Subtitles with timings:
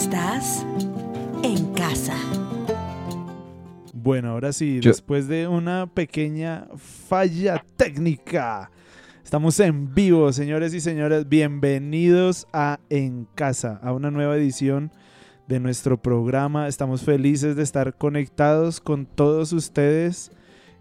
[0.00, 0.64] Estás
[1.42, 2.14] en casa.
[3.92, 8.70] Bueno, ahora sí, después de una pequeña falla técnica,
[9.24, 11.28] estamos en vivo, señores y señoras.
[11.28, 14.92] Bienvenidos a En Casa, a una nueva edición
[15.48, 16.68] de nuestro programa.
[16.68, 20.30] Estamos felices de estar conectados con todos ustedes.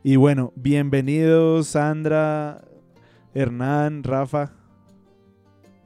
[0.04, 2.62] Y bueno, bienvenidos Sandra,
[3.34, 4.54] Hernán, Rafa.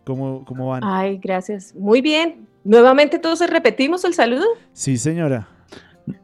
[0.04, 0.84] ¿Cómo, ¿Cómo van?
[0.84, 1.74] Ay, gracias.
[1.74, 2.51] Muy bien.
[2.64, 4.46] Nuevamente todos repetimos el saludo.
[4.74, 5.48] Sí, señora.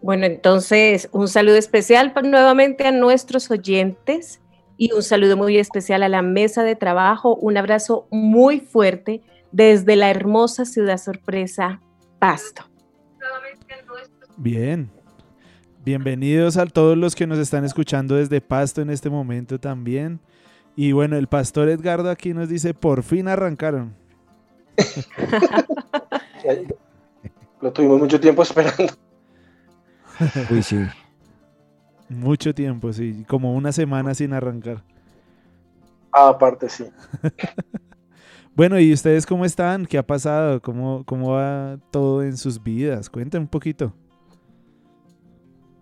[0.02, 4.42] Bueno, entonces un saludo especial nuevamente a nuestros oyentes
[4.78, 7.36] y un saludo muy especial a la mesa de trabajo.
[7.36, 11.82] Un abrazo muy fuerte desde la hermosa ciudad sorpresa,
[12.20, 12.64] Pasto.
[14.38, 14.92] Bien.
[15.84, 20.20] Bienvenidos a todos los que nos están escuchando desde Pasto en este momento también.
[20.76, 23.96] Y bueno, el pastor Edgardo aquí nos dice, por fin arrancaron.
[27.62, 28.94] Lo tuvimos mucho tiempo esperando.
[30.52, 30.78] Uy, sí.
[32.10, 33.26] Mucho tiempo, sí.
[33.28, 34.84] Como una semana sin arrancar.
[36.12, 36.86] Ah, aparte, sí.
[38.56, 39.86] bueno, ¿y ustedes cómo están?
[39.86, 40.62] ¿Qué ha pasado?
[40.62, 43.10] ¿Cómo, cómo va todo en sus vidas?
[43.10, 43.94] Cuéntenme un poquito.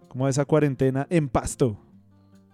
[0.08, 1.78] ¿Cómo va esa cuarentena en Pasto?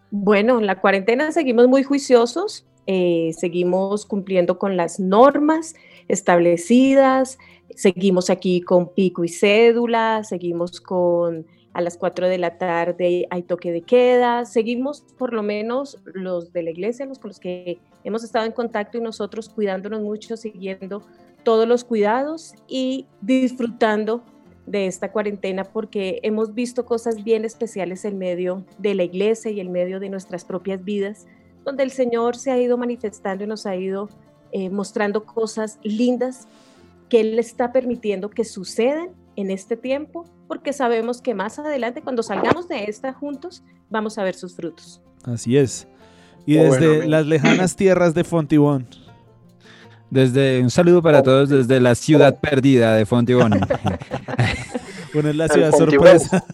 [0.09, 5.75] Bueno, en la cuarentena seguimos muy juiciosos, eh, seguimos cumpliendo con las normas
[6.09, 7.37] establecidas,
[7.75, 13.43] seguimos aquí con pico y cédula, seguimos con a las 4 de la tarde hay
[13.43, 17.79] toque de queda, seguimos por lo menos los de la iglesia, los con los que
[18.03, 21.01] hemos estado en contacto y nosotros cuidándonos mucho, siguiendo
[21.43, 24.23] todos los cuidados y disfrutando
[24.65, 29.59] de esta cuarentena porque hemos visto cosas bien especiales en medio de la iglesia y
[29.59, 31.25] en medio de nuestras propias vidas,
[31.63, 34.09] donde el Señor se ha ido manifestando y nos ha ido
[34.51, 36.47] eh, mostrando cosas lindas
[37.11, 42.23] que Él está permitiendo que sucedan en este tiempo, porque sabemos que más adelante, cuando
[42.23, 45.01] salgamos de esta juntos, vamos a ver sus frutos.
[45.25, 45.89] Así es.
[46.45, 48.87] Y oh, desde las lejanas tierras de Fontibón.
[50.09, 53.59] Desde un saludo para todos desde la ciudad perdida de Fontibón.
[55.13, 56.45] bueno, es la ciudad sorpresa.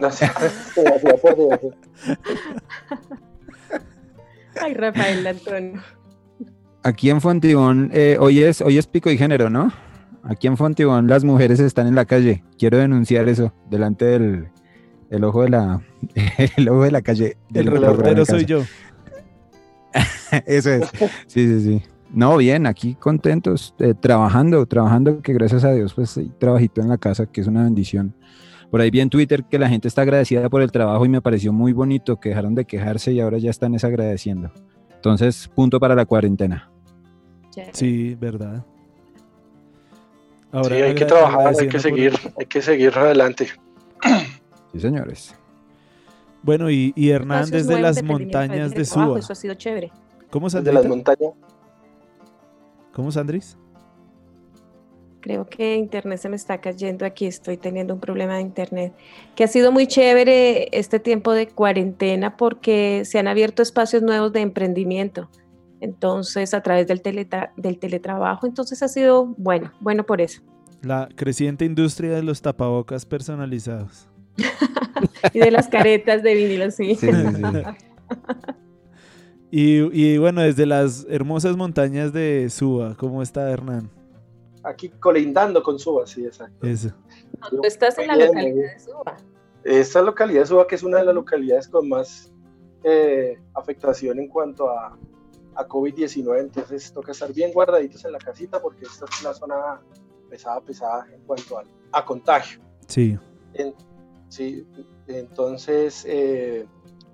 [4.60, 5.82] Ay, Rafael Antonio.
[6.82, 9.72] Aquí en Fontibón, eh, hoy, es, hoy es pico y género, ¿no?
[10.22, 12.44] Aquí en Fontibón las mujeres están en la calle.
[12.58, 14.48] Quiero denunciar eso delante del
[15.10, 15.80] el ojo de la
[16.56, 17.36] el ojo de la calle.
[17.54, 18.62] el reportero soy yo.
[20.46, 20.88] eso es.
[21.26, 21.82] Sí, sí, sí.
[22.10, 26.96] No, bien, aquí contentos, eh, trabajando, trabajando, que gracias a Dios, pues trabajito en la
[26.96, 28.14] casa, que es una bendición.
[28.70, 31.22] Por ahí vi en Twitter que la gente está agradecida por el trabajo y me
[31.22, 34.52] pareció muy bonito que dejaron de quejarse y ahora ya están desagradeciendo.
[34.98, 36.68] Entonces, punto para la cuarentena.
[37.72, 38.64] Sí, verdad.
[40.52, 43.48] sí, hay que trabajar, hay que seguir, hay que seguir adelante.
[44.72, 45.34] Sí, señores.
[46.42, 49.18] Bueno, y, y Hernán desde las montañas de Suba.
[49.18, 49.90] Eso ha sido chévere.
[50.30, 51.32] ¿Cómo Desde las montañas.
[52.92, 53.56] ¿Cómo, Sandris?
[55.28, 58.94] Creo que internet se me está cayendo aquí, estoy teniendo un problema de internet.
[59.36, 64.32] Que ha sido muy chévere este tiempo de cuarentena porque se han abierto espacios nuevos
[64.32, 65.28] de emprendimiento.
[65.82, 67.02] Entonces, a través del,
[67.58, 70.40] del teletrabajo, entonces ha sido bueno, bueno por eso.
[70.80, 74.08] La creciente industria de los tapabocas personalizados.
[75.34, 76.94] y de las caretas de vinilo, sí.
[76.94, 77.62] sí, sí, sí.
[79.50, 83.90] Y, bueno, desde las hermosas montañas de Suba, ¿cómo está Hernán?
[84.68, 86.66] Aquí colindando con Suba, sí, exacto.
[86.66, 86.90] Eso.
[87.50, 89.16] tú estás en la localidad de Suba.
[89.64, 92.30] Esta localidad de Suba, que es una de las localidades con más
[92.84, 94.98] eh, afectación en cuanto a,
[95.54, 99.80] a COVID-19, entonces toca estar bien guardaditos en la casita porque esta es una zona
[100.28, 101.62] pesada, pesada en cuanto
[101.92, 102.60] a, contagio.
[102.86, 103.18] Sí.
[104.28, 104.66] sí,
[105.06, 106.04] entonces...
[106.06, 106.66] Eh,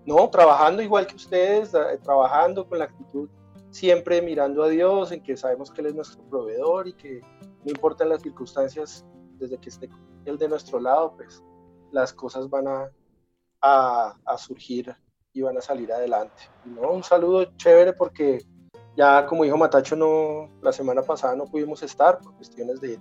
[0.06, 3.28] no, trabajando igual que ustedes, eh, trabajando con la actitud
[3.74, 7.20] siempre mirando a Dios, en que sabemos que Él es nuestro proveedor y que
[7.64, 9.90] no importan las circunstancias, desde que esté
[10.24, 11.42] Él de nuestro lado, pues
[11.90, 12.88] las cosas van a,
[13.60, 14.94] a, surgir
[15.32, 16.44] y van a salir adelante.
[16.64, 18.46] Un saludo chévere porque
[18.96, 22.96] ya como dijo Matacho, no, la semana pasada no pudimos estar por cuestiones de,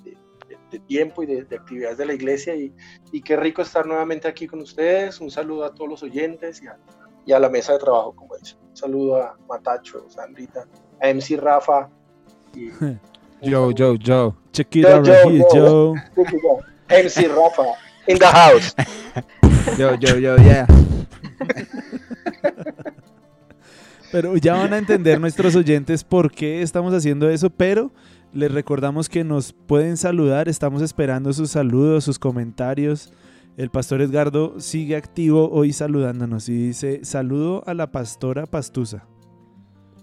[0.87, 2.73] tiempo y de, actividades de la iglesia y,
[3.11, 5.21] y, qué rico estar nuevamente aquí con ustedes.
[5.21, 6.79] Un saludo a todos los oyentes y a,
[7.25, 8.55] y a la mesa de trabajo, como dice.
[8.69, 10.65] Un saludo a Matacho, Sandrita,
[11.01, 11.89] a MC Rafa.
[12.55, 12.71] Y,
[13.49, 14.35] yo, yo, yo.
[14.51, 15.95] Check it out here, Joe.
[16.89, 17.63] MC Rafa,
[18.07, 18.75] in the house.
[19.77, 20.67] yo, yo, yo, yeah.
[24.11, 27.91] Pero ya van a entender nuestros oyentes por qué estamos haciendo eso, pero
[28.33, 33.13] Les recordamos que nos pueden saludar, estamos esperando sus saludos, sus comentarios.
[33.55, 39.05] El pastor Edgardo sigue activo hoy saludándonos y dice, saludo a la pastora Pastusa.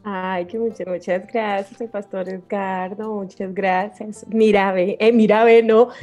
[0.05, 4.25] Ay, que muchas, muchas gracias, el pastor Edgardo, muchas gracias.
[4.29, 5.88] Mira, ve, eh, mira, ve, no.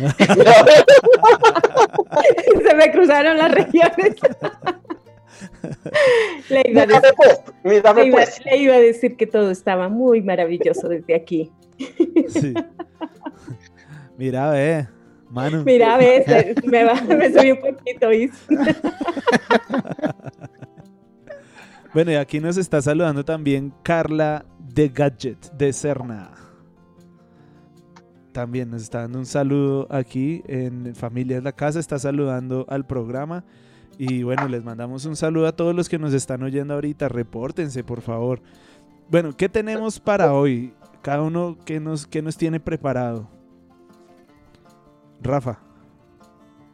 [2.67, 4.15] Se me cruzaron las regiones.
[6.49, 8.45] le, iba a decir, pues, mírame le iba- pues.
[8.45, 11.51] le iba a decir que todo estaba muy maravilloso desde aquí.
[12.29, 12.53] Sí.
[14.17, 14.87] Mira, ve,
[15.29, 15.63] mano.
[15.63, 18.07] Mira, ve, se- me, va, me subí un poquito.
[21.93, 26.29] Bueno, y aquí nos está saludando también Carla de Gadget de Cerna.
[28.31, 32.85] También nos está dando un saludo aquí en Familia es la Casa, está saludando al
[32.85, 33.45] programa.
[33.97, 37.09] Y bueno, les mandamos un saludo a todos los que nos están oyendo ahorita.
[37.09, 38.41] Repórtense, por favor.
[39.09, 40.73] Bueno, ¿qué tenemos para hoy?
[41.01, 43.27] Cada uno, ¿qué nos, qué nos tiene preparado?
[45.21, 45.59] Rafa.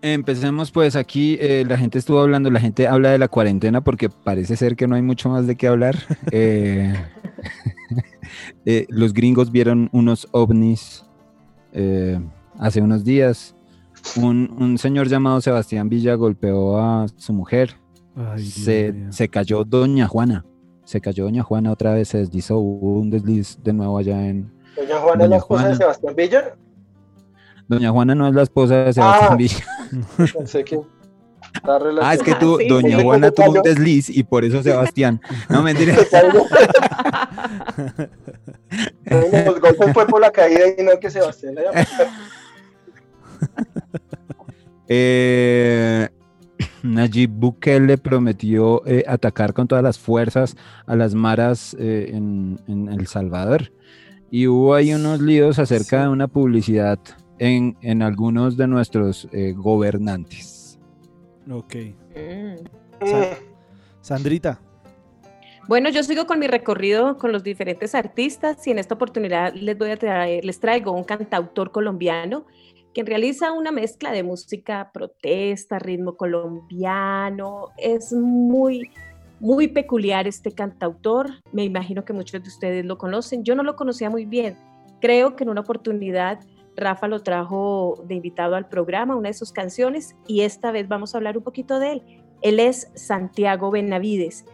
[0.02, 4.10] Empecemos pues aquí, eh, la gente estuvo hablando, la gente habla de la cuarentena porque
[4.10, 5.96] parece ser que no hay mucho más de qué hablar.
[6.32, 6.94] Eh,
[8.66, 11.06] eh, los gringos vieron unos ovnis
[11.72, 12.20] eh,
[12.60, 13.56] hace unos días.
[14.18, 17.78] Un, un señor llamado Sebastián Villa golpeó a su mujer.
[18.16, 20.46] Ay, Se, se cayó Doña Juana.
[20.84, 24.52] Se cayó Doña Juana otra vez, se deslizó, hubo un desliz de nuevo allá en...
[24.76, 25.76] Doña Juana es Doña la esposa de.
[25.76, 26.56] Sebastián Villa.
[27.68, 29.36] Doña Juana no es la esposa de Sebastián Ah.
[29.36, 29.66] Villa.
[30.34, 33.04] Pensé que está Ah, es que Ah, tú, sí, Doña sí.
[33.04, 35.22] Juana tuvo un desliz y por eso Sebastián.
[35.50, 35.96] No, mentira.
[39.06, 41.88] Los golpes fue por la caída y no que Sebastián la llamó.
[44.90, 46.10] Eh,
[46.84, 50.56] Nayib Bukele prometió eh, atacar con todas las fuerzas
[50.86, 53.72] a las maras eh, en, en El Salvador.
[54.30, 56.04] Y hubo ahí unos líos acerca Sí.
[56.04, 57.00] de una publicidad
[57.40, 60.80] en, en algunos de nuestros eh, gobernantes.
[61.52, 61.76] Ok.
[62.16, 63.06] Mm.
[63.06, 63.38] Sa-
[64.02, 64.60] Sandrita.
[65.68, 69.78] Bueno, yo sigo con mi recorrido con los diferentes artistas y en esta oportunidad les
[69.78, 72.46] voy a traer, les traigo un cantautor colombiano
[72.94, 77.70] quien realiza una mezcla de música protesta, ritmo colombiano.
[77.78, 78.92] Es muy,
[79.40, 81.28] muy peculiar este cantautor.
[81.52, 83.44] Me imagino que muchos de ustedes lo conocen.
[83.44, 84.58] Yo no lo conocía muy bien.
[85.02, 86.40] Creo que en una oportunidad
[86.76, 91.14] Rafa lo trajo de invitado al programa, una de sus canciones, y esta vez vamos
[91.14, 92.04] a hablar un poquito de él.
[92.42, 94.46] Él es Santiago Benavides.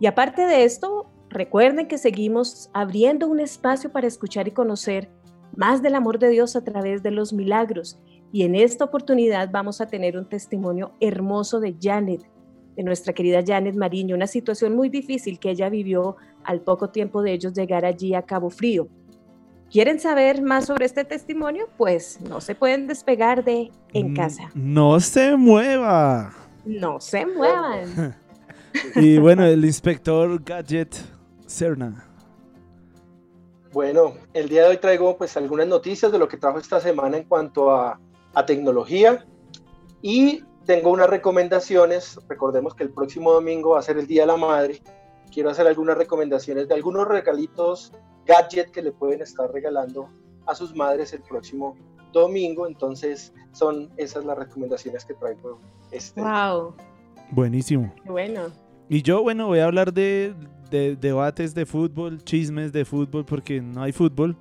[0.00, 5.10] Y aparte de esto, recuerden que seguimos abriendo un espacio para escuchar y conocer
[5.56, 7.98] más del amor de Dios a través de los milagros.
[8.32, 12.22] Y en esta oportunidad vamos a tener un testimonio hermoso de Janet,
[12.76, 17.22] de nuestra querida Janet Mariño, una situación muy difícil que ella vivió al poco tiempo
[17.22, 18.88] de ellos llegar allí a Cabo Frío.
[19.74, 21.68] ¿Quieren saber más sobre este testimonio?
[21.76, 24.44] Pues no se pueden despegar de En Mm, Casa.
[24.54, 26.32] No se mueva.
[26.64, 28.16] No se muevan.
[28.94, 30.94] Y bueno, el inspector Gadget
[31.46, 32.06] Cerna.
[33.72, 37.16] Bueno, el día de hoy traigo pues algunas noticias de lo que trajo esta semana
[37.16, 37.98] en cuanto a,
[38.32, 39.26] a tecnología
[40.02, 42.16] y tengo unas recomendaciones.
[42.28, 44.80] Recordemos que el próximo domingo va a ser el Día de la Madre.
[45.32, 47.92] Quiero hacer algunas recomendaciones de algunos regalitos
[48.26, 50.08] gadget que le pueden estar regalando
[50.46, 51.76] a sus madres el próximo
[52.12, 52.66] domingo.
[52.66, 55.58] Entonces son esas las recomendaciones que traigo.
[55.90, 56.74] Este, wow.
[57.30, 57.92] Buenísimo.
[58.06, 58.46] Bueno.
[58.88, 60.34] Y yo, bueno, voy a hablar de,
[60.70, 64.36] de debates de fútbol, chismes de fútbol, porque no hay fútbol.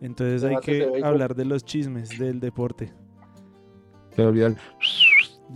[0.00, 2.92] Entonces hay Debates que hablar de los chismes del deporte.
[4.14, 4.56] Se olvidó el-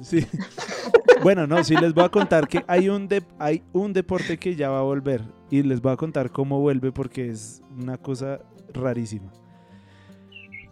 [0.02, 0.24] Sí.
[1.22, 4.54] bueno, no, sí les voy a contar que hay un, de- hay un deporte que
[4.56, 5.22] ya va a volver.
[5.50, 8.40] Y les voy a contar cómo vuelve porque es una cosa
[8.72, 9.30] rarísima.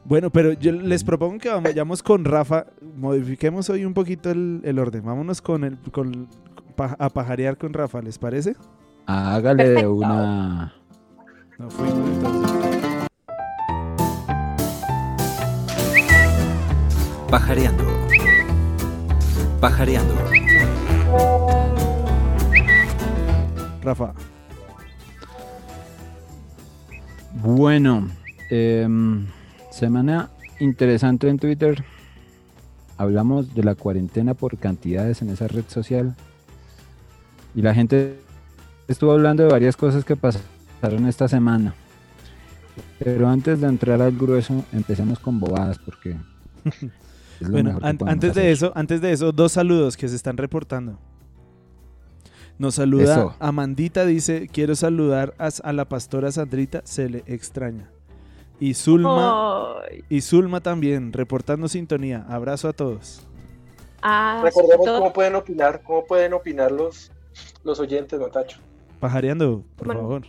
[0.04, 2.66] Bueno, pero yo les propongo que vayamos con Rafa.
[2.96, 5.04] Modifiquemos hoy un poquito el, el orden.
[5.04, 6.28] Vámonos con el con,
[6.78, 8.54] a pajarear con Rafa, ¿les parece?
[9.06, 10.72] Hágale de una.
[11.58, 12.52] No fuimos entonces.
[17.30, 17.84] Pajareando.
[19.60, 20.14] Pajareando.
[23.88, 24.12] Rafa.
[27.42, 28.08] Bueno,
[28.50, 29.26] em,
[29.70, 30.30] semana
[30.60, 31.84] interesante en Twitter.
[32.96, 36.16] Hablamos de la cuarentena por cantidades en esa red social.
[37.54, 38.18] Y la gente
[38.88, 41.74] estuvo hablando de varias cosas que pasaron esta semana.
[42.98, 46.16] Pero antes de entrar al grueso, empecemos con bobadas porque...
[46.64, 46.82] es
[47.40, 50.08] lo Bueno, mejor que an- podemos antes de eso, antes de eso, dos saludos que
[50.08, 50.98] se están reportando.
[52.58, 53.34] Nos saluda Eso.
[53.38, 57.88] Amandita, dice, quiero saludar a, a la pastora Sandrita, se le extraña.
[58.60, 59.76] Y Zulma,
[60.08, 62.26] y Zulma también, reportando sintonía.
[62.28, 63.24] Abrazo a todos.
[64.02, 67.12] Ah, Recordemos todo- cómo pueden opinar, cómo pueden opinar los,
[67.62, 68.58] los oyentes, Natacho.
[68.98, 70.00] Pajareando, por Bueno.
[70.00, 70.22] favor.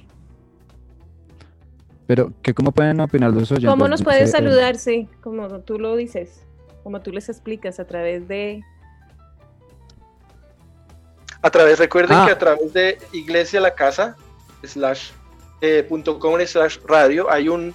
[2.05, 3.69] Pero, ¿qué, ¿cómo pueden opinar los oyentes?
[3.69, 4.77] ¿Cómo nos No pueden eh, saludar?
[4.77, 6.43] Sí, como tú lo dices,
[6.83, 8.63] como tú les explicas a través de...
[11.41, 12.25] A través, recuerden Ah.
[12.25, 14.15] que a través de Iglesia La Casa
[14.63, 15.12] slash
[15.62, 17.74] eh, punto com slash radio hay un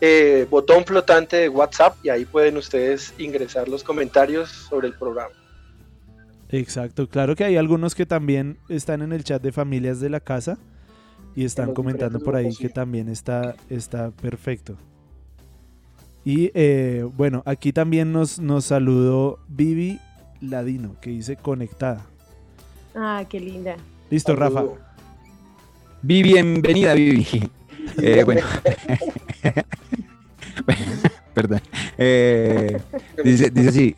[0.00, 5.34] eh, botón flotante de WhatsApp y ahí pueden ustedes ingresar los comentarios sobre el programa.
[6.50, 10.20] Exacto, claro que hay algunos que también están en el chat de familias de la
[10.20, 10.58] casa
[11.34, 14.76] y están comentando por ahí que también está, está perfecto.
[16.24, 19.98] Y eh, bueno, aquí también nos, nos saludó Vivi
[20.40, 22.06] Ladino, que dice conectada.
[22.94, 23.76] Ah, qué linda.
[24.10, 24.64] Listo, Rafa.
[26.02, 27.50] Vivi, bienvenida, Vivi.
[28.02, 28.42] Eh, bueno.
[31.34, 31.60] Perdón.
[31.96, 32.80] Eh,
[33.24, 33.96] dice, dice así.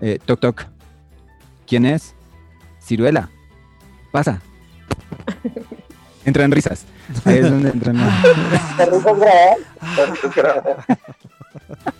[0.00, 0.66] Eh, toc, toc.
[1.66, 2.14] ¿Quién es?
[2.82, 3.30] Ciruela.
[4.12, 4.40] Pasa.
[6.24, 6.84] Entran risas.
[7.24, 7.96] Ahí es donde entran.
[8.90, 9.18] Risas
[10.34, 10.86] grabadas.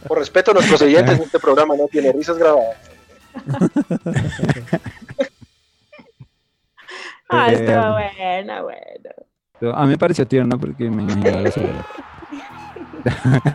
[0.06, 2.76] Por respeto a nuestros oyentes, este programa no tiene risas grabadas.
[7.30, 9.76] Ah, Eh, estuvo buena, bueno.
[9.76, 11.86] A mí me pareció tierno porque me imaginaba la Ciruela.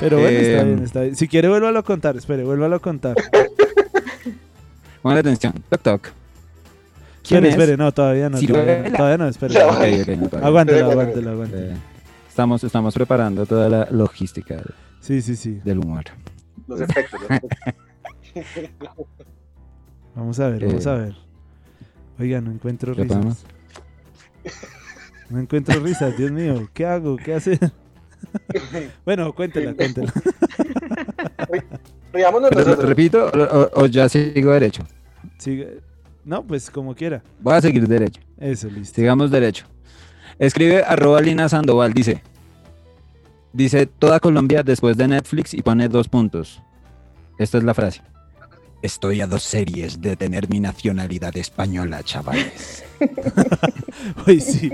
[0.00, 1.16] Pero bueno, está Eh, bien, está bien.
[1.16, 2.16] Si quiere, vuélvalo a contar.
[2.16, 3.16] Espere, vuélvalo a contar.
[5.02, 5.52] Pongan atención.
[5.68, 6.04] Toc, toc.
[6.06, 6.20] Espere,
[7.22, 7.50] ¿Quién es?
[7.52, 8.38] espere, no, todavía no.
[8.40, 9.54] Todavía, no, todavía no, espere.
[9.54, 9.66] No.
[9.68, 10.48] Ok, ok, no, todavía.
[10.48, 11.72] Aguántelo, aguántelo, aguántelo.
[11.72, 11.76] Eh,
[12.28, 15.60] estamos, estamos preparando toda la logística del- Sí, sí, sí.
[15.64, 16.04] del humor.
[16.68, 17.20] Los efectos.
[17.20, 17.30] los
[18.34, 18.88] efectos.
[20.14, 21.14] Vamos a ver, vamos a ver.
[22.18, 23.16] Oiga, no encuentro ¿ya risas.
[23.18, 23.44] podemos?
[25.30, 26.68] No encuentro risas, Dios mío.
[26.74, 27.16] ¿Qué hago?
[27.16, 27.58] ¿Qué hacer?
[29.04, 30.12] bueno, cuéntela, cuéntela.
[32.12, 34.84] Pero, repito, o, o- o ya sigo derecho.
[35.38, 35.80] Sigue.
[36.24, 37.22] No, pues como quiera.
[37.40, 38.20] Voy a seguir derecho.
[38.38, 38.94] Eso, listo.
[38.96, 39.66] Sigamos derecho.
[40.38, 42.22] Escribe arroba Lina Sandoval, dice.
[43.52, 46.62] Dice toda Colombia después de Netflix y pone dos puntos.
[47.38, 48.02] Esta es la frase.
[48.82, 52.82] Estoy a dos series de tener mi nacionalidad española, chavales.
[54.26, 54.72] Uy, sí.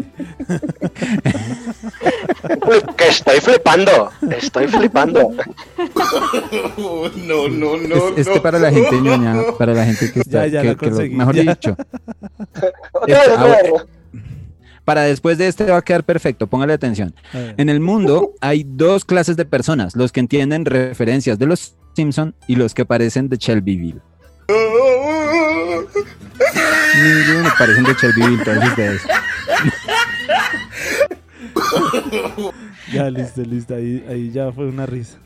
[2.96, 4.10] Que estoy flipando.
[4.30, 5.30] Estoy flipando.
[7.26, 8.08] No, no, no.
[8.08, 8.42] Es- este no.
[8.42, 11.42] para la gente ñoña, para la gente que está, Ya, ya que- lo- mejor ya.
[11.42, 11.76] dicho,
[13.06, 13.84] vez, Ah,
[14.84, 17.14] para después de este va a quedar perfecto, póngale atención.
[17.34, 22.32] En el mundo hay dos clases de personas, los que entienden referencias de los Simpson
[22.46, 24.00] y los que parecen de Shelbyville.
[26.94, 29.02] Ninguno parecen de Shelbyville, todos ustedes.
[32.92, 33.74] Ya, listo, listo.
[33.74, 35.18] Ahí, ahí ya fue una risa.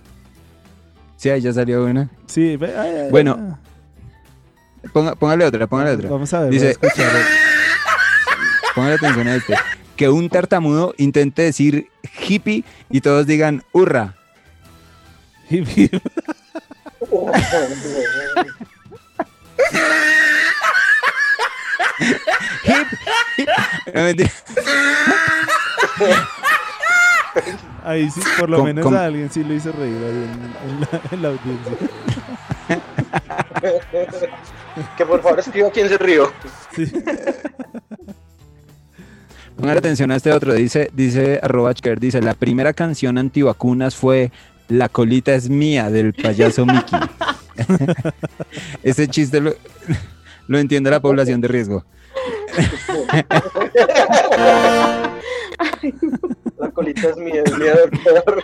[1.17, 2.09] Sí, ahí ya salió una.
[2.27, 3.59] Sí, ve- ay, ay, Bueno.
[4.93, 6.09] Ponga- póngale otra, póngale otra.
[6.11, 6.51] Vamos a ver.
[6.51, 7.13] Dice- voy a escuchar.
[8.75, 9.55] Póngale atención a este.
[9.97, 11.89] Que un tartamudo intente decir
[12.27, 14.17] hippie y todos digan hurra.
[22.65, 22.89] Hip,
[23.37, 23.49] hip.
[23.95, 24.31] No, mentira.
[27.85, 31.01] Ahí sí, por lo menos a alguien sí lo hizo reír ahí en, en la,
[31.11, 31.73] en la audiencia.
[34.97, 36.33] Que por favor escriba quién se rió.
[36.75, 36.91] Sí.
[39.57, 40.55] Póngale atención a este otro.
[40.55, 44.33] Dice, dice arroba Chker, dice, la primera canción antivacunas fue
[44.69, 46.99] La colita es mía del payaso Mickey.
[48.83, 49.55] Ese chiste lo,
[50.47, 51.85] lo entiende la población de riesgo.
[56.59, 58.43] La colita es mía, es mía, doctor.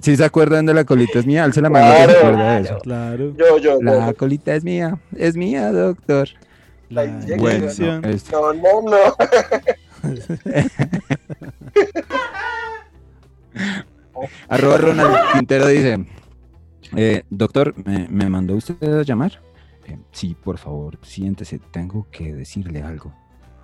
[0.00, 2.54] Si se acuerdan de la colita es mía, alce la mano que se Claro, acuerda
[2.56, 2.78] de eso.
[2.78, 3.34] Claro.
[3.36, 6.28] Yo, yo, La colita es mía, es mía, doctor.
[6.88, 8.04] La Bueno, Bueno, no, inyección.
[8.04, 8.96] este- No, no, no.
[14.48, 16.06] Arroba Ronald Quintero dice,
[16.96, 19.40] eh, doctor, ¿me, me mandó usted a llamar?
[19.86, 23.12] "Eh, sí, por favor, siéntese, tengo que decirle algo.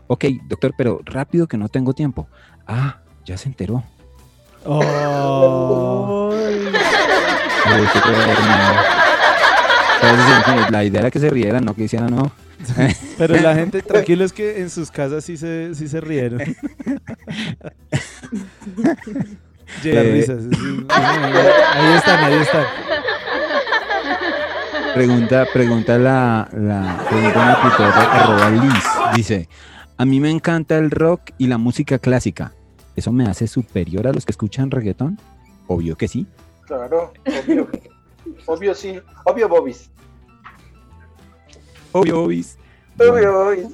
[0.07, 2.29] Ok, doctor, pero rápido que no tengo tiempo.
[2.67, 3.83] Ah, ya se enteró.
[4.65, 6.33] Oh.
[10.71, 12.33] La idea era que se rieran, no que hicieran no.
[13.19, 16.41] Pero la gente, tranquilo, es que en sus casas sí se, sí se rieron.
[19.83, 20.13] Llega Eh.
[20.13, 20.43] risas.
[20.43, 20.87] sí.
[20.89, 22.65] Ahí están, ahí están.
[24.95, 27.53] Pregunta, pregunta la, la pregunta
[28.13, 28.85] arroba Liz.
[29.17, 29.49] Dice,
[29.97, 32.53] a mí me encanta el rock y la música clásica.
[32.95, 35.19] ¿Eso me hace superior a los que escuchan reggaetón?
[35.67, 36.27] Obvio que sí.
[36.67, 37.13] Claro,
[37.47, 37.69] obvio.
[38.47, 39.01] obvio sí.
[39.25, 39.91] Obvio, Bobis.
[41.93, 42.59] Obvio, Bobis.
[42.99, 43.67] Obvio, Bobis.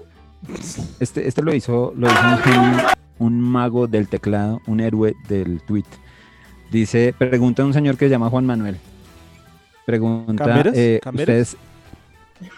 [1.01, 2.87] Este, este lo hizo, lo hizo un genio,
[3.19, 5.85] un mago del teclado, un héroe del tweet.
[6.71, 8.77] Dice, pregunta a un señor que se llama Juan Manuel.
[9.87, 10.75] Pregunta, ¿Camberos?
[10.77, 11.29] eh, ¿Camberos?
[11.29, 11.57] ustedes...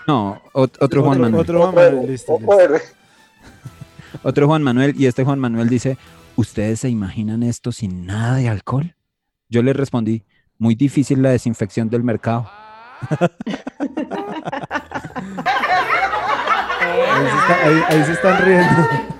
[0.06, 1.40] No, ot- otro Juan Manuel.
[1.42, 2.46] Otro Juan Manuel, listo, listo.
[2.52, 2.82] Joder.
[4.22, 5.96] Otro Juan Manuel, y este Juan Manuel dice,
[6.36, 8.94] ¿ustedes se imaginan esto sin nada de alcohol?
[9.48, 10.24] Yo le respondí,
[10.58, 12.50] muy difícil la desinfección del mercado.
[16.80, 18.88] Ahí se, está- ahí- ahí se están riendo.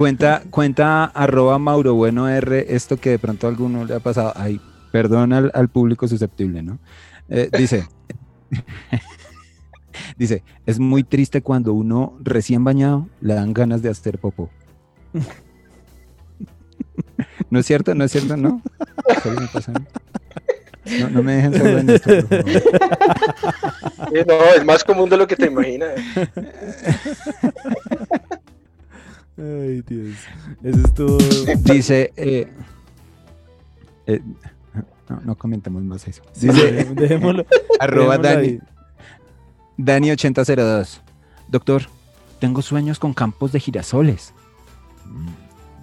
[0.00, 4.32] Cuenta, cuenta arroba Mauro Bueno R, esto que de pronto a alguno le ha pasado.
[4.34, 4.58] Ay,
[4.90, 6.78] perdón al, al público susceptible, ¿no?
[7.28, 7.86] Eh, dice,
[10.16, 14.48] dice, es muy triste cuando uno recién bañado le dan ganas de hacer popó.
[17.50, 17.94] ¿No es cierto?
[17.94, 18.38] ¿No es cierto?
[18.38, 18.62] ¿No?
[19.22, 19.84] Solo me pasa a mí.
[20.98, 22.72] No, no me dejen solo en esto, por favor.
[24.26, 25.90] No, es más común de lo que te imaginas.
[29.40, 30.16] Ay, Dios.
[30.62, 31.18] Eso es todo.
[31.64, 32.46] Dice, eh,
[34.06, 34.20] eh,
[35.08, 36.22] no, no comentemos más eso.
[36.32, 37.46] Sí, Dice, dejémoslo- dejémoslo.
[37.80, 38.60] arroba dejémoslo
[39.78, 40.10] Dani, ahí.
[40.10, 41.00] Dani8002.
[41.48, 41.82] Doctor,
[42.38, 44.34] tengo sueños con campos de girasoles.
[45.06, 45.28] Mm,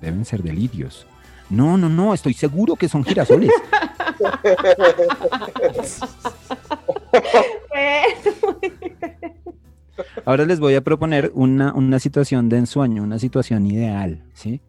[0.02, 1.08] Deben ser delirios.
[1.50, 3.50] No, no, no, estoy seguro que son girasoles.
[10.25, 14.62] Ahora les voy a proponer una, una situación de ensueño, una situación ideal, ¿sí?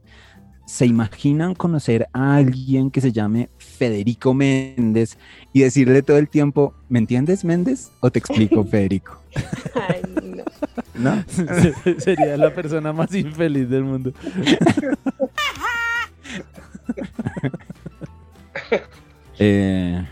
[0.66, 5.16] ¿Se imaginan conocer a alguien que se llame Federico Méndez
[5.54, 7.90] y decirle todo el tiempo, ¿me entiendes, Méndez?
[8.00, 9.18] ¿O te explico, Federico?
[9.74, 10.44] Ay, no.
[10.94, 11.24] ¿No?
[11.98, 14.12] Sería la persona más infeliz del mundo.
[19.38, 20.04] Eh,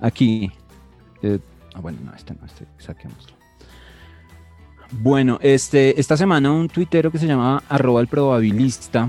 [0.00, 0.52] aquí.
[1.22, 1.38] eh,
[1.74, 3.31] ah, bueno, no, este no, este saquémoslo.
[4.92, 9.08] Bueno, este, esta semana un tuitero que se llamaba arroba el probabilista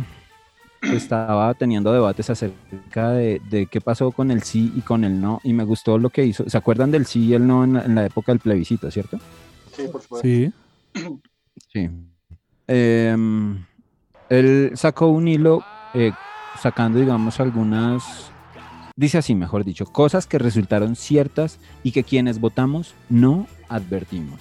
[0.82, 5.39] estaba teniendo debates acerca de, de qué pasó con el sí y con el no,
[5.43, 6.50] y me gustó lo que hizo.
[6.50, 9.19] ¿Se acuerdan del sí y el no en la, en la época del plebiscito, cierto?
[9.76, 10.28] Sí, por supuesto.
[10.28, 10.52] Sí.
[11.72, 11.89] Sí.
[12.67, 13.65] Em,
[14.30, 16.12] él sacó un hilo eh,
[16.62, 18.32] sacando, digamos, algunas,
[18.96, 24.39] dice así, mejor dicho, cosas que resultaron ciertas y que quienes votamos no advertimos.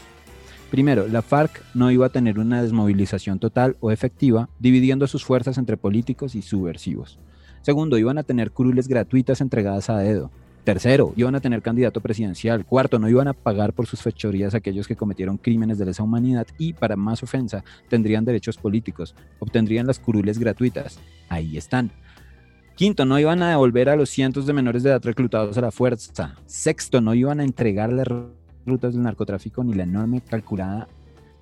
[0.73, 5.59] Primero, la FARC no iba a tener una desmovilización total o efectiva, dividiendo sus fuerzas
[5.59, 7.19] entre políticos y subversivos.
[7.61, 10.31] Segundo, iban a tener curules gratuitas entregadas a dedo.
[10.65, 12.65] Tercero, iban a tener candidato presidencial.
[12.65, 16.47] Cuarto, no iban a pagar por sus fechorías aquellos que cometieron crímenes de lesa humanidad
[16.57, 19.15] y, para más ofensa, tendrían derechos políticos.
[19.41, 21.01] Obtendrían las curules gratuitas.
[21.29, 21.91] Ahí están.
[22.77, 25.71] Quinto, no iban a devolver a los cientos de menores de edad reclutados a la
[25.71, 26.37] fuerza.
[26.47, 28.09] Sexto, no iban a entregar las
[28.67, 30.89] rutas del narcotráfico ni la enorme calculada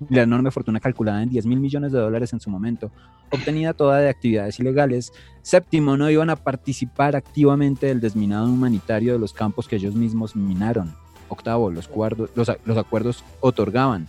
[0.09, 2.91] la enorme fortuna calculada en 10 mil millones de dólares en su momento,
[3.29, 5.13] obtenida toda de actividades ilegales.
[5.43, 10.35] Séptimo, no iban a participar activamente del desminado humanitario de los campos que ellos mismos
[10.35, 10.91] minaron.
[11.29, 14.07] Octavo, los, cuardos- los, los acuerdos otorgaban,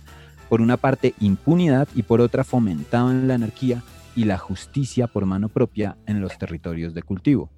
[0.49, 3.83] por una parte, impunidad y por otra, fomentaban la anarquía
[4.15, 7.51] y la justicia por mano propia en los territorios de cultivo.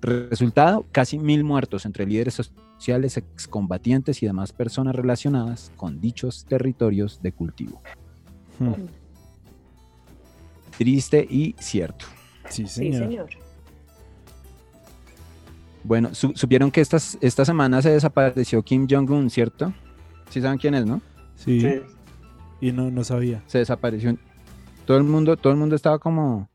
[0.00, 2.50] Resultado, casi mil muertos entre líderes
[2.82, 7.80] sociales, excombatientes y demás personas relacionadas con dichos territorios de cultivo.
[8.58, 8.72] Hmm.
[10.76, 12.06] Triste y cierto.
[12.48, 13.28] Sí, Sí, señor.
[15.84, 19.72] Bueno, su- supieron que estas, esta semana se desapareció Kim Jong-un, ¿cierto?
[20.30, 21.00] Sí saben quién es, ¿no?
[21.36, 21.60] Sí.
[21.60, 21.80] Sí.
[22.60, 23.42] Y no, no sabía.
[23.46, 24.16] Se desapareció.
[24.86, 26.48] Todo el mundo, todo el mundo estaba como,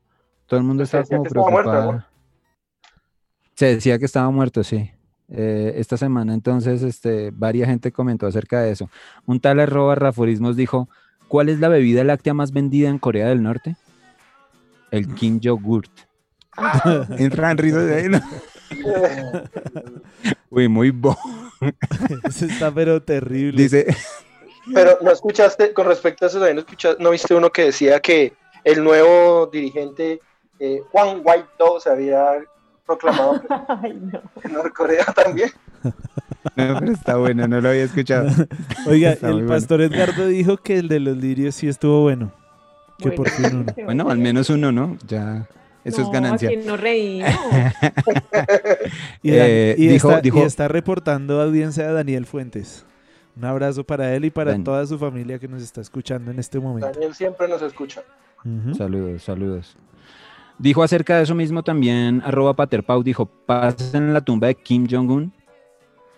[0.46, 1.92] todo el mundo estaba como que estaba muerto, preocupado.
[2.00, 2.04] ¿no?
[3.54, 4.90] Se decía que estaba muerto, sí.
[5.30, 8.90] Eh, esta semana entonces, este, varias gente comentó acerca de eso.
[9.26, 10.88] Un tal arroba raforismos dijo,
[11.28, 13.76] ¿cuál es la bebida láctea más vendida en Corea del Norte?
[14.90, 15.90] El Kim Yogurt.
[17.18, 18.20] Entran risas de ahí, ¿no?
[20.50, 21.16] Uy, muy bo.
[22.24, 23.62] Eso está pero terrible.
[23.62, 23.86] Dice,
[24.72, 28.00] Pero no escuchaste, con respecto a eso, también no, escuchaste, no viste uno que decía
[28.00, 28.32] que
[28.64, 30.20] el nuevo dirigente
[30.58, 32.38] eh, Juan Guaidó se había
[32.88, 33.40] proclamado
[33.82, 34.20] Ay, no.
[34.42, 35.50] en Norcorea también.
[35.84, 35.92] no,
[36.80, 38.28] pero está bueno, no lo había escuchado.
[38.86, 39.48] Oiga, Está el bueno.
[39.48, 42.32] pastor Edgardo dijo que el de los lirios sí estuvo bueno.
[42.98, 43.72] Que por fin uno.
[43.84, 44.96] Bueno, al menos uno, ¿no?
[45.06, 45.46] Ya,
[45.84, 46.50] eso es No, ganancia.
[46.66, 47.30] No reímos.
[49.22, 52.84] Y, Eh, y dijo- está, y dijo- está reportando audiencia de Daniel Fuentes.
[53.36, 56.58] Un abrazo para él y para toda su familia que nos está escuchando en este
[56.58, 56.90] momento.
[56.90, 58.02] Daniel siempre nos escucha.
[58.76, 59.76] Saludos, saludos.
[60.58, 64.86] Dijo acerca de eso mismo también, arroba Paterpau, dijo, pasen en la tumba de Kim
[64.90, 65.32] Jong-un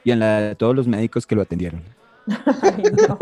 [0.03, 1.83] y en la de todos los médicos que lo atendieron.
[2.63, 3.19] Ay, no.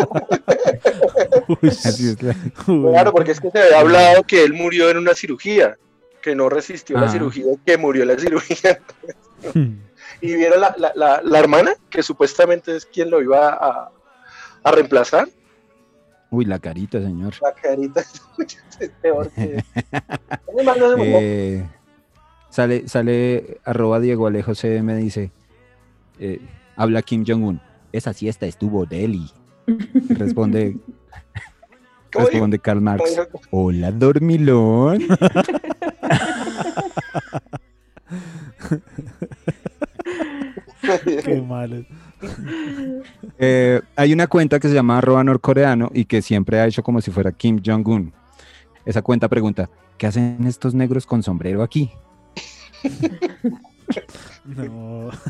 [1.60, 1.68] Uy.
[1.70, 2.36] Así es la-
[2.68, 2.90] Uy.
[2.92, 5.76] Claro, porque es que se había hablado que él murió en una cirugía,
[6.22, 7.10] que no resistió la Ah.
[7.10, 8.78] cirugía, que murió en la cirugía.
[9.54, 9.74] Hmm.
[10.20, 13.88] Y vieron la, la, la, la hermana, que supuestamente es quien lo iba a,
[14.64, 15.28] a reemplazar.
[16.30, 17.34] Uy, la carita, señor.
[17.40, 19.64] La carita es peor que.
[21.00, 21.64] Eh,
[22.50, 25.30] sale, sale, arroba Diego Alejo CM, dice,
[26.18, 26.40] eh,
[26.76, 27.60] habla Kim Jong-un,
[27.92, 29.30] esa siesta estuvo deli.
[30.08, 30.76] Responde,
[32.10, 33.20] responde Karl ¿Cómo Marx.
[33.50, 35.06] Hola, dormilón.
[41.24, 41.84] Qué malo.
[43.40, 47.00] Eh, hay una cuenta que se llama arroba norcoreano y que siempre ha hecho como
[47.00, 48.12] si fuera Kim Jong-un.
[48.84, 51.90] Esa cuenta pregunta, ¿qué hacen estos negros con sombrero aquí?
[54.44, 55.10] No.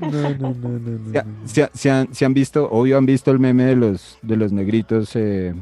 [0.00, 1.48] No, no, no, no, no, ¿Se, ha- no.
[1.48, 4.36] se ha- se han, se han visto, obvio han visto el meme de los, de
[4.36, 5.54] los negritos eh,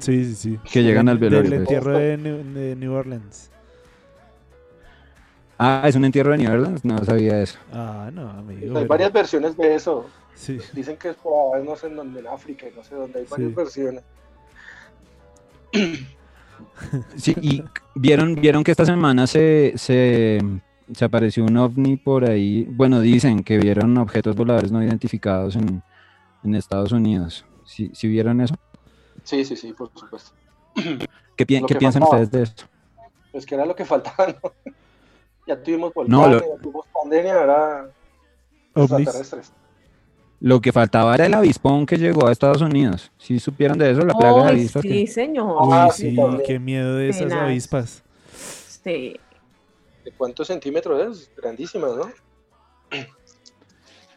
[0.00, 0.58] Sí, sí, sí.
[0.70, 1.50] que llegan al Del velorio?
[1.50, 1.60] pues?
[1.60, 3.50] entierro de New, de New Orleans.
[5.58, 6.84] Ah, ¿es un entierro de New Orleans?
[6.84, 7.58] No sabía eso.
[7.72, 8.60] Ah, no, amigo.
[8.62, 10.06] Hay pero- varias versiones de eso.
[10.34, 10.58] Sí.
[10.72, 13.18] Dicen que es por no sé en dónde, en África, y no sé dónde.
[13.20, 13.54] Hay varias Sí.
[13.54, 14.02] versiones.
[17.16, 17.62] Sí, y
[17.94, 20.40] vieron, vieron que esta semana se, se,
[20.92, 22.64] se apareció un ovni por ahí.
[22.70, 25.82] Bueno, dicen que vieron objetos voladores no identificados en,
[26.44, 27.44] en Estados Unidos.
[27.64, 28.54] ¿Sí, sí vieron eso?
[29.22, 30.32] Sí, sí, sí, por supuesto.
[31.36, 32.22] ¿Qué, pi- piensan faltaba.
[32.22, 32.66] ustedes de eso?
[33.32, 34.52] Pues que era lo que faltaba, ¿no?
[35.48, 37.90] Ya tuvimos No, volcanes, lo- ya tuvimos pandemia, ahora
[38.76, 39.52] extraterrestres.
[40.40, 43.10] Lo que faltaba era el avispón que llegó a Estados Unidos.
[43.18, 44.02] ¿Sí supieron de eso?
[44.02, 44.82] La plaga de avispas.
[44.82, 45.56] que- sí, señor.
[45.62, 46.42] Uy, Ah, sí, sí, también.
[46.46, 48.04] qué miedo de esas avispas.
[48.84, 49.16] Sí.
[50.04, 51.30] ¿De cuántos centímetros es?
[51.36, 52.10] Grandísimas, ¿no?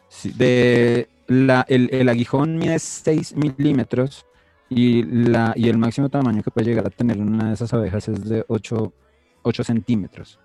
[0.10, 4.26] Sí, de la, el, el aguijón mide 6 milímetros
[4.70, 8.08] y, la, y el máximo tamaño que puede llegar a tener una de esas abejas
[8.10, 8.94] es de 8,
[9.42, 10.40] 8 centímetros.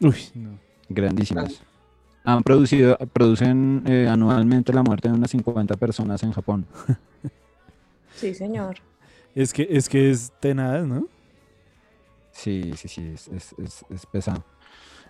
[0.00, 0.58] Uy, no.
[0.88, 1.60] Grandísimas.
[2.24, 6.66] Han producido, producen eh, anualmente la muerte de unas 50 personas en Japón.
[8.16, 8.76] Sí, señor.
[9.34, 11.08] Es que es que es tenaz, ¿no?
[12.30, 14.44] Sí, sí, sí, es, es- es- es pesado.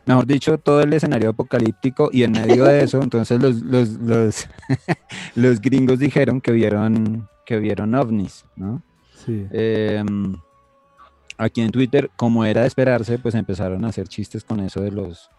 [0.06, 4.48] Mejor dicho, todo el escenario apocalíptico y en medio de eso, entonces los, los, los,
[5.34, 8.82] los gringos dijeron que vieron, que vieron ovnis, ¿no?
[9.24, 9.46] Sí.
[9.50, 10.34] Em,
[11.38, 14.90] aquí en Twitter, como era de esperarse, pues empezaron a hacer chistes con eso de
[14.90, 15.30] los,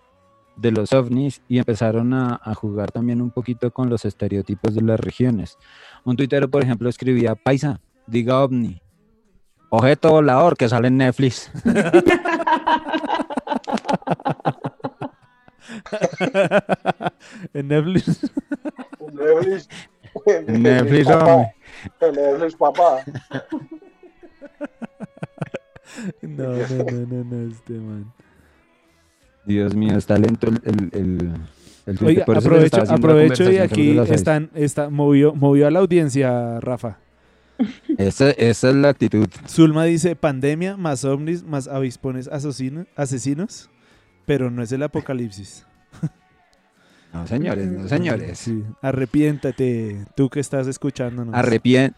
[0.56, 4.82] de los ovnis y empezaron a, a jugar también un poquito con los estereotipos de
[4.82, 5.58] las regiones.
[6.04, 8.82] Un tuitero, por ejemplo, escribía, Paisa, diga ovni.
[9.70, 11.52] Objeto volador que sale en Netflix.
[17.54, 18.32] en Netflix.
[19.12, 19.68] Netflix.
[20.48, 21.34] Netflix, papá.
[21.34, 21.56] hombre.
[22.02, 23.04] Netflix, papá.
[26.22, 28.12] No, no, no, no, no, este man.
[29.46, 31.32] Dios mío, está lento el, el,
[31.86, 36.98] el, Oiga, aprovecho, y aquí están, está, movió, movió a la audiencia, Rafa.
[37.98, 39.28] Esa, esa es la actitud.
[39.48, 43.70] Zulma dice pandemia más ovnis más avispones asesino- asesinos,
[44.26, 45.66] pero no es el apocalipsis.
[47.14, 48.38] No, señores, no, señores.
[48.40, 51.34] Sí, arrepiéntate, tú que estás escuchándonos.
[51.34, 51.94] Arrepien-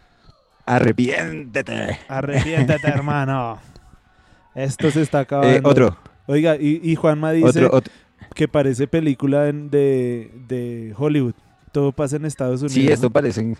[0.64, 1.98] arrepiéntete.
[2.08, 3.58] Arrepiéntate, hermano.
[4.54, 5.56] Esto se está acabando.
[5.56, 7.92] Eh, otro, Oiga, y, y Juanma dice otro, otro.
[8.34, 11.34] que parece película en- de, de Hollywood.
[11.72, 12.72] Todo pasa en Estados Unidos.
[12.74, 13.56] Sí, esto parece.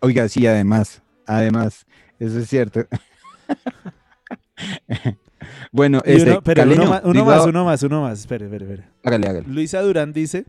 [0.00, 1.86] Oiga, sí, además, además,
[2.18, 2.86] eso es cierto.
[5.72, 8.20] bueno, este, uno, pero uno, más, uno más, uno más, uno más.
[8.20, 8.84] Espere, espere, espere.
[9.04, 9.48] Hágale, hágale.
[9.48, 10.44] Luisa Durán dice: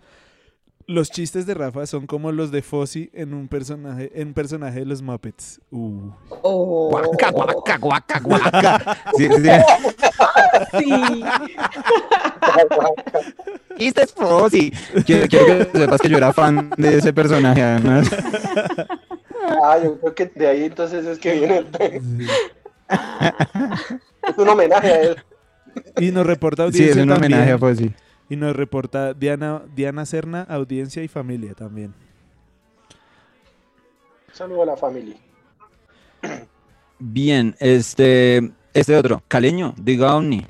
[0.90, 4.80] Los chistes de Rafa son como los de Fozzie en un personaje, en un personaje
[4.80, 5.62] de los Muppets.
[5.70, 6.10] Uh.
[6.42, 8.98] Oh, Guaca, guaca, guaca, guaca.
[9.16, 9.50] Sí, sí.
[10.80, 11.24] sí.
[13.78, 14.74] Este es Fozzie.
[15.06, 18.10] Quiero, quiero que sepas que yo era fan de ese personaje, además.
[19.64, 21.58] Ah, yo creo que de ahí entonces es que viene.
[21.80, 22.28] el-
[24.28, 25.16] Es un homenaje a él.
[26.00, 27.34] Y nos reporta Sí, es audiencia un también.
[27.34, 27.94] homenaje a Fozzie.
[28.30, 31.94] Y nos reporta Diana, Diana Serna, audiencia y familia también.
[34.32, 35.16] Saludo a la familia.
[37.00, 40.46] Bien, este, este otro, Caleño, diga Omni.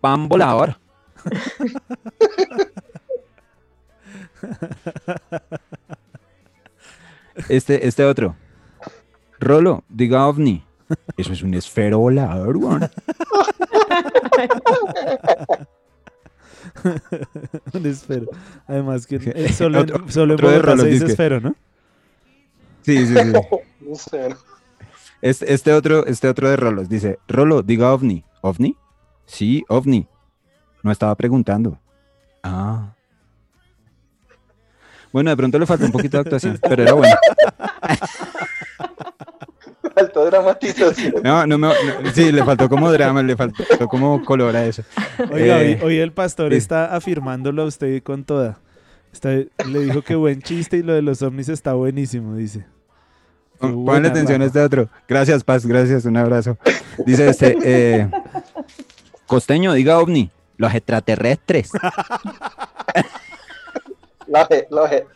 [0.00, 0.76] Pan volador.
[7.48, 8.36] Este, este otro.
[9.40, 10.64] Rolo, diga ovni.
[11.16, 12.88] Eso es un esfero volador, weón.
[17.72, 18.26] Un esfero.
[18.66, 21.54] Además que solo, en- Otro- solo en otro de Bogotá se Rolos, dice esfero, ¿no?
[22.82, 23.32] Sí, sí, sí.
[25.22, 28.22] Este, este otro, este otro de Rolos dice, Rolo, diga ovni.
[28.42, 28.76] ¿Ovni?
[29.24, 30.06] Sí, ovni.
[30.82, 31.78] No estaba preguntando.
[32.42, 32.92] Ah.
[35.10, 37.14] Bueno, de pronto le faltó un poquito de actuación, pero era bueno.
[39.94, 41.14] Faltó dramatización.
[41.22, 41.74] No, no me, no,
[42.12, 44.82] sí, le faltó como drama, le faltó como color a eso.
[45.30, 46.56] Oiga, Eh, hoy, hoy el pastor sí.
[46.58, 48.58] está afirmándolo a usted con toda.
[49.12, 52.66] Está- le dijo que buen chiste y lo de los ovnis está buenísimo, dice.
[53.60, 54.88] Ponle atención a este otro.
[55.08, 56.58] Gracias, Paz, gracias, un abrazo.
[57.06, 58.10] Dice este, eh,
[59.26, 61.70] costeño, diga ovni, los extraterrestres.
[64.26, 65.06] Lo que, lo que,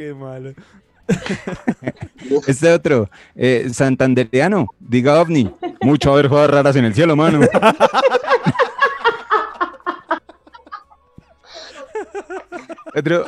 [0.00, 0.54] Qué malo.
[2.46, 7.40] Este otro, eh, santanderiano, diga ovni, mucho haber jodas raras en el cielo, mano.
[12.96, 13.26] Otro,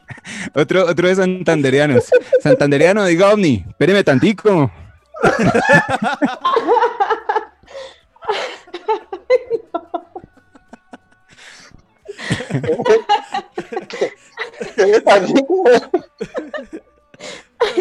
[0.54, 2.04] otro, otro de santanderianos.
[2.42, 4.72] Santanderiano, diga ovni, espéreme tantico.
[12.48, 14.10] Ay,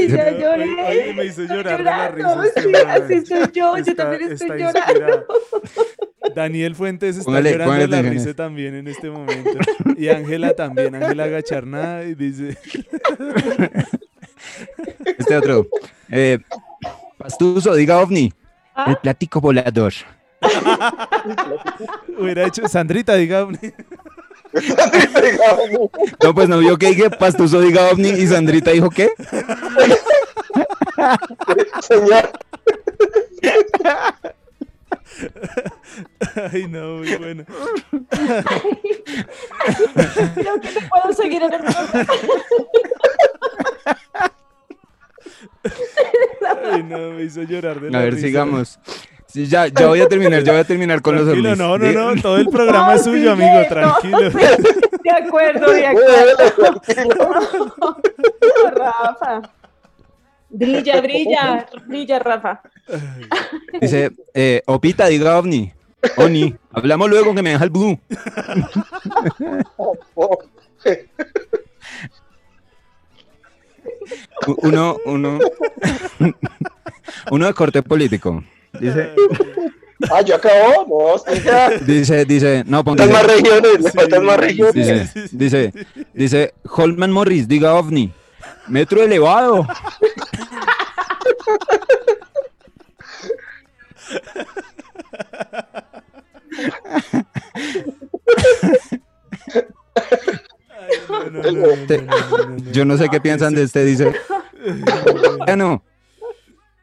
[0.07, 1.09] ya No, lloré.
[1.09, 4.79] hoy me hizo llorar de la risa sí, así soy yo, yo también estoy llorando.
[4.79, 5.27] inspirado.
[6.33, 9.51] Daniel Fuentes está Póngale- llorando de la risa también en este momento.
[9.97, 10.95] Y Ángela también.
[10.95, 12.57] Ángela Gacharnada y dice...
[15.17, 15.67] Este otro,
[16.09, 16.39] eh,
[17.17, 18.31] pastuso, diga ovni,
[18.75, 18.85] Ah.
[18.91, 19.93] el plático volador.
[22.19, 22.67] Hubiera hecho...
[22.67, 23.47] Sandrita, diga...
[26.23, 29.09] No, pues no vio que dije pastuso, diga ovni, y Sandrita dijo qué.
[31.81, 32.31] Señor,
[36.51, 37.45] Ay, no, muy bueno.
[40.35, 42.05] Creo que no puedo seguir en el programa.
[46.71, 48.27] Ay, no, me hizo llorar de la A ver, risa.
[48.27, 48.79] sigamos.
[49.35, 51.57] Sí, ya, ya voy a terminar, ya voy a terminar con los ovnis.
[51.57, 54.29] no, no, no, todo el programa No, es suyo, amigo, no, tranquilo.
[54.29, 56.81] De acuerdo, de acuerdo.
[57.19, 57.97] No,
[58.75, 59.41] Rafa.
[60.49, 62.61] Brilla, brilla, brilla, Rafa.
[63.81, 65.73] Dice, eh, Opita, diga ovni.
[66.15, 67.99] Oni, hablamos luego que me deja el blue.
[74.61, 75.39] Uno, uno,
[77.31, 78.41] uno de corte político.
[78.79, 79.11] Dice.
[80.11, 80.85] Ah, ya acabó.
[80.87, 81.85] No.
[81.85, 83.07] Dice, dice, no, ponte.
[83.07, 85.13] Más regiones, le faltan más regiones.
[85.13, 88.11] Dice, dice, dice, Holman Morris, diga ovni.
[88.67, 89.65] Metro elevado.
[102.71, 104.13] Yo no sé qué ah, piensan de este, dice.
[105.03, 105.83] Colombiano.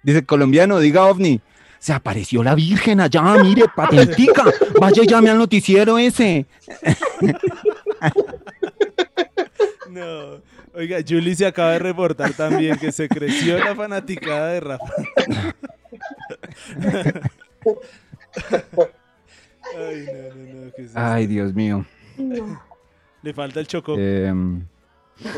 [0.03, 1.41] Dice, colombiano, diga ovni.
[1.83, 4.45] Se apareció la Virgen allá, mire, patentica.
[4.81, 6.47] Vaya y llame al noticiero ese.
[9.91, 10.41] No.
[10.75, 14.93] Oiga, Julie se acaba de reportar también que se creció la fanaticada de Rafa.
[19.77, 20.73] Ay, no, no, no.
[20.75, 20.99] ¿qué es esto?
[20.99, 21.85] Ay, Dios mío.
[22.17, 22.63] No.
[23.21, 23.97] Le falta el choco.
[23.99, 24.65] Em,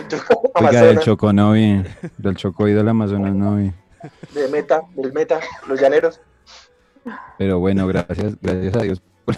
[0.08, 0.18] Yo,
[0.54, 1.82] oiga, del Choco no vi.
[2.16, 3.72] Del Choco y del Amazonas no vi.
[4.32, 6.20] de meta, del meta, los llaneros.
[7.38, 9.36] Pero bueno, gracias, gracias a Dios por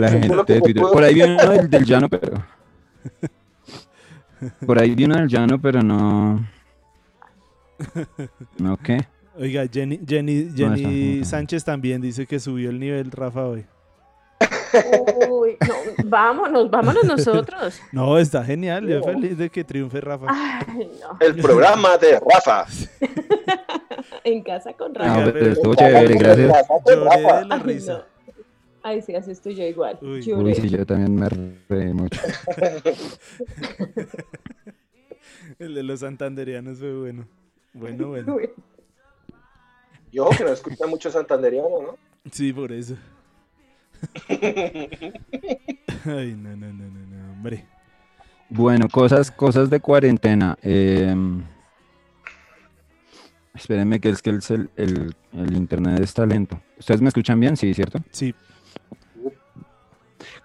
[0.00, 0.82] la, gente de Twitter.
[0.82, 2.40] Por ahí viene uno del, del llano, pero.
[4.66, 6.46] Por ahí viene uno del llano, pero no.
[8.58, 9.06] ¿No qué?
[9.36, 13.66] Oiga, Jenny, Jenny, Jenny Sánchez también dice que subió el nivel Rafa hoy.
[15.30, 15.74] Uy, no,
[16.08, 17.80] vámonos, vámonos nosotros.
[17.92, 18.86] No, está genial.
[18.86, 19.04] Yo No.
[19.04, 20.26] feliz de que triunfe Rafa.
[20.28, 21.16] Ay, no.
[21.20, 22.66] El programa de Rafa.
[24.24, 25.32] En casa con No, Rafa.
[25.32, 26.52] pero estuvo chévere, gracias.
[26.86, 27.92] Lloré de la Ay, risa.
[27.98, 28.04] no.
[28.82, 29.98] Ay, sí, así estoy yo igual.
[30.02, 30.32] Uy.
[30.32, 31.28] Uy, sí, yo también me
[31.68, 32.20] reí mucho.
[35.58, 37.26] El de los santanderianos fue bueno.
[37.72, 38.34] Bueno, bueno.
[38.36, 38.50] Uy.
[40.10, 41.96] Y ojo que no escucha mucho santanderiano, ¿no?
[42.30, 42.94] Sí, por eso.
[46.06, 47.66] Ay, no, no, no, no, no, hombre.
[48.48, 50.56] Bueno, cosas, cosas de cuarentena.
[50.62, 51.14] Eh,
[53.54, 56.60] espérenme que es que el, el internet está lento.
[56.78, 57.56] ¿Ustedes me escuchan bien?
[57.56, 57.98] Sí, ¿cierto?
[58.10, 58.34] Sí,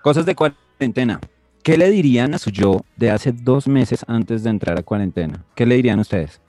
[0.02, 1.19] Cosas de cuarentena.
[1.62, 5.43] ¿Qué le dirían a su yo de hace dos meses antes de entrar a cuarentena?
[5.56, 6.39] ¿Qué le dirían ustedes?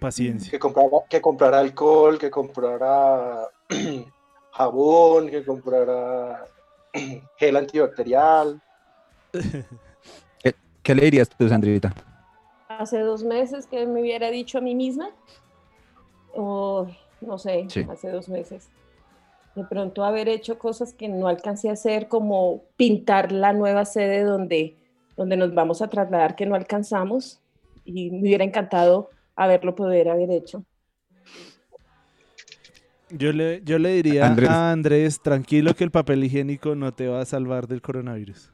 [0.00, 0.50] Paciencia.
[0.50, 3.42] Que comprara, que comprara alcohol, que comprara
[4.52, 6.46] jabón, que comprara
[7.38, 8.60] gel antibacterial.
[10.82, 11.92] ¿Qué le dirías tú, Sandrita?
[12.68, 15.10] Hace dos meses que me hubiera dicho a mí misma,
[16.34, 16.86] o
[17.20, 17.86] no sé, Sí.
[17.88, 18.68] hace dos meses.
[19.54, 24.24] De pronto haber hecho cosas que no alcancé a hacer, como pintar la nueva sede
[24.24, 24.76] donde,
[25.16, 27.40] donde nos vamos a trasladar, que no alcanzamos,
[27.84, 30.64] y me hubiera encantado haberlo poder haber hecho.
[33.12, 34.48] Yo le, yo le diría Andrés.
[34.50, 38.52] a Andrés, tranquilo que el papel higiénico no te va a salvar del coronavirus.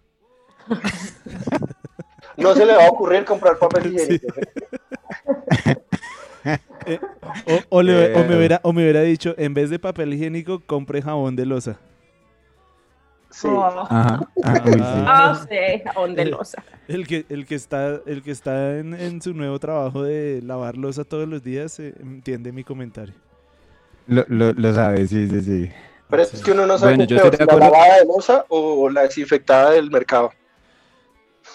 [2.36, 4.26] No se le va a ocurrir comprar papel higiénico.
[6.86, 6.98] Eh,
[7.46, 10.60] o, o le- o me hubiera, o me hubiera dicho, en vez de papel higiénico,
[10.60, 11.78] compre jabón de losa.
[13.30, 13.48] Sí.
[13.50, 13.62] Oh.
[13.90, 14.20] Ajá.
[14.44, 14.80] Ah, uy, sí.
[14.82, 16.62] Ah, sí, jabón de losa.
[16.86, 20.78] El que, el que está, el que está en, en su nuevo trabajo de lavar
[20.78, 23.14] losa todos los días eh, entiende mi comentario.
[24.08, 25.70] Lo, lo, lo sabes, sí, sí, sí.
[26.10, 27.72] Pero es que uno no sabe Bueno, yo es estoy de peor, la acuerdo.
[27.72, 30.32] lavada de losa o la desinfectada del mercado.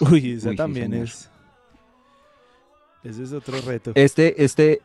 [0.00, 1.30] Uy, esa Uy, también es.
[3.02, 3.92] Ese es otro reto.
[3.94, 4.80] Este, este,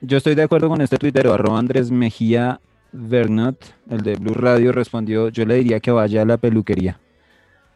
[0.00, 2.60] yo estoy de acuerdo con este tuitero, arroba Andrés Mejía
[2.92, 6.98] Bernot, el de Blue Radio, respondió, yo le diría que vaya a la peluquería.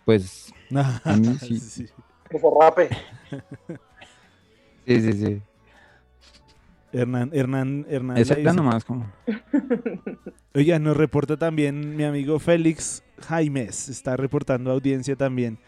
[0.05, 0.53] Pues,
[1.05, 1.59] a mí sí.
[1.61, 1.87] Sí.
[2.29, 2.89] Que se rape.
[4.87, 5.43] sí, sí, sí.
[6.95, 8.17] Hernán, Hernán, Hernán.
[8.17, 9.11] Dice- nomás como...
[10.55, 15.59] Oiga, nos reporta también mi amigo Félix Jaimes, está reportando audiencia también.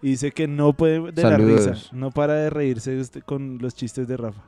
[0.00, 3.74] Y dice que no puede de la risa, no para de reírse usted con los
[3.74, 4.42] chistes de Rafa.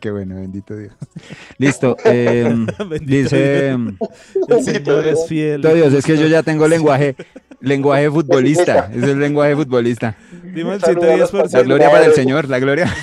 [0.00, 0.92] Qué bueno, bendito Dios.
[1.58, 1.96] Listo.
[2.04, 3.76] em, Bendito dice...
[3.76, 4.48] Dios.
[4.48, 5.62] El señor es fiel.
[5.62, 7.16] Dios, es que yo ya tengo lenguaje,
[7.60, 8.90] lenguaje futbolista.
[8.94, 10.16] Es el lenguaje futbolista.
[10.54, 11.52] Dime el Saludos a los 110%.
[11.52, 12.94] La gloria para el Señor, la gloria.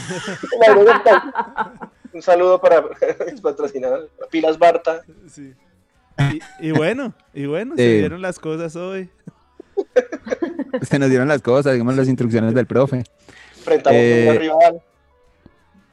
[2.14, 2.84] Un saludo para
[3.30, 4.10] mis patrocinadores.
[4.32, 5.02] Pilas Barta.
[5.28, 5.54] Sí.
[6.60, 9.10] Y, y bueno, y bueno, se dieron las cosas hoy.
[10.82, 13.04] Se nos dieron las cosas, digamos las instrucciones del profe.
[13.64, 14.82] Frente a un Eh, rival.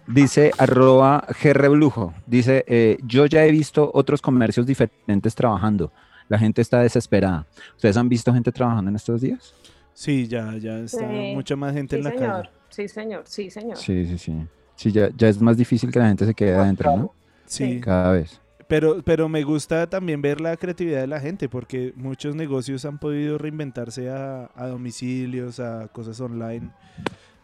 [0.07, 5.93] Dice arroba Greblujo, dice, eh, yo ya he visto otros comercios diferentes trabajando.
[6.29, 7.47] La gente está desesperada.
[7.77, 9.55] ¿Ustedes han visto gente trabajando en estos días?
[9.95, 11.33] Sí, ya, ya está Sí.
[11.35, 12.31] mucha más gente Sí, en la señor.
[12.33, 12.51] calle.
[12.71, 13.23] Sí, señor.
[13.27, 13.77] Sí, señor.
[13.77, 14.47] Sí, sí, sí.
[14.75, 17.15] Sí, ya, ya es más difícil que la gente se quede adentro, ¿no?
[17.47, 17.81] Sí, Sí.
[17.81, 18.41] Cada vez.
[18.67, 22.99] pero, pero me gusta también ver la creatividad de la gente porque muchos negocios han
[22.99, 26.71] podido reinventarse a, a domicilios, a cosas online,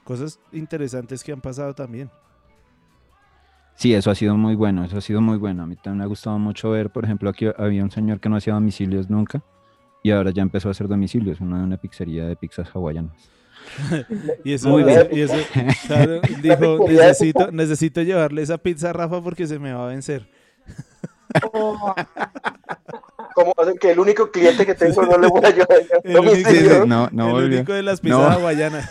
[0.04, 2.10] cosas interesantes que han pasado también.
[3.78, 5.62] Sí, eso ha sido muy bueno, eso ha sido muy bueno.
[5.62, 8.28] A mí también me ha gustado mucho ver, por ejemplo, aquí había un señor que
[8.28, 9.40] no hacía domicilios nunca
[10.02, 13.12] y ahora ya empezó a hacer domicilios, una, una pizzería de pizzas hawaianas.
[14.44, 15.08] Y eso, Muy bien.
[15.12, 15.34] y eso,
[15.86, 20.28] claro, dijo, necesito, necesito llevarle esa pizza a Rafa porque se me va a vencer.
[21.52, 21.94] Oh,
[23.34, 25.68] Como que el único cliente que tengo no le voy a ayudar.
[26.02, 27.58] El No único- no, no el volvió.
[27.58, 28.26] único de las pizzas No.
[28.26, 28.88] hawaianas.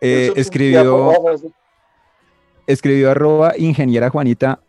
[0.00, 1.12] Eh, escribió,
[2.66, 4.60] escribió arroba ingeniera Juanita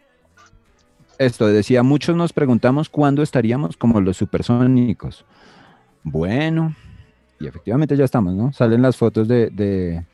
[1.17, 5.25] esto, decía, muchos nos preguntamos cuándo estaríamos como los supersónicos.
[6.03, 6.75] Bueno,
[7.39, 8.53] y efectivamente ya estamos, ¿no?
[8.53, 10.05] Salen las fotos de, de,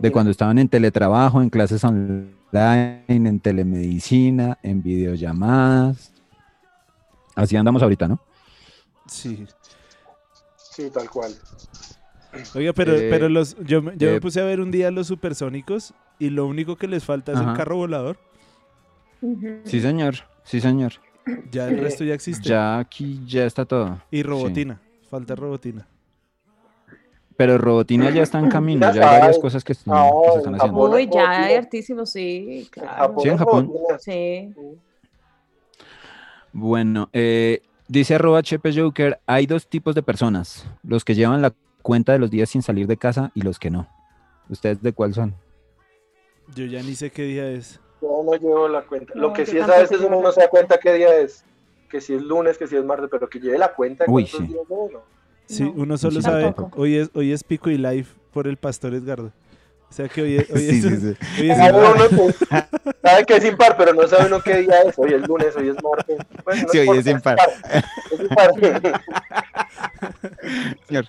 [0.00, 6.12] de cuando estaban en teletrabajo, en clases online, en telemedicina, en videollamadas.
[7.36, 8.20] Así andamos ahorita, ¿no?
[9.06, 9.46] Sí.
[10.56, 11.32] Sí, tal cual.
[12.54, 14.90] Oiga, pero, Eh, pero los, yo, me- yo me eh, puse a ver un día
[14.90, 17.54] los supersónicos y lo único que les falta es el Ajá.
[17.56, 18.18] carro volador.
[19.64, 20.92] Sí, señor, sí, señor.
[21.50, 22.48] Ya el resto ya existe.
[22.48, 24.00] Ya aquí ya está todo.
[24.10, 24.80] Y robotina.
[25.10, 25.86] Falta robotina.
[27.36, 30.30] Pero Robotina ya está en camino, Ya ya hay varias cosas que, están- No, que
[30.32, 30.90] se están en haciendo.
[30.90, 33.14] Uy, ya hay hartísimo, sí, claro.
[33.18, 33.72] Sí, en Japón.
[34.00, 34.54] Sí.
[36.52, 41.52] Bueno, eh, dice arroba Chepe Joker, hay dos tipos de personas, los que llevan la
[41.86, 43.86] cuenta de los días sin salir de casa y los que no.
[44.48, 45.36] ¿Ustedes de cuál son?
[46.56, 47.80] Yo ya ni sé qué día es.
[48.02, 49.12] Yo no llevo la cuenta.
[49.14, 51.44] No, Lo que sí es a veces uno no se da cuenta qué día es.
[51.88, 54.04] Que si es lunes, que si es martes, pero que lleve la cuenta.
[54.08, 54.46] Uy, cuántos sí.
[54.52, 55.00] días llevo, no.
[55.46, 56.80] Sí, No, uno solo sí, sabe, tampoco.
[56.82, 59.30] hoy es, hoy es pico y live por el pastor Edgardo.
[59.88, 61.16] O sea que hoy es, hoy Sí, es, sí, sí.
[61.42, 61.94] hoy es impar.
[61.94, 62.32] uno que,
[63.02, 64.98] sabe que es impar, pero no sabe uno qué día es.
[64.98, 66.18] Hoy es lunes, hoy es martes.
[66.44, 67.44] Bueno, no Sí, hoy es importa,
[68.12, 68.50] Es impar.
[70.88, 71.06] Señor.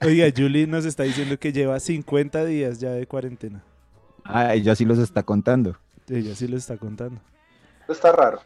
[0.00, 3.62] Oiga, Julie nos está diciendo que lleva 50 días ya de cuarentena.
[4.24, 5.76] Ah, ella sí los está contando.
[6.08, 7.20] Ella sí lo está contando.
[7.88, 8.40] Está raro.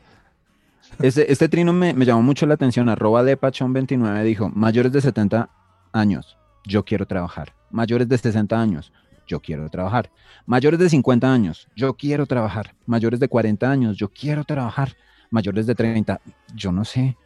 [1.00, 2.88] Este, este trino me, me llamó mucho la atención.
[2.88, 5.50] Arroba de Pachón29 dijo, mayores de 70
[5.92, 7.53] años, yo quiero trabajar.
[7.70, 8.92] Mayores de 60 años,
[9.26, 10.11] yo quiero trabajar.
[10.46, 12.74] Mayores de 50 años, yo quiero trabajar.
[12.86, 14.96] Mayores de 40 años, yo quiero trabajar.
[15.30, 16.20] Mayores de 30,
[16.55, 17.16] yo no sé.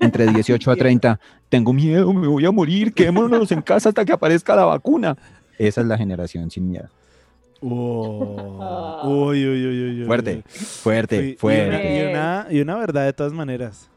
[0.00, 1.18] Entre 18 a 30,
[1.48, 5.16] tengo miedo, me voy a morir, quedémonos en casa hasta que aparezca la vacuna.
[5.58, 6.88] Esa es la generación sin miedo.
[7.62, 9.00] Oh.
[9.30, 10.42] Uy, uy, uy, uy, uy, Fuerte, uy.
[10.52, 11.68] fuerte, Sí, y fuerte.
[11.68, 13.88] una- Y una, y una verdad de todas maneras.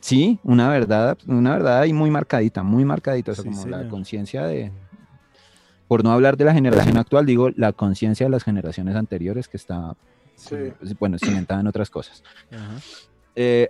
[0.00, 3.76] Sí, una verdad, una verdad ahí muy marcadita, muy marcadita, o sea, Sí, como la
[3.78, 3.90] señor.
[3.90, 4.72] conciencia de,
[5.86, 9.56] por no hablar de la generación actual, digo la conciencia de las generaciones anteriores que
[9.56, 9.94] está,
[10.34, 10.56] Sí.
[10.80, 12.24] pues, bueno, cimentada en otras cosas.
[12.50, 12.78] Ajá.
[13.36, 13.68] Eh,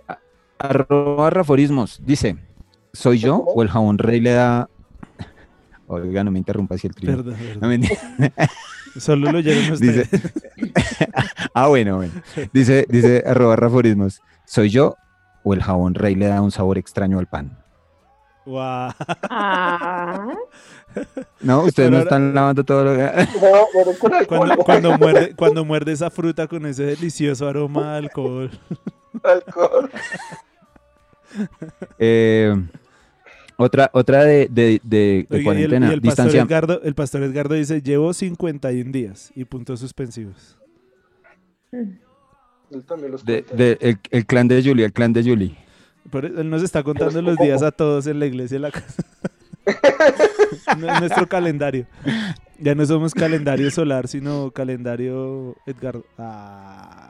[0.59, 2.37] arroba raforismos, dice,
[2.93, 4.69] ¿soy yo o el jabón rey le da...
[5.87, 7.17] Oiga, no me interrumpa si el trino.
[7.17, 7.81] Perdón, No me-
[8.99, 10.33] Solo lo oyeron Dice, ustedes.
[11.53, 12.13] ah, bueno, bueno.
[12.53, 14.95] Dice, dice arroba raforismos, ¿soy yo
[15.43, 17.57] o el jabón rey le da un sabor extraño al pan?
[18.45, 18.91] Guau.
[19.29, 20.27] Ah,
[21.41, 23.27] No, ustedes Pero no ahora- están lavando todo lo que...
[24.27, 28.51] Cuando, cuando, muerde, cuando muerde esa fruta con ese delicioso aroma a alcohol.
[29.23, 29.89] Alcohol.
[31.97, 32.53] Eh,
[33.57, 36.41] otra, otra de, de, de- de Oiga, y el, cuarentena, y el pastor distancia.
[36.43, 40.57] Edgardo, el pastor Edgardo dice, llevo 51 días y puntos suspensivos.
[41.71, 41.99] Él
[42.87, 43.55] también los de- cuenta.
[43.63, 45.57] de- el, el clan de Julie, el clan de Julie.
[46.11, 48.71] Por eso él nos está contando los días a todos en la iglesia de la
[48.71, 49.03] casa.
[50.99, 51.87] Nuestro calendario.
[52.59, 56.05] Ya no somos calendario solar, sino calendario Edgardo.
[56.17, 57.02] Ah,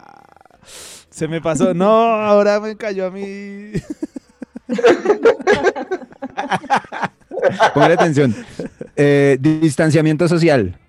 [1.14, 1.76] se me pasó.
[1.76, 3.72] No, ahora me cayó a mí.
[7.74, 8.36] Póngale atención.
[8.96, 10.80] Eh, distanciamiento social.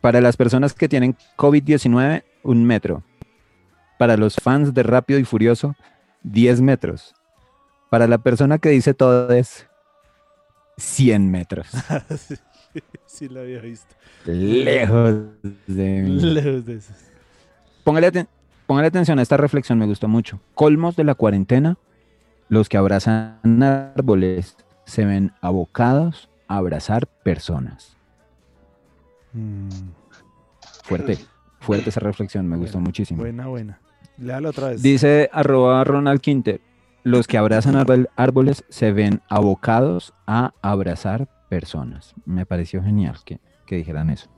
[0.00, 3.02] Para las personas que tienen COVID-19, un metro.
[3.98, 5.74] Para los fans de Rápido y Furioso,
[6.22, 7.12] 10 metros.
[7.90, 9.66] Para la persona que dice todo es
[10.76, 11.66] 100 metros.
[13.06, 13.92] sí, lo había visto.
[14.26, 15.14] Lejos
[15.66, 16.20] de mí.
[16.20, 16.92] Lejos de eso.
[17.82, 18.28] Póngale, aten-
[18.66, 20.40] póngale atención a esta reflexión, me gustó mucho.
[20.54, 21.76] Colmos de la cuarentena,
[22.48, 27.96] los que abrazan árboles se ven abocados a abrazar personas.
[29.32, 29.68] Mm,
[30.84, 31.18] Fuerte,
[31.60, 33.20] fuerte esa reflexión, me gustó muchísimo.
[33.22, 33.80] buena, buena.
[34.18, 34.82] Léalo otra vez.
[34.82, 36.60] Dice arroba Ronald Quinter,
[37.02, 42.14] los que abrazan árbol- árboles se ven abocados a abrazar personas.
[42.24, 44.28] Me pareció genial que, que dijeran eso.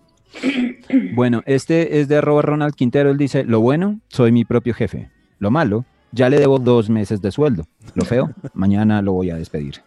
[1.15, 5.11] Bueno, este es de arroba Ronald Quintero, él dice, lo bueno, soy mi propio jefe.
[5.39, 7.67] Lo malo, ya le debo dos meses de sueldo.
[7.95, 9.83] Lo feo, mañana lo voy a despedir.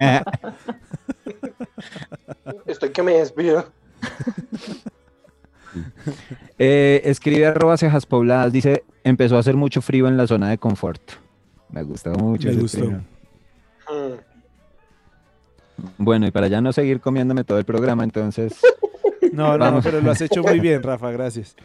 [2.66, 3.66] Estoy que me despido.
[6.56, 10.56] Eh, escribe arroba cejas pobladas, dice, empezó a hacer mucho frío en la zona de
[10.56, 11.02] confort.
[11.70, 12.46] Me gustó mucho.
[12.46, 12.84] Me gustó.
[12.86, 13.02] Mm.
[15.98, 18.54] Bueno, y para ya no seguir comiéndome todo el programa, entonces,
[19.58, 21.56] No, no, pero lo has hecho muy bien, Rafa, gracias.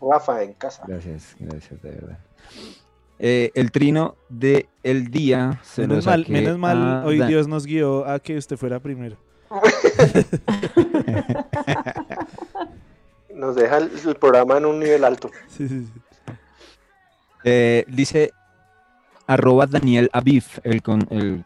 [0.00, 0.82] Rafa en casa.
[0.86, 2.18] gracias, gracias, de verdad.
[3.18, 7.46] Eh, el trino de el día se Menos mal, menos mal a hoy Dan- Dios
[7.48, 9.16] nos guió a que usted fuera primero.
[13.34, 15.30] Nos deja el, el programa en un nivel alto.
[15.48, 15.92] Sí, sí, sí.
[17.44, 18.32] Eh, dice
[19.26, 21.44] arroba Daniel Aviv, el, con, el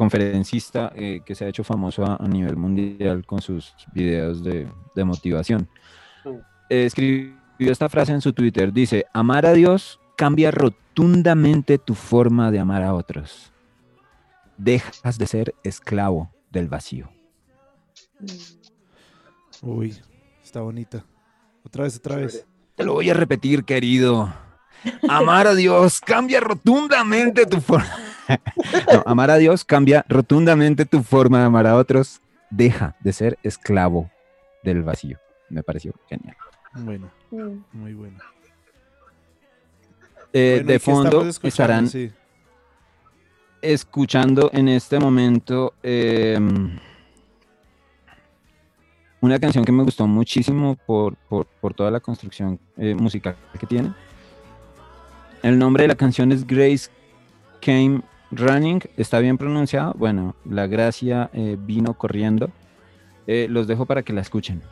[0.00, 4.66] conferencista eh, que se ha hecho famoso a, a nivel mundial con sus videos de,
[4.94, 5.68] de motivación.
[6.24, 6.28] Mm.
[6.70, 12.50] Eh, escribió esta frase en su Twitter, dice, amar a Dios cambia rotundamente tu forma
[12.50, 13.52] de amar a otros.
[14.56, 17.10] Dejas de ser esclavo del vacío.
[19.60, 19.94] Uy,
[20.42, 21.04] está bonita.
[21.62, 22.46] Otra vez, otra vez.
[22.74, 24.32] Te lo voy a repetir, querido.
[25.10, 28.09] Amar a Dios cambia rotundamente tu forma.
[28.92, 32.20] No, amar a Dios cambia rotundamente tu forma de amar a otros.
[32.50, 34.10] Deja de ser esclavo
[34.64, 35.18] del vacío.
[35.48, 36.36] Me pareció genial.
[36.74, 37.58] Bueno, Mm.
[37.72, 38.18] muy bueno.
[40.32, 41.48] Eh, Bueno, ¿y de fondo escuchando?
[41.48, 42.12] estarán Sí.
[43.62, 46.38] escuchando en este momento eh,
[49.20, 53.66] una canción que me gustó muchísimo por, por- por toda la construcción eh, musical que
[53.66, 53.92] tiene.
[55.42, 56.90] El nombre de la canción es Grace
[57.60, 58.00] Came
[58.30, 58.80] Running.
[58.96, 59.94] ¿Está bien pronunciado?
[59.94, 62.50] Bueno, la gracia eh, vino corriendo.
[63.26, 64.62] Eh, los dejo para que la escuchen.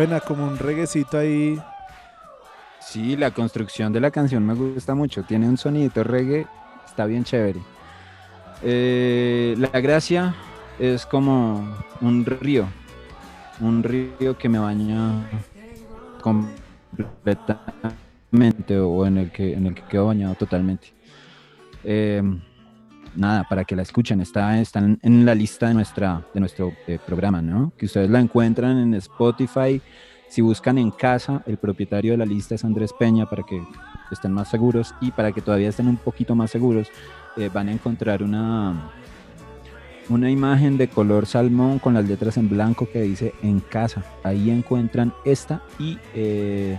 [0.00, 1.60] Buena, como un reguecito ahí.
[2.80, 5.24] Sí, la construcción de la canción me gusta mucho.
[5.24, 6.46] Tiene un sonidito reggae,
[6.86, 7.60] está bien chévere.
[8.62, 10.34] Eh, la gracia
[10.78, 12.64] es como un río,
[13.60, 15.28] un río que me baña
[16.22, 20.94] completamente o en el que, en el que quedo bañado totalmente.
[21.84, 22.22] Eh,
[23.16, 26.72] nada, para que la escuchen, está, está en, en la lista de, nuestra, de nuestro
[26.86, 27.72] eh, programa, ¿no?
[27.76, 29.80] Que ustedes la encuentran en Spotify.
[30.28, 33.60] Si buscan en casa, el propietario de la lista es Andrés Peña para que
[34.12, 36.88] estén más seguros y para que todavía estén un poquito más seguros,
[37.36, 38.92] eh, van a encontrar una,
[40.08, 44.04] una imagen de color salmón con las letras en blanco que dice en casa.
[44.22, 46.78] Ahí encuentran esta y eh,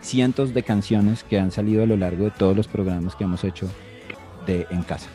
[0.00, 3.42] cientos de canciones que han salido a lo largo de todos los programas que hemos
[3.42, 3.68] hecho
[4.46, 5.08] de En Casa.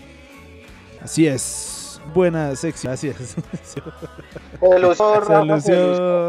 [1.02, 2.02] Así es.
[2.14, 2.92] Buena sección.
[2.92, 3.36] Gracias.
[3.64, 3.82] Se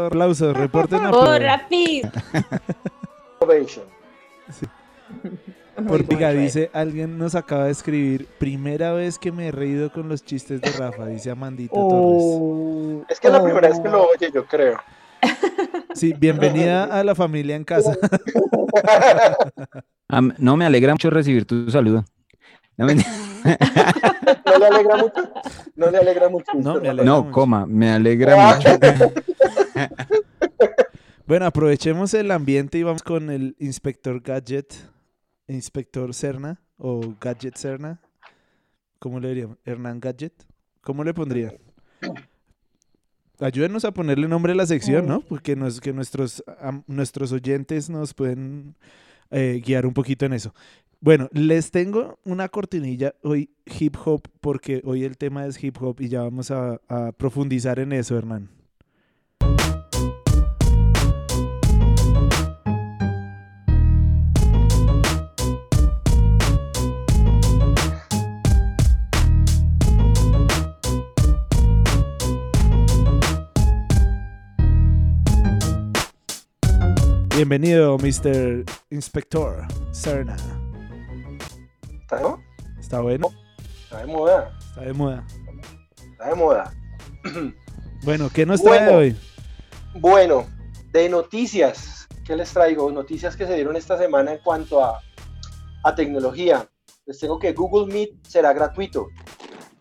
[0.07, 1.31] aplausos, reporten Oh,
[5.89, 10.09] Ortiga bueno, dice, alguien nos acaba de escribir, primera vez que me he reído con
[10.09, 12.23] los chistes de Rafa, dice Amandita Torres.
[12.23, 14.77] Oh, Es que es la primera vez que lo oye, yo creo.
[15.93, 17.97] Sí, bienvenida a la familia en casa.
[20.37, 22.03] No, me alegra mucho recibir tu saludo.
[22.77, 25.33] No, me- ¿No le alegra mucho?
[25.75, 26.51] No le alegra mucho.
[26.55, 27.31] No, me alegra no, mucho.
[27.33, 28.69] coma, me alegra mucho.
[31.27, 34.73] Bueno, aprovechemos el ambiente y vamos con el inspector Gadget,
[35.47, 38.01] inspector Cerna o Gadget Cerna.
[38.99, 39.57] ¿Cómo le diríamos?
[39.63, 40.33] Hernán Gadget.
[40.81, 41.53] ¿Cómo le pondría?
[43.39, 45.21] Ayúdenos a ponerle nombre a la sección, ¿no?
[45.21, 48.75] Porque nos, que nuestros, am- nuestros oyentes nos pueden
[49.29, 50.53] eh, guiar un poquito en eso.
[51.03, 55.99] Bueno, les tengo una cortinilla hoy hip hop porque hoy el tema es hip hop
[55.99, 56.79] y ya vamos a,
[57.17, 58.51] profundizar en eso, Hernán.
[77.35, 78.65] Bienvenido, Mr.
[78.91, 80.60] Inspector Cerna.
[82.11, 82.43] ¿Está, no?
[82.77, 83.29] Está bueno,
[83.83, 84.51] Está de moda.
[84.59, 85.23] está de moda.
[86.11, 86.73] Está de moda.
[88.03, 88.97] Bueno, ¿qué nos trae Bueno.
[88.97, 89.15] hoy?
[89.93, 90.47] Bueno,
[90.91, 92.91] de noticias, ¿qué les traigo?
[92.91, 94.99] Noticias que se dieron esta semana en cuanto a,
[95.83, 96.67] a tecnología.
[97.05, 99.07] Les tengo que Google Meet será gratuito.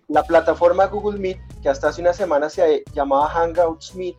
[0.09, 4.17] La plataforma Google Meet, que hasta hace una semana se llamaba Hangouts Meet,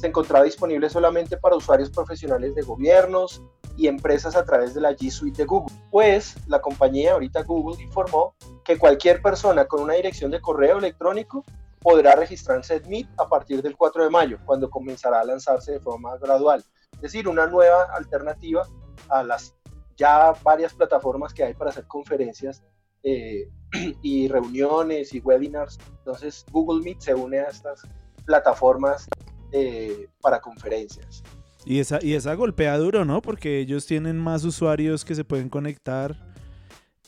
[0.00, 3.42] se encontraba disponible solamente para usuarios profesionales de gobiernos
[3.76, 5.74] y empresas a través de la G Suite de Google.
[5.90, 11.44] Pues la compañía, ahorita Google, informó que cualquier persona con una dirección de correo electrónico
[11.80, 15.80] podrá registrarse en Meet a partir del 4 de mayo, cuando comenzará a lanzarse de
[15.80, 16.64] forma gradual.
[16.94, 18.66] Es decir, una nueva alternativa
[19.08, 19.54] a las
[19.96, 22.62] ya varias plataformas que hay para hacer conferencias
[23.02, 23.48] eh,
[24.02, 25.78] y reuniones y webinars.
[25.98, 27.82] Entonces, Google Meet se une a estas
[28.24, 29.08] plataformas
[29.50, 31.22] eh, para conferencias.
[31.64, 33.22] Y esa, y esa golpea duro, ¿no?
[33.22, 36.16] Porque ellos tienen más usuarios que se pueden conectar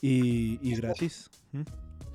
[0.00, 1.28] y, y gratis.
[1.52, 1.62] ¿Mm?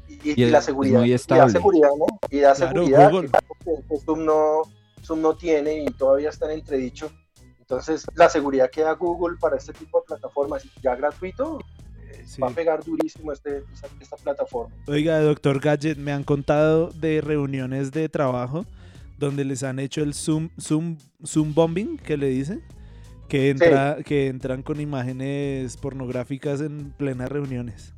[0.08, 1.04] Y, Y y la seguridad.
[1.04, 2.06] y da seguridad, ¿no?
[2.30, 3.30] Y da Claro, seguridad Google.
[3.30, 4.62] que, Zoom, no,
[5.04, 7.12] Zoom no tiene y todavía está en entredicho.
[7.60, 11.60] Entonces, la seguridad que da Google para este tipo de plataformas, ya gratuito,
[12.12, 12.42] eh, Sí.
[12.42, 14.74] va a pegar durísimo este, esta, esta plataforma.
[14.88, 18.66] Oiga, doctor Gadget, me han contado de reuniones de trabajo
[19.20, 22.64] donde les han hecho el Zoom, Zoom, Zoom bombing, que le dicen,
[23.28, 27.94] que, entra, que entran con imágenes pornográficas en plenas reuniones.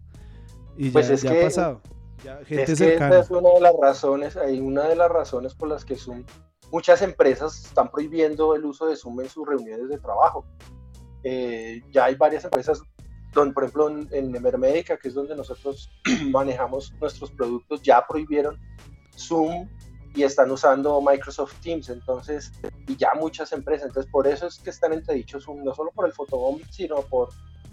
[0.77, 1.81] Y ya, Pues es ya ha que- pasado.
[2.23, 3.15] Ya, gente es que cercana.
[3.15, 6.23] esa es una de las razones, hay una de las razones por las que Zoom,
[6.71, 10.45] muchas empresas están prohibiendo el uso de Zoom en sus reuniones de trabajo.
[11.23, 12.81] Eh, ya hay varias empresas,
[13.33, 15.89] donde, por ejemplo en, en Emermédica, que es donde nosotros
[16.31, 18.59] manejamos nuestros productos, ya prohibieron
[19.17, 19.67] Zoom
[20.13, 22.51] y están usando Microsoft Teams, entonces,
[22.87, 26.05] y ya muchas empresas, entonces por eso es que están entredichos Zoom, no solo por
[26.05, 27.29] el fotobombing, sino por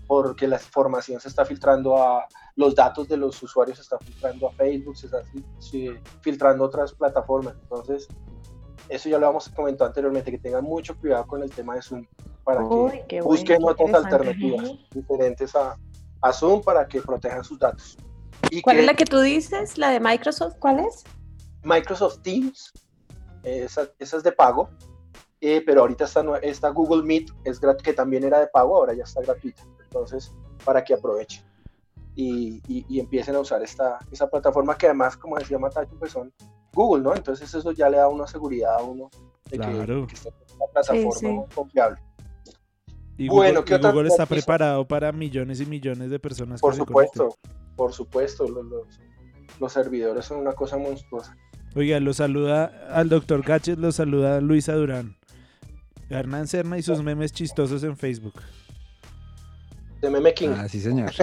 [0.08, 2.26] porque la información se está filtrando a
[2.56, 5.22] los datos de los usuarios, se está filtrando a Facebook, se está
[6.22, 7.54] filtrando a otras plataformas.
[7.60, 8.08] Entonces,
[8.88, 12.06] eso ya lo hemos comentado anteriormente, que tengan mucho cuidado con el tema de Zoom
[12.42, 12.60] para
[13.06, 15.76] que Uy, busquen otras alternativas diferentes a,
[16.22, 17.98] a Zoom para que protejan sus datos.
[18.50, 19.76] Y ¿Cuál que es la que tú dices?
[19.76, 20.54] ¿La de Microsoft?
[20.58, 21.04] ¿Cuál es?
[21.62, 22.72] Microsoft Teams,
[23.44, 24.70] eh, esa, esa es de pago,
[25.40, 28.94] eh, pero ahorita está, está Google Meet, es grat- que también era de pago, ahora
[28.94, 29.62] ya está gratuita.
[29.84, 30.32] Entonces,
[30.64, 31.44] para que aprovechen
[32.14, 36.12] y, y- y empiecen a usar esta, esa plataforma que además, como decía Matacho, pues
[36.12, 36.32] son
[36.72, 37.14] Google, ¿no?
[37.14, 39.08] Entonces eso ya le da una seguridad a uno
[39.50, 40.06] de que, Claro.
[40.06, 41.12] que está en una plataforma
[41.46, 41.54] sí.
[41.54, 42.00] confiable.
[43.16, 46.60] Y Bueno, Google, ¿qué y otra Google está preparado para millones y millones de personas.
[46.60, 47.36] Por que se supuesto,
[47.76, 49.00] por supuesto, los, los-
[49.58, 51.36] los servidores son una cosa monstruosa.
[51.78, 55.16] Oiga, lo saluda al doctor Gadget, lo saluda Luisa Durán.
[56.10, 58.34] Hernán Serna y sus memes chistosos en Facebook.
[60.00, 60.48] De Meme King.
[60.56, 61.12] Ah, sí, señor.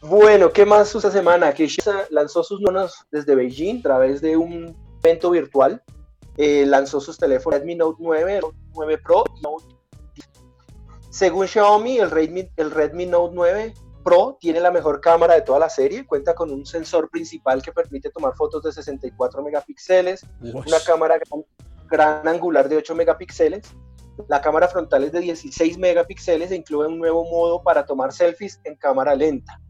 [0.00, 1.54] Bueno, ¿qué más esta semana?
[1.54, 1.68] Que
[2.10, 4.74] lanzó sus nonos desde Beijing a través de un
[5.04, 5.80] evento virtual.
[6.38, 9.64] Eh, lanzó sus teléfonos Redmi Note 9, Note 9 Pro y Note
[10.16, 10.30] 10.
[11.10, 15.58] Según Xiaomi, el Redmi, el Redmi Note 9 Pro tiene la mejor cámara de toda
[15.58, 16.06] la serie.
[16.06, 21.44] Cuenta con un sensor principal que permite tomar fotos de 64 megapíxeles, una cámara gran,
[21.88, 23.62] gran angular de 8 megapíxeles.
[24.28, 28.60] La cámara frontal es de 16 megapíxeles e incluye un nuevo modo para tomar selfies
[28.64, 29.60] en cámara lenta.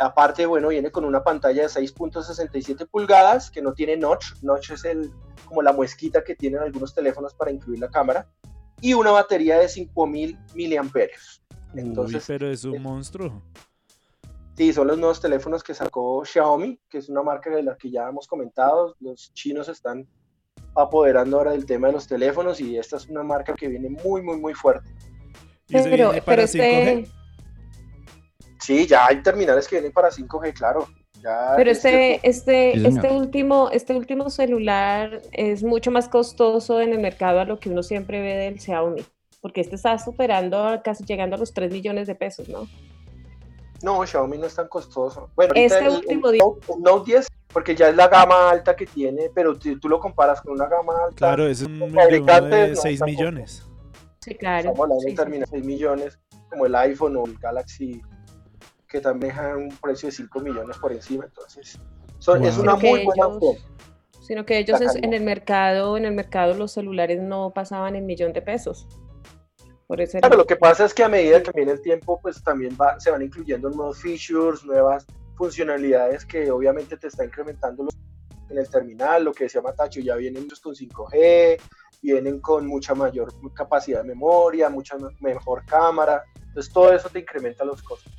[0.00, 4.34] Aparte, bueno, viene con una pantalla de 6.67 pulgadas que no tiene notch.
[4.42, 5.12] Notch es el,
[5.44, 8.28] como la muesquita que tienen algunos teléfonos para incluir la cámara.
[8.80, 11.37] Y una batería de 5000 miliamperios.
[11.74, 13.42] Uy, pero es un eh, monstruo.
[14.56, 17.90] Sí, son los nuevos teléfonos que sacó Xiaomi, que es una marca de la que
[17.90, 18.96] ya hemos comentado.
[19.00, 20.08] Los chinos están
[20.74, 24.22] apoderando ahora del tema de los teléfonos y esta es una marca que viene muy,
[24.22, 24.88] muy, muy fuerte.
[25.68, 26.98] ¿Y ese Pero, viene para pero 5G?
[26.98, 27.08] este,
[28.60, 30.88] Sí, ya hay terminales que vienen para 5G, claro.
[31.22, 36.80] Ya pero este- este, este, Sí, este último, este último celular es mucho más costoso
[36.80, 39.04] en el mercado a lo que uno siempre ve del Xiaomi,
[39.40, 42.66] porque este está superando, casi llegando a los 3 millones de pesos, ¿no?
[43.82, 45.30] No, Xiaomi no es tan costoso.
[45.36, 48.50] Bueno, Este el- último el, día- Note, el Note 10, porque ya es la gama
[48.50, 51.92] alta que tiene, pero tú lo comparas con una gama alta, Claro, ese es un
[51.94, 53.64] fabricantes de no 6 están millones.
[54.20, 54.58] Sí, claro.
[54.58, 56.18] estamos hablando sí, de sí, terminar 6 millones,
[56.50, 58.02] como el iPhone o el Galaxy,
[58.88, 61.26] que también dejan un precio de 5 millones por encima.
[61.26, 61.78] Entonces,
[62.18, 63.56] son- es una muy buena ellos- opción.
[64.22, 68.32] Sino que ellos en el mercado, en el mercado los celulares no pasaban el millón
[68.34, 68.86] de pesos.
[69.88, 72.42] Por eso Claro, lo que pasa es que a medida que viene el tiempo, pues
[72.42, 77.96] también va- se van incluyendo nuevos features, nuevas funcionalidades que obviamente te está incrementando los-
[78.50, 81.58] en el terminal, lo que decía Matacho, ya vienen con 5G,
[82.02, 87.20] vienen con mucha mayor capacidad de memoria, mucha me- mejor cámara, entonces todo eso te
[87.20, 88.12] incrementa los costos.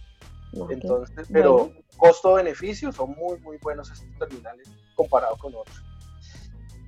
[0.71, 1.81] Entonces, pero Bueno.
[1.97, 5.85] costo-beneficio son muy, muy buenos estos terminales comparado con otros.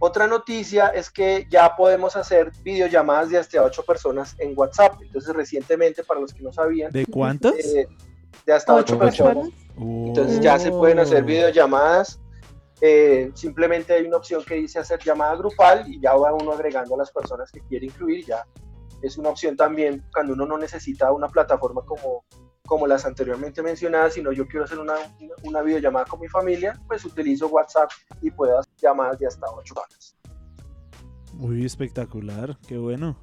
[0.04, 5.00] Otra noticia es que ya podemos hacer videollamadas de hasta 8 personas en WhatsApp.
[5.00, 7.54] Entonces, recientemente, para los que no sabían, ¿De cuántas?
[7.54, 7.88] eh,
[8.44, 9.36] de hasta 8 ¿Ocho personas.
[9.36, 9.62] personas?
[9.78, 11.26] Entonces ya se pueden hacer Oh.
[11.28, 12.20] videollamadas.
[12.82, 16.96] Eh, simplemente hay una opción que dice hacer llamada grupal y ya va uno agregando
[16.96, 18.26] a las personas que quiere incluir.
[18.26, 18.44] Ya
[19.04, 22.26] es una opción también cuando uno no necesita una plataforma como,
[22.66, 24.96] como las anteriormente mencionadas, sino yo quiero hacer una,
[25.44, 27.90] una videollamada con mi familia, pues utilizo WhatsApp
[28.22, 30.16] y puedo hacer llamadas de hasta 8 horas.
[31.40, 33.18] Uy, espectacular, qué bueno.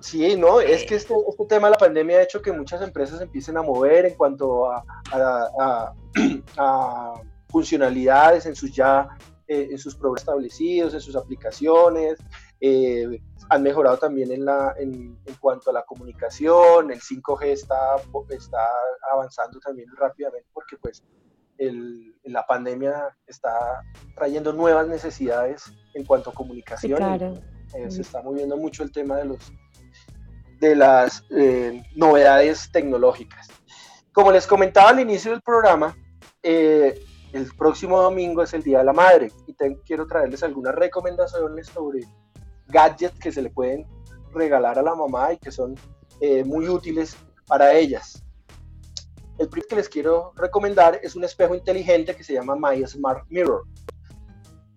[0.00, 3.20] Sí, no, es que este, este tema de la pandemia ha hecho que muchas empresas
[3.20, 5.94] empiecen a mover en cuanto a, a- a-
[6.58, 7.14] a
[7.48, 9.08] funcionalidades en sus ya
[9.46, 12.18] eh, en sus programas establecidos, en sus aplicaciones.
[12.60, 16.90] Eh, han mejorado también en, la, en, en cuanto a la comunicación.
[16.90, 17.96] El 5G está,
[18.30, 18.66] está
[19.12, 21.02] avanzando también rápidamente porque pues
[21.58, 23.82] el- la pandemia está
[24.16, 26.92] trayendo nuevas necesidades en cuanto a Sí, comunicación.
[26.92, 27.34] y, claro.
[27.74, 29.52] eh, se está moviendo mucho el tema de los
[30.60, 33.48] de las eh, novedades tecnológicas.
[34.12, 35.94] Como les comentaba al inicio del programa,
[36.42, 36.98] eh,
[37.32, 41.66] el próximo domingo es el Día de la Madre y te- quiero traerles algunas recomendaciones
[41.66, 42.00] sobre
[42.68, 43.86] gadgets que se le pueden
[44.32, 45.74] regalar a la mamá y que son
[46.20, 48.22] eh, muy útiles para ellas.
[49.38, 53.24] El primero que les quiero recomendar es un espejo inteligente que se llama My Smart
[53.28, 53.64] Mirror.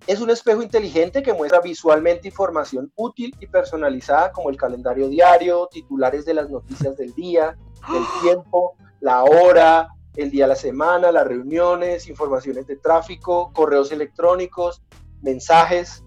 [0.08, 5.68] Es un espejo inteligente que muestra visualmente información útil y personalizada como el calendario diario,
[5.70, 7.58] titulares de las noticias del día,
[7.94, 13.92] el tiempo, la hora, el día de la semana, las reuniones, informaciones de tráfico, correos
[13.92, 14.82] electrónicos,
[15.22, 16.04] mensajes.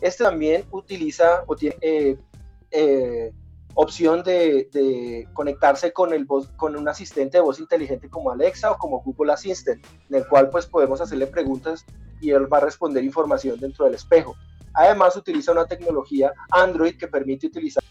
[0.00, 2.18] Este también utiliza o tiene eh,
[2.70, 3.32] eh,
[3.74, 8.72] opción de, de conectarse con, el voz, con un asistente de voz inteligente como Alexa
[8.72, 11.84] o como Google Assistant, en el cual pues podemos hacerle preguntas
[12.20, 14.36] y él va a responder información dentro del espejo.
[14.74, 17.82] Además utiliza una tecnología Android que permite utilizar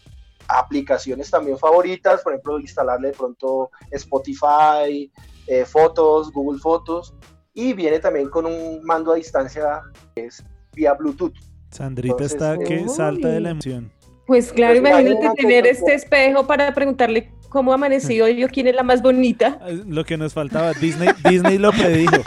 [0.48, 5.10] aplicaciones también favoritas, por ejemplo, instalarle de pronto Spotify,
[5.46, 7.14] eh, fotos, Google Fotos,
[7.54, 9.82] y viene también con un mando a distancia
[10.14, 10.42] que es
[10.72, 11.34] vía Bluetooth.
[11.70, 12.88] Sandrita Entonces, está que Uy.
[12.88, 13.92] salta de la emoción.
[14.26, 18.66] Pues claro, Pues imagínate imagínate, tener este espejo para preguntarle cómo ha amanecido yo, quién
[18.68, 19.58] es la más bonita.
[19.60, 22.22] Ah, Lo que nos faltaba, Disney, Disney lo predijo.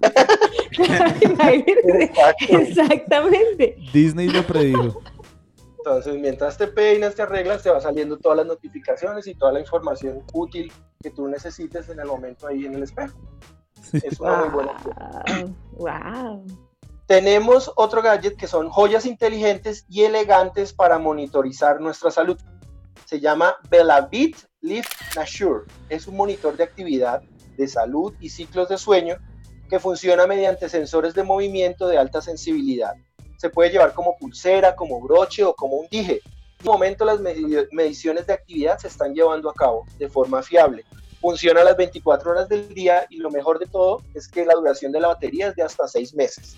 [2.48, 3.76] Exactamente.
[3.92, 5.02] Disney lo predijo.
[5.78, 9.60] Entonces, mientras te peinas, te arreglas, te va saliendo todas las notificaciones y toda la
[9.60, 10.72] información útil
[11.02, 13.16] que tú necesites en el momento ahí en el espejo.
[13.92, 15.56] Es una muy buena opción.
[15.72, 16.44] Wow.
[17.06, 22.36] Tenemos otro gadget que son joyas inteligentes y elegantes para monitorizar nuestra salud.
[23.04, 25.64] Se llama Bellavit Lift Nature.
[25.88, 27.22] Es un monitor de actividad,
[27.56, 29.16] de salud y ciclos de sueño
[29.70, 32.94] que funciona mediante sensores de movimiento de alta sensibilidad.
[33.38, 36.20] Se puede llevar como pulsera, como broche o como un dije.
[36.24, 40.42] En este momento las medi- mediciones de actividad se están llevando a cabo de forma
[40.42, 40.84] fiable.
[41.20, 44.90] Funciona las 24 horas del día y lo mejor de todo es que la duración
[44.90, 46.56] de la batería es de hasta 6 meses.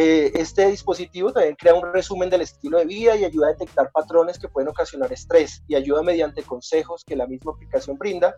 [0.00, 3.90] Eh, este dispositivo también crea un resumen del estilo de vida y ayuda a detectar
[3.90, 8.36] patrones que pueden ocasionar estrés y ayuda mediante consejos que la misma aplicación brinda,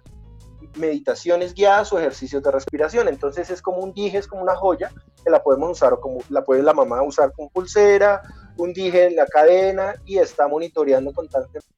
[0.78, 3.08] meditaciones guiadas o ejercicios de respiración.
[3.08, 4.90] Entonces es como un dije, es como una joya
[5.22, 8.22] que la podemos usar o como la puede la mamá usar con pulsera,
[8.56, 11.68] un dije en la cadena y está monitoreando constantemente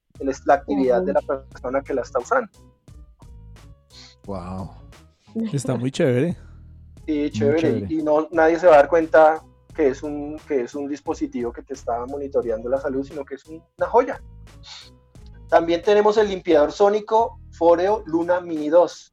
[0.47, 2.53] la actividad de la persona que la está usando.
[4.27, 4.71] Wow.
[5.53, 6.37] Está muy chévere.
[7.05, 7.59] Sí, chévere.
[7.61, 7.87] chévere.
[7.93, 9.43] Y no, nadie se va a dar cuenta
[9.75, 13.37] que es, un, que es un dispositivo que te está monitoreando la salud, sino que
[13.37, 14.23] es un- una joya.
[15.49, 19.13] También tenemos el limpiador sónico Foreo Luna Mini 2.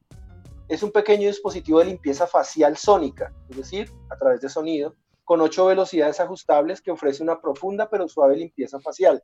[0.68, 4.96] Es un pequeño dispositivo de limpieza facial sónica, es decir, a través de sonido,
[5.26, 9.24] con ocho velocidades ajustables que ofrece una profunda pero suave limpieza facial.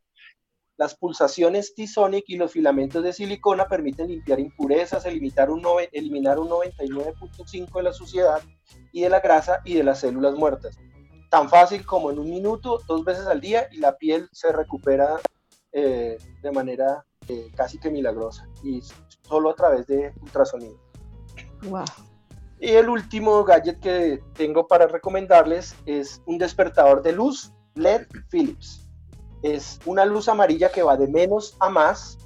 [0.76, 5.62] Las pulsaciones T-Sonic y los filamentos de silicona permiten limpiar impurezas, eliminar un,
[5.92, 8.42] eliminar un 99.5 de la suciedad
[8.92, 10.76] y de la grasa y de las células muertas.
[11.30, 15.16] Tan fácil como en un minuto, dos veces al día y la piel se recupera
[15.72, 18.80] eh, de manera eh, casi que milagrosa y
[19.22, 20.78] solo a través de ultrasonido.
[21.64, 21.84] Wow.
[22.60, 28.88] Y el último gadget que tengo para recomendarles es un despertador de luz LED Philips.
[29.42, 32.16] Es una luz amarilla que va de menos a más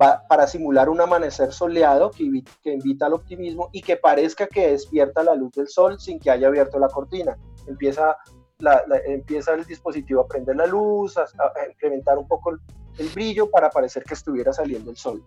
[0.00, 4.46] va- para simular un amanecer soleado que, invi- que invita al optimismo y que parezca
[4.46, 7.36] que despierta la luz del sol sin que haya abierto la cortina.
[7.66, 8.16] Empieza,
[8.58, 12.58] la- la- empieza el dispositivo a prender la luz, a, a incrementar un poco el,
[12.98, 15.22] el brillo para parecer que estuviera saliendo el sol.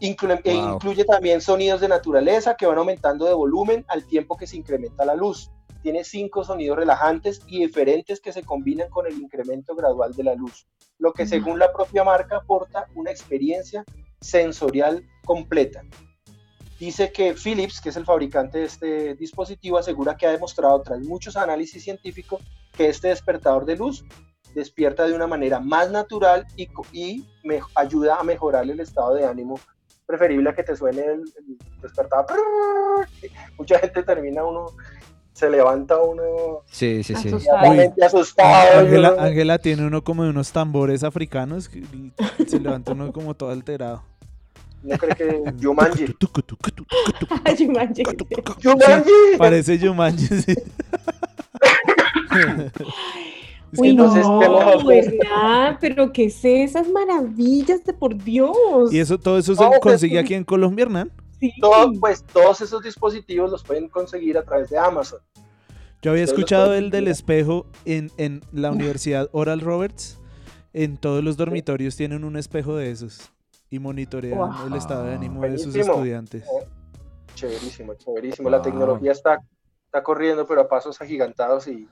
[0.00, 4.48] Inclu- e incluye también sonidos de naturaleza que van aumentando de volumen al tiempo que
[4.48, 5.50] se incrementa la luz.
[5.82, 10.34] Tiene cinco sonidos relajantes y diferentes que se combinan con el incremento gradual de la
[10.34, 10.66] luz,
[10.98, 13.84] lo que según la propia marca aporta una experiencia
[14.20, 15.82] sensorial completa.
[16.82, 20.98] Dice que Philips, que es el fabricante de este dispositivo, asegura que ha demostrado tras
[20.98, 24.04] muchos análisis científicos que este despertador de luz
[24.52, 29.24] despierta de una manera más natural y, y me ayuda a mejorar el estado de
[29.24, 29.60] ánimo.
[30.06, 32.40] Preferible a que te suene el, el despertador.
[33.56, 34.66] Mucha gente termina uno,
[35.34, 37.28] se levanta uno Sí, sí, sí.
[38.02, 39.20] Asustado.
[39.20, 41.84] Ángela, tiene uno como de unos tambores africanos que
[42.44, 44.02] se levanta uno como todo alterado.
[44.82, 46.06] No cree que Jumanji.
[47.58, 48.02] Jumanji.
[48.62, 49.12] Jumanji.
[49.38, 50.54] Parece Jumanji, sí.
[53.72, 55.78] Es Uy, no, entonces, ¿qué mejor que- ¿verdad?
[55.80, 58.92] Pero ¿qué es esas maravillas de por Dios?
[58.92, 60.18] Y eso, todo eso se pues, consigue sí.
[60.18, 61.10] aquí en Colombia, Hernán.
[61.40, 61.50] Sí.
[61.58, 65.20] Todo- pues todos esos dispositivos los pueden conseguir a través de Amazon.
[66.02, 70.18] Yo había escuchado el del espejo en, en la Universidad Oral Roberts.
[70.74, 73.32] En todos los dormitorios tienen un espejo de esos
[73.72, 74.66] y monitorean Wow.
[74.68, 76.44] el estado de ánimo de sus estudiantes.
[77.34, 78.50] Chéverísimo, chéverísimo.
[78.50, 78.64] La Wow.
[78.64, 79.38] tecnología está,
[79.86, 81.88] está corriendo, pero a pasos agigantados y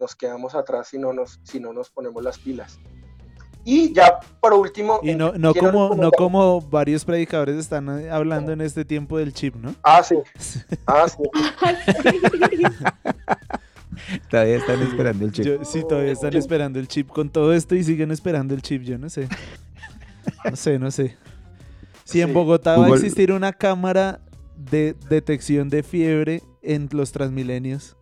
[0.00, 2.80] nos quedamos atrás si no nos, si no nos ponemos las pilas.
[3.64, 4.98] Y ya por último.
[5.02, 9.18] Y no, no, quiero como, no como varios predicadores están eh, hablando en este tiempo
[9.18, 9.74] del chip, ¿no?
[9.82, 10.16] Ah, sí.
[10.86, 11.22] Ah, sí.
[14.30, 15.44] Todavía están esperando el chip.
[15.44, 18.82] Yo, sí, todavía están esperando el chip con todo esto y siguen esperando el chip,
[18.82, 19.28] yo no sé.
[20.44, 21.16] No sé, no sé.
[22.04, 22.32] Si en.
[22.34, 24.20] Bogotá va a existir una cámara
[24.56, 27.96] de detección de fiebre en los transmilenios.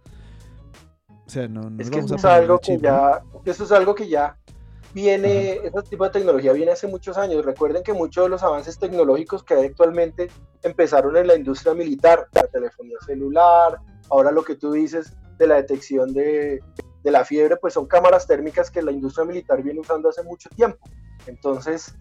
[1.26, 2.82] O sea, no nos Es que vamos eso a es algo que ¿no?
[2.82, 3.22] ya.
[3.44, 4.36] Eso es algo que ya.
[4.94, 7.44] viene, ese tipo de tecnología viene hace muchos años.
[7.44, 10.30] Recuerden que muchos de los avances tecnológicos que hay actualmente
[10.62, 13.78] empezaron en la industria militar, la telefonía celular,
[14.10, 16.60] ahora lo que tú dices de la detección de,
[17.04, 20.48] de la fiebre, pues son cámaras térmicas que la industria militar viene usando hace mucho
[20.56, 20.78] tiempo.
[21.26, 21.94] Entonces,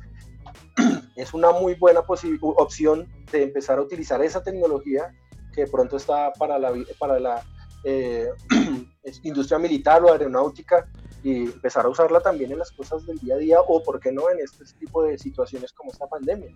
[1.15, 5.13] es una muy buena opción de empezar a utilizar esa tecnología
[5.53, 7.43] que de pronto está para la, para la
[7.83, 8.29] eh,
[9.23, 10.87] industria militar o aeronáutica
[11.23, 14.11] y empezar a usarla también en las cosas del día a día o, por qué
[14.11, 16.51] no, en este tipo de situaciones como esta pandemia.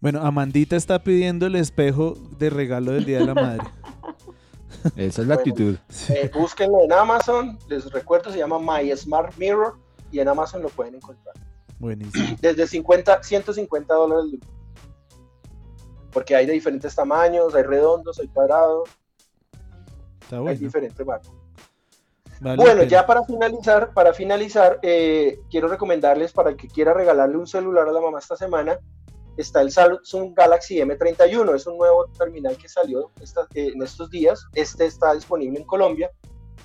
[0.00, 3.64] Bueno, Amandita está pidiendo el espejo de regalo del Día de la Madre.
[4.96, 5.52] Esa es la Bueno.
[5.52, 5.76] actitud.
[6.08, 9.78] Eh, búsquenlo en Amazon, les recuerdo, se llama My Smart Mirror
[10.10, 11.36] y en Amazon lo pueden encontrar.
[11.82, 12.36] Buenísimo.
[12.40, 14.38] Desde 50, 150 dólares.
[16.12, 18.88] Porque hay de diferentes tamaños, hay redondos, hay cuadrados,
[20.20, 20.60] Está hay bueno.
[20.60, 21.32] diferentes marcas.
[22.40, 27.36] Vale Bueno, ya para finalizar, para finalizar, eh, quiero recomendarles para el que quiera regalarle
[27.36, 28.78] un celular a la mamá esta semana,
[29.36, 34.08] está el Samsung Galaxy M31, es un nuevo terminal que salió esta- eh, en estos
[34.10, 36.10] días, este está disponible en Colombia,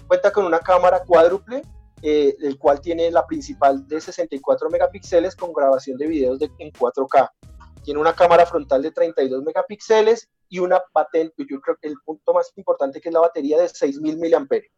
[0.07, 1.61] cuenta con una cámara cuádruple,
[2.01, 6.71] eh, el cual tiene la principal de 64 megapíxeles con grabación de videos de- en
[6.71, 7.31] 4K.
[7.83, 12.33] Tiene una cámara frontal de 32 megapíxeles y una patente, yo creo que el punto
[12.33, 14.73] más importante que es la batería de 6000 miliamperios.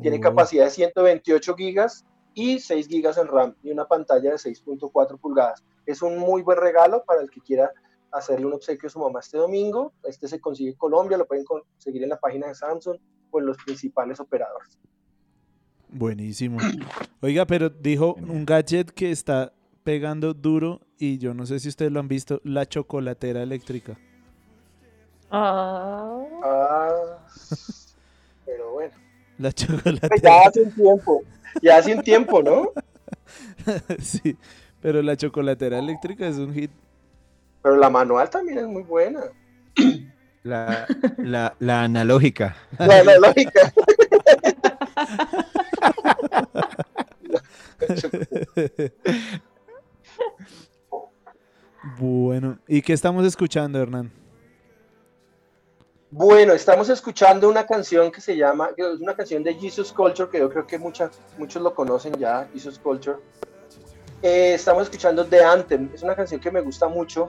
[0.00, 2.04] Tiene capacidad de 128 gigas
[2.34, 5.62] y 6 gigas en RAM y una pantalla de 6.4 pulgadas.
[5.84, 7.70] Es un muy buen regalo para el que quiera
[8.12, 9.92] hacerle un obsequio a su mamá este domingo.
[10.04, 12.96] Este se consigue en Colombia, lo pueden conseguir en la página de Samsung
[13.30, 14.78] o en los principales operadores.
[15.92, 16.58] Buenísimo.
[17.20, 21.90] Oiga, pero dijo un gadget que está pegando duro y yo no sé si ustedes
[21.90, 23.98] lo han visto, la chocolatera eléctrica.
[25.30, 27.18] Ah, Ah,
[28.44, 28.94] pero bueno.
[29.38, 30.42] La Ya chocolatera.
[30.46, 31.22] hace un tiempo,
[31.62, 32.70] ya hace un tiempo, ¿no?
[34.00, 34.36] sí,
[34.80, 36.70] pero la chocolatera eléctrica es un hit.
[37.62, 39.20] Pero la manual también es muy buena.
[40.42, 40.86] La,
[41.18, 42.56] la, la analógica.
[42.78, 43.72] La, la lógica.
[51.98, 54.12] Bueno, ¿y qué estamos escuchando, Hernán?
[56.10, 60.40] Bueno, estamos escuchando una canción que se llama, es una canción de Jesus Culture, que
[60.40, 63.18] yo creo que mucha- muchos lo conocen ya, Jesus Culture.
[64.22, 67.28] Eh, estamos escuchando The Anthem, es una canción que me gusta mucho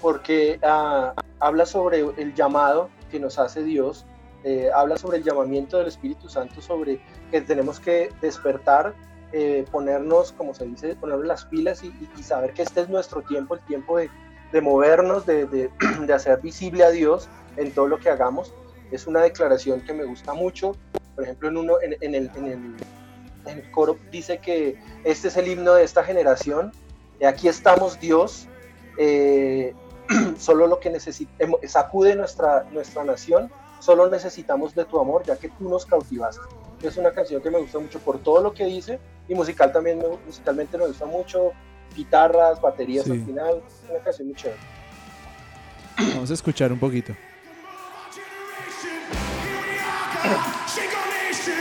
[0.00, 4.06] porque ah, habla sobre el llamado que nos hace Dios,
[4.44, 8.94] eh, habla sobre el llamamiento del Espíritu Santo, sobre que tenemos que despertar,
[9.32, 11.88] eh, ponernos, como se dice, ponernos las pilas y,
[12.18, 14.10] y- saber que este es nuestro tiempo, el tiempo de,
[14.52, 15.70] de movernos, de, de-
[16.06, 18.52] de hacer visible a Dios en todo lo que hagamos.
[18.90, 20.76] Es una declaración que me gusta mucho.
[21.14, 22.76] Por ejemplo, en, uno, en, en el, en, el,
[23.46, 26.72] en el coro dice que este es el himno de esta generación.
[27.26, 28.48] Aquí estamos Dios.
[28.98, 29.74] eh,
[30.38, 33.50] solo lo que necesitamos, sacude nuestra, nuestra nación.
[33.82, 36.42] Solo necesitamos de tu amor, ya que tú nos cautivaste.
[36.84, 39.98] Es una canción que me gusta mucho por todo lo que dice y musical también
[39.98, 41.50] me- musicalmente me gusta mucho.
[41.96, 43.10] Guitarras, baterías Sí.
[43.10, 43.62] al final.
[43.66, 44.60] Es una canción muy chévere.
[46.14, 47.12] Vamos a escuchar un poquito.
[50.22, 51.58] Nation.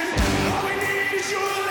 [0.54, 1.71] All we need is your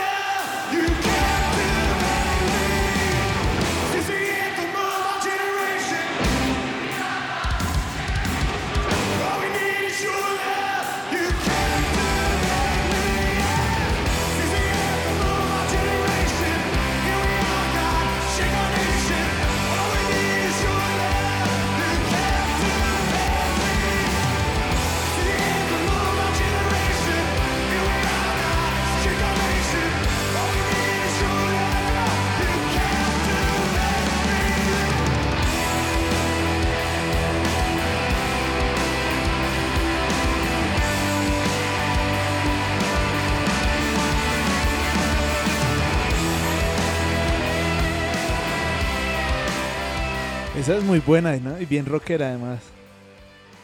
[50.70, 51.60] Esa es muy buena, ¿no?
[51.60, 52.60] Y bien rockera además.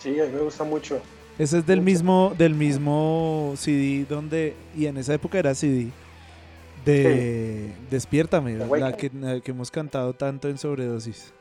[0.00, 1.00] Sí, a mí me gusta mucho.
[1.38, 1.84] Ese es del Mucho.
[1.84, 5.86] mismo, del mismo CD donde, y en esa época era CD,
[6.84, 11.32] de Despiértame, The la que, la que hemos cantado tanto en Sobredosis.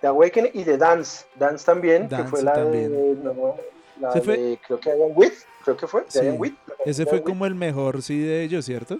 [0.00, 1.24] The Awakening y The Dance.
[1.38, 2.90] Dance también, que fue la también.
[2.90, 3.14] de.
[3.22, 3.54] no,
[4.00, 5.32] la Se fue- de- creo que Ian With.
[5.62, 6.00] Creo que fue.
[6.02, 6.28] de Sí.
[6.36, 7.26] With, Ese de fue With.
[7.26, 8.98] como el mejor CD de ellos, ¿cierto?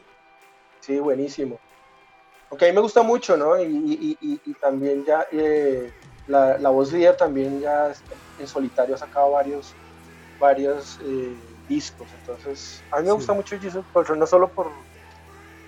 [0.78, 1.58] Sí, buenísimo.
[2.50, 3.60] Aunque a mí me gusta mucho, ¿no?
[3.60, 5.26] Y, y- y- y también ya.
[5.32, 5.90] eh,
[6.26, 7.92] la, la voz líder también ya
[8.38, 9.74] en solitario ha sacado varios,
[10.38, 11.36] varios eh,
[11.68, 12.08] discos.
[12.14, 13.16] Entonces, a mí me Sí.
[13.16, 14.70] gusta mucho Jesus Culture, no solo por,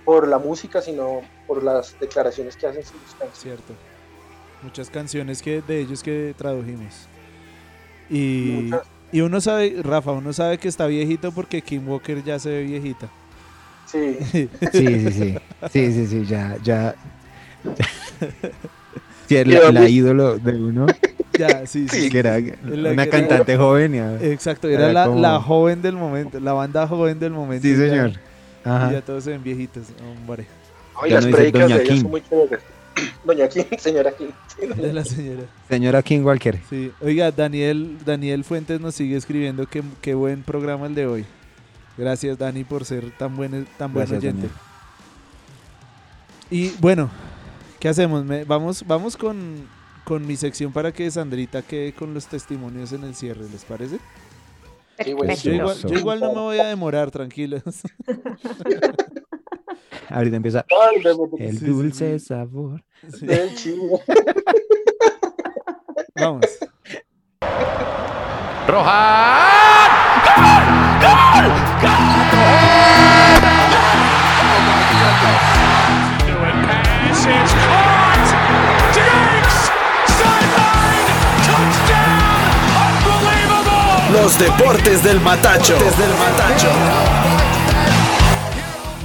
[0.04, 3.38] por la música, sino por las declaraciones que hacen en sus canciones.
[3.38, 3.74] Cierto.
[4.62, 7.08] Muchas canciones que de ellos que tradujimos.
[8.08, 8.70] Y,
[9.10, 12.62] y uno sabe, Rafa, uno sabe que está viejito porque Kim Walker ya se ve
[12.62, 13.10] viejita.
[13.86, 15.34] Sí, Sí, sí, sí.
[15.70, 16.94] Sí, sí, sí, ya, ya.
[19.28, 20.86] Sí, es ¿Y la, ídolo de uno,
[21.38, 22.10] ya, sí, sí.
[22.10, 23.94] que era una que- cantante joven.
[23.94, 27.32] y a- Exacto, era Era la, como- la joven del momento, la banda joven del
[27.32, 27.62] momento.
[27.62, 28.10] Sí, y ya- señor.
[28.10, 28.92] y Ajá.
[28.92, 30.46] ya todos se ven viejitos, hombre.
[31.00, 32.02] Ay, Ya las no predicas Doña de ella Kim.
[32.02, 32.60] son muy chéveres.
[33.24, 34.28] Doña Kim, señora Kim.
[34.48, 35.42] Sí, la señora.
[35.68, 36.58] Señora King Walker.
[36.68, 36.92] Sí.
[37.00, 41.24] Oiga, Daniel, Daniel Fuentes nos sigue escribiendo que qué buen programa el de hoy.
[41.96, 44.48] Gracias, Dani, por ser tan buen, tan buen Gracias, oyente.
[44.48, 44.60] Daniel.
[46.50, 47.10] Y bueno,
[47.80, 48.24] ¿qué hacemos?
[48.24, 49.66] Me- vamos vamos con,
[50.04, 53.98] con mi sección para que Sandrita quede con los testimonios en el cierre, ¿les parece?
[54.98, 57.62] Sí, Yo igual, yo igual no me voy a demorar, tranquilos.
[60.10, 60.64] Ahorita empieza
[61.38, 62.26] el Sí, dulce sí.
[62.26, 62.84] sabor.
[63.18, 64.00] Sí, del chivo.
[66.14, 66.44] Vamos.
[68.66, 71.52] Pass is Touchdown!
[83.06, 84.12] Unbelievable!
[84.22, 85.74] Los deportes del Matacho.
[85.74, 86.68] del Matacho.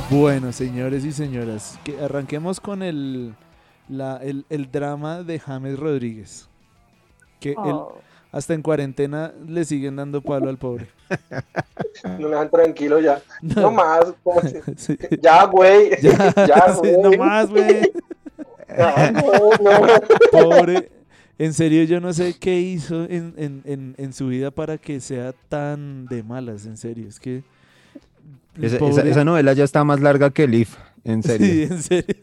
[0.10, 3.36] Bueno, señores y señoras, que arranquemos con el,
[3.90, 6.48] la- el, el drama de James Rodríguez.
[7.40, 7.98] Que Oh.
[8.38, 10.88] Hasta en cuarentena le siguen dando palo al pobre.
[12.04, 13.22] No me dejan tranquilo ya.
[13.42, 14.06] No más.
[14.24, 14.98] como si- Sí.
[15.22, 15.90] Ya, güey.
[16.02, 16.98] Ya, Ya, sí, güey.
[17.02, 17.92] no más, güey.
[18.78, 19.22] Ya, no,
[19.62, 19.98] no.
[20.32, 20.92] Pobre.
[21.40, 25.00] En serio, yo no sé qué hizo en, en- en- en su vida para que
[25.00, 27.08] sea tan de malas, en serio.
[27.08, 27.44] Es que.
[28.62, 31.48] Esa, esa- pobre- esa novela ya está más larga que el If, en serio.
[31.48, 32.16] Sí, en serio.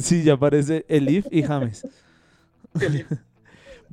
[0.00, 1.86] sí, ya aparece Elif y James.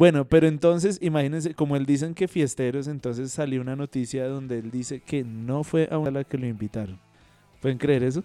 [0.04, 4.70] Bueno, pero entonces, imagínense, como él dicen que fiesteros, entonces salió una noticia donde él
[4.70, 7.00] dice que no fue a una a la que lo invitaron.
[7.62, 8.22] ¿Pueden creer eso?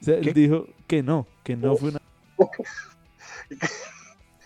[0.00, 2.00] O sea, él dijo que no, que no fue una.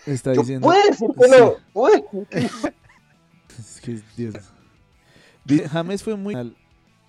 [0.05, 0.67] Está diciendo.
[0.67, 1.53] puedo decir que no.
[1.73, 2.05] Puedo.
[2.29, 4.35] Es que, Dios.
[5.71, 6.55] James fue muy mal.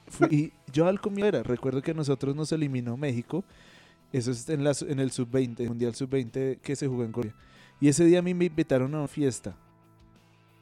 [0.09, 3.45] Fui- y yo al comienzo era, recuerdo que nosotros nos eliminó México.
[4.13, 7.35] Eso es en, la en el sub-20, Mundial sub-20 que se jugó en Corea.
[7.81, 9.55] Y ese día a mí me invitaron a una fiesta.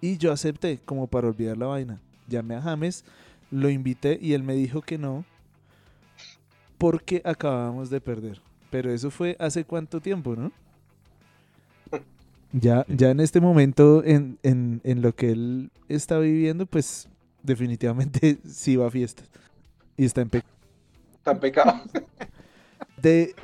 [0.01, 2.01] Y yo acepté, como para olvidar la vaina.
[2.28, 3.05] Llamé a James,
[3.51, 5.24] lo invité y él me dijo que no.
[6.78, 8.40] Porque acabábamos de perder.
[8.70, 10.51] Pero eso fue hace cuánto tiempo, ¿no?
[12.53, 17.09] Ya, ya en este momento, en, en, en lo que él está viviendo, pues
[17.42, 19.28] definitivamente sí va a fiestas.
[19.97, 20.42] Y está en pe-
[21.24, 21.72] Tan pecado.
[22.97, 23.34] de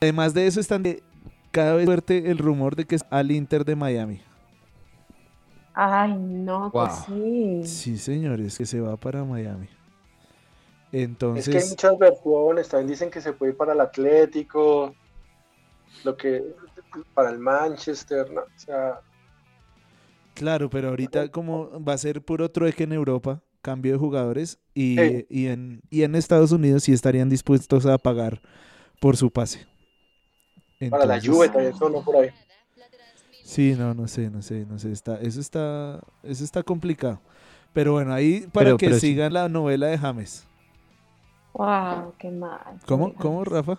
[0.00, 1.02] Además de eso, están de
[1.50, 4.22] cada vez fuerte el rumor de que es al Inter de Miami.
[5.74, 7.06] Ay, no, pues Wow.
[7.06, 7.66] sí.
[7.66, 9.68] Sí, señores, que se va para Miami.
[11.34, 12.68] Es que hay Entonces, muchas versiones.
[12.68, 14.94] También dicen que se puede ir para el Atlético.
[16.04, 16.42] Lo que.
[17.14, 18.30] Para el Manchester.
[18.32, 18.42] ¿no?
[18.42, 19.00] O sea.
[20.34, 24.96] claro, pero ahorita como va a ser puro trueque en Europa, cambio de jugadores, y,
[24.96, 25.26] Sí.
[25.28, 28.40] y en, y en Estados Unidos sí estarían dispuestos a pagar
[29.00, 29.66] por su pase.
[30.90, 32.30] Para la Juve también sonó por ahí.
[33.44, 37.20] Sí, no, no sé, no sé, no sé, está, eso está, eso está complicado.
[37.72, 39.08] Pero bueno, ahí para Pero- que pero sí.
[39.08, 40.46] sigan la novela de James.
[41.52, 42.60] Wow, qué mal.
[42.86, 43.78] ¿Cómo, cómo, Rafa?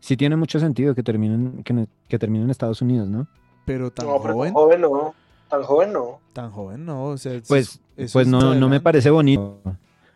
[0.00, 3.26] Sí tiene mucho sentido que terminen, que, que terminen en Estados Unidos, ¿no?
[3.64, 5.14] Pero tan No, pero joven, tan joven no.
[5.48, 6.20] Tan joven no.
[6.32, 9.60] tan joven no, o sea, Pues, pues es no, no me parece bonito.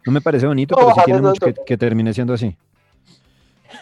[0.04, 2.56] No me parece bonito, No, pero sí tiene mucho que termine siendo así.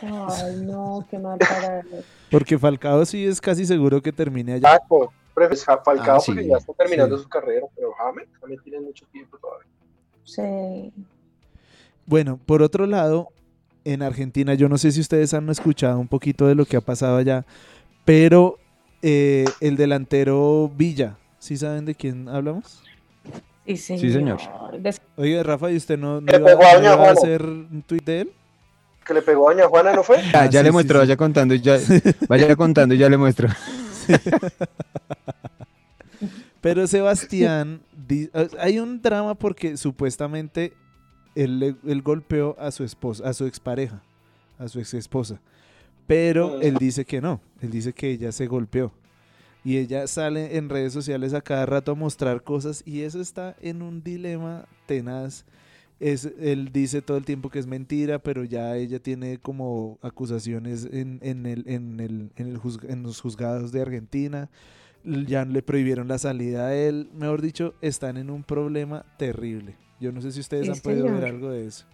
[0.03, 1.87] Ay, no, qué mal para él.
[2.30, 4.78] Porque Falcao sí es casi seguro que termine allá.
[4.78, 5.12] Taco.
[5.35, 6.32] Prefieres a Falcao Ah, sí.
[6.32, 7.22] porque ya está terminando Sí.
[7.24, 7.66] su carrera.
[7.74, 9.66] Pero James también tiene mucho tiempo todavía.
[10.24, 10.93] Sí.
[12.07, 13.28] Bueno, por otro lado,
[13.85, 16.80] en Argentina, yo no sé si ustedes han escuchado un poquito de lo que ha
[16.80, 17.45] pasado allá,
[18.05, 18.59] pero
[19.03, 22.82] eh, el delantero Villa, ¿sí saben de quién hablamos?
[23.66, 24.41] Sí, señor.
[24.41, 24.80] señor.
[24.80, 28.20] Des- Oye, Rafa, ¿y usted no, no iba, no iba a hacer un tuit de
[28.22, 28.32] él?
[29.05, 30.16] Que le pegó a Doña Juana, ¿no fue?
[30.32, 31.07] Ya, Ah, ya sí, le sí, muestro, sí.
[31.07, 31.78] vaya contando, y ya,
[32.28, 33.48] vaya contando y ya le muestro.
[36.61, 37.80] Pero Sebastián,
[38.59, 40.72] hay un drama porque supuestamente
[41.34, 44.02] él, él golpeó a su esposa, a su expareja,
[44.59, 45.40] a su ex esposa.
[46.07, 46.62] Pero Mm.
[46.62, 48.92] él dice que no, él dice que ella se golpeó.
[49.66, 53.57] Y ella sale en redes sociales a cada rato a mostrar cosas y eso está
[53.62, 55.44] en un dilema tenaz.
[56.01, 60.86] Es, él dice todo el tiempo que es mentira, pero ya ella tiene como acusaciones
[60.92, 64.51] en, en, el, en, el, en, el juzg- en los juzgados de Argentina.
[65.05, 67.11] Ya le prohibieron la salida a él.
[67.14, 69.76] Mejor dicho, están en un problema terrible.
[70.01, 71.86] Yo no sé si ustedes Sí, han podido ver algo de eso.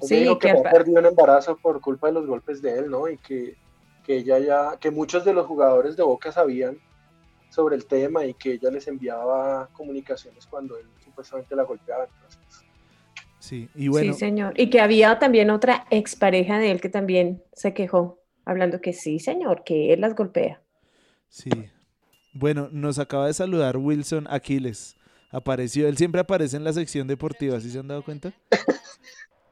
[0.00, 2.90] Sí, dijo que que había perdido un embarazo por culpa de los golpes de él,
[2.90, 3.08] ¿no?
[3.08, 3.54] Y que,
[4.02, 6.78] que ella ya, que muchos de los jugadores de Boca sabían
[7.50, 12.04] sobre el tema y que ella les enviaba comunicaciones cuando él supuestamente la golpeaba.
[12.04, 12.40] Entonces,
[13.48, 14.52] Sí, y bueno, Sí, señor.
[14.60, 19.18] Y que había también otra expareja de él que también se quejó, hablando que sí,
[19.18, 20.60] señor, que él las golpea.
[21.28, 21.48] Sí.
[22.34, 24.96] Bueno, nos acaba de saludar Wilson Aquiles.
[25.30, 28.34] Apareció, él siempre aparece en la sección deportiva, ¿sí se han dado cuenta?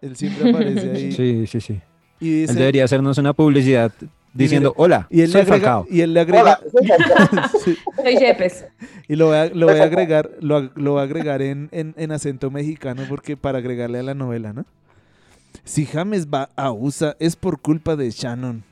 [0.03, 1.13] Él siempre aparece ahí.
[1.13, 1.81] Sí, sí, sí.
[2.21, 3.93] Y Él debería hacernos una publicidad
[4.37, 5.87] diciendo, hola, y él le soy agrega, Falcao.
[5.91, 8.67] y él le agrega, Hola, Sí, Soy Yepes.
[9.09, 11.95] y lo voy a, lo voy a agregar, lo, lo voy a agregar en, en,
[11.97, 14.65] en acento mexicano porque para agregarle a la novela, ¿no?
[15.65, 18.63] Si James va a USA es por culpa de Shannon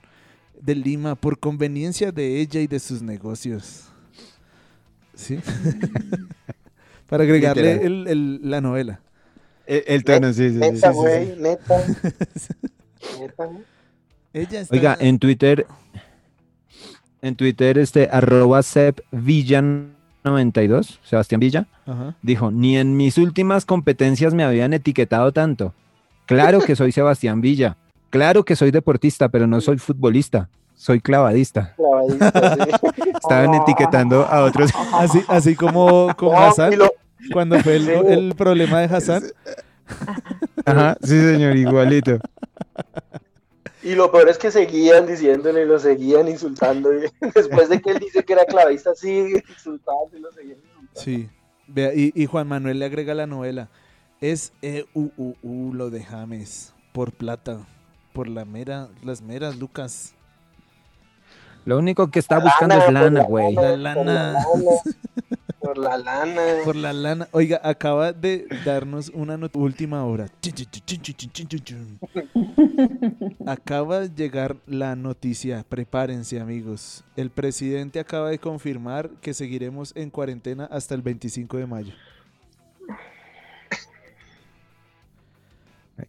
[0.61, 3.85] de Lima, por conveniencia de ella y de sus negocios.
[5.15, 5.39] ¿Sí?
[7.09, 9.01] para agregarle el- el- la novela.
[9.67, 10.59] El, el tono, sí, sí, sí.
[10.59, 10.95] neta, sí, sí.
[10.95, 11.85] güey, neta.
[13.21, 13.61] Neta, ¿no?
[14.35, 14.75] Ella está...
[14.75, 15.67] Oiga, en Twitter,
[17.23, 22.17] en Twitter, este, arroba Sep Villan 92, Sebastián Villa, Ajá.
[22.21, 25.73] dijo, ni en mis últimas competencias me habían etiquetado tanto.
[26.27, 27.77] Claro que soy Sebastián Villa,
[28.11, 31.75] claro que soy deportista, pero no soy futbolista, soy clavadista.
[31.77, 32.19] Sí.
[33.23, 34.73] Estaban etiquetando a otros.
[34.95, 36.73] Así, así como con Hassan,
[37.33, 39.23] cuando fue el, el problema de Hassan.
[40.67, 42.19] Ajá, sí señor, igualito.
[43.85, 46.89] Y lo peor es que seguían diciéndole lo seguían insultando.
[47.35, 51.01] después de que él dice que era clavista, sigue insultando y lo seguían insultando.
[51.01, 51.29] Sí.
[52.15, 53.69] Y, Juan Manuel le agrega la novela.
[54.21, 56.73] Es E-U-U-U lo de James.
[56.93, 57.67] Por plata.
[58.15, 60.15] Por la mera, las meras lucas.
[61.65, 63.55] Lo único que está buscando es lana, güey.
[63.55, 64.35] La lana.
[65.61, 66.43] Por la lana.
[66.65, 67.29] Por la lana.
[67.33, 70.27] Oiga, acaba de darnos una not- última hora.
[73.47, 75.65] Acaba de llegar la noticia.
[75.69, 77.03] Prepárense, amigos.
[77.17, 81.95] El presidente acaba de confirmar que seguiremos en cuarentena hasta el 25 de mayo.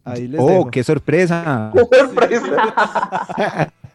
[0.04, 0.70] Ahí les Oh, dejo.
[0.70, 1.72] qué sorpresa.
[1.74, 3.72] Sorpresa.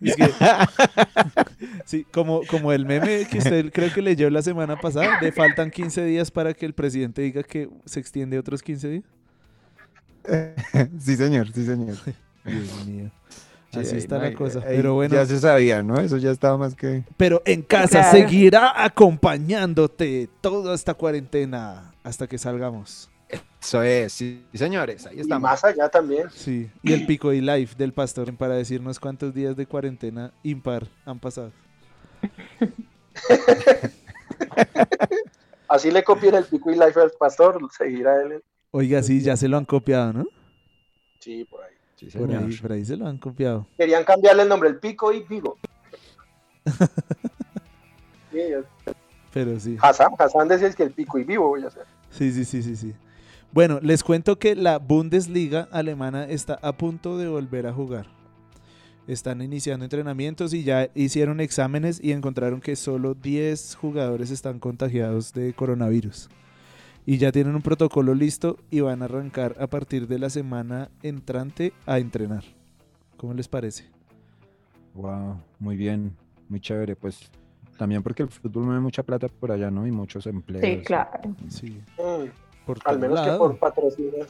[0.00, 0.28] Es que-
[1.84, 5.70] sí, como, como el meme que usted creo que leyó la semana pasada, de faltan
[5.70, 9.04] 15 días para que el presidente diga que se extiende otros 15 días.
[11.00, 11.96] Sí, señor, sí, señor.
[12.44, 13.10] Dios mío.
[13.72, 14.60] Sí, Así está no la cosa.
[14.60, 15.98] ahí Pero bueno, Ya se sabía, ¿no?
[16.00, 17.02] Eso ya estaba más que.
[17.16, 18.10] pero en casa Claro.
[18.12, 23.10] seguirá acompañándote toda esta cuarentena hasta que salgamos.
[23.64, 25.42] Eso es, sí, señores, ahí Y estamos.
[25.42, 26.28] más allá también.
[26.30, 26.70] Sí.
[26.82, 31.18] Y el pico y live del pastor para decirnos cuántos días de cuarentena impar han
[31.18, 31.50] pasado.
[35.68, 38.42] Así le copien el pico y life al pastor, seguirá él.
[38.70, 40.26] Oiga, sí, ya se lo han copiado, ¿no?
[41.18, 41.72] Sí, por ahí.
[41.96, 43.66] Sí, Por ahí, por ahí se lo han copiado.
[43.78, 45.56] Querían cambiarle el nombre, el pico y Vigo.
[48.30, 48.40] Sí,
[49.32, 49.76] Pero sí.
[49.80, 51.84] Hassan, Hassan decía que el pico y vivo voy a hacer.
[52.10, 52.92] Sí, sí, sí, sí, sí.
[53.54, 58.06] Bueno, les cuento que la Bundesliga alemana está a punto de volver a jugar.
[59.06, 65.32] Están iniciando entrenamientos y ya hicieron exámenes y encontraron que solo 10 jugadores están contagiados
[65.32, 66.30] de coronavirus.
[67.06, 70.90] Y ya tienen un protocolo listo y van a arrancar a partir de la semana
[71.04, 72.42] entrante a entrenar.
[73.16, 73.84] ¿Cómo les parece?
[74.94, 76.16] Wow, muy bien,
[76.48, 76.96] muy chévere.
[76.96, 77.30] Pues
[77.78, 79.86] también porque el fútbol mueve mucha plata por allá, ¿no?
[79.86, 80.64] Y muchos empleos.
[80.64, 81.20] Sí, claro.
[81.48, 81.80] Sí.
[82.66, 83.38] Por al todo menos que lado.
[83.38, 84.26] por patrocinio.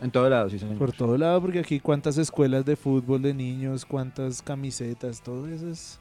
[0.00, 0.78] En todo lado, sí, señor.
[0.78, 5.68] Por todo lado, porque aquí cuántas escuelas de fútbol de niños, cuántas camisetas, todo eso
[5.68, 5.98] es,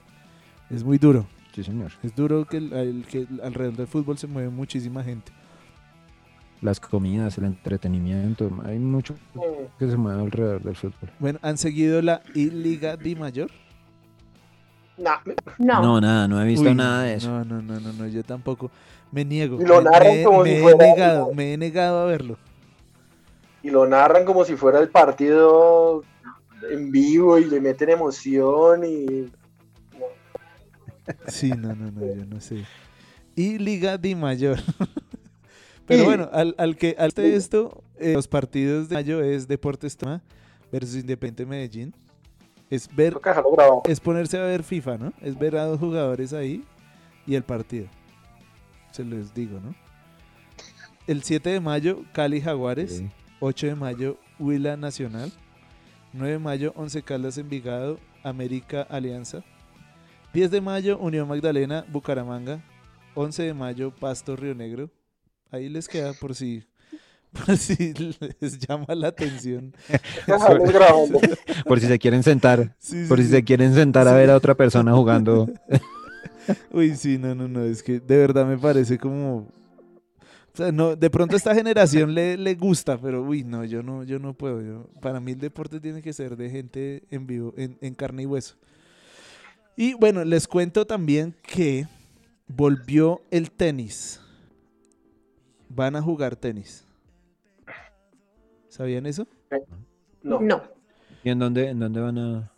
[0.70, 1.26] es muy duro.
[1.54, 1.92] Sí, señor.
[2.04, 5.32] Es duro que, el- el- que alrededor del fútbol se mueve muchísima gente.
[6.62, 9.16] Las comidas, el entretenimiento, hay mucho
[9.78, 11.10] que se mueve alrededor del fútbol.
[11.20, 13.50] Bueno, ¿han seguido la I-Liga Di Mayor?
[14.98, 15.18] Nah,
[15.58, 16.02] No.
[16.02, 17.30] nada, no he visto Uy, nada de eso.
[17.30, 18.72] No, no, no, no, no, yo tampoco.
[19.12, 19.62] Me niego.
[19.62, 22.06] Y lo me, narran me- como me si he fuera- negado, me he negado a
[22.06, 22.38] verlo.
[23.64, 26.04] y lo narran como si fuera el partido
[26.72, 29.30] en vivo y le meten emoción y
[31.28, 32.66] Sí, no, no, no, yo no sé.
[33.36, 34.60] Y Liga Di Mayor.
[35.86, 39.96] Pero bueno, al, al que al de esto, eh, los partidos de mayo es Deportes
[39.96, 40.22] Toma
[40.70, 41.94] versus Independiente Medellín.
[42.70, 43.18] Es ver,
[43.86, 45.14] es ponerse a ver FIFA, ¿no?
[45.22, 46.64] Es ver a dos jugadores ahí
[47.26, 47.88] y el partido.
[48.92, 49.74] Se los digo, ¿no?
[51.08, 52.98] El 7 de mayo, Cali Jaguares.
[52.98, 53.10] Sí.
[53.40, 55.32] 8 de mayo, Huila Nacional.
[56.12, 59.44] 9 de mayo, Once Caldas Envigado, América Alianza.
[60.34, 62.62] 10 de mayo, Unión Magdalena, Bucaramanga.
[63.16, 64.90] 11 de mayo, Pasto Río Negro.
[65.50, 66.66] Ahí les queda por si,
[67.58, 67.94] si
[68.40, 69.74] les llama la atención.
[71.66, 73.32] Por si se quieren sentar, Sí, por si sí.
[73.32, 75.48] se quieren sentar a ver a otra persona jugando.
[76.72, 79.48] Uy, sí, no, no, no, es que de verdad me parece como...
[80.54, 83.84] O sea, no, de pronto a esta generación le, le gusta, pero uy, no, yo
[83.84, 84.62] no, yo no puedo.
[84.62, 88.24] Yo, para mí el deporte tiene que ser de gente en vivo, en, en carne
[88.24, 88.56] y hueso.
[89.76, 91.86] Y bueno, les cuento también que
[92.48, 94.20] volvió el tenis.
[95.70, 96.87] Van a jugar tenis.
[98.78, 99.28] ¿Sabían eso?
[100.22, 100.40] No.
[100.40, 100.62] No.
[101.24, 102.52] ¿Y en dónde, en dónde van a...?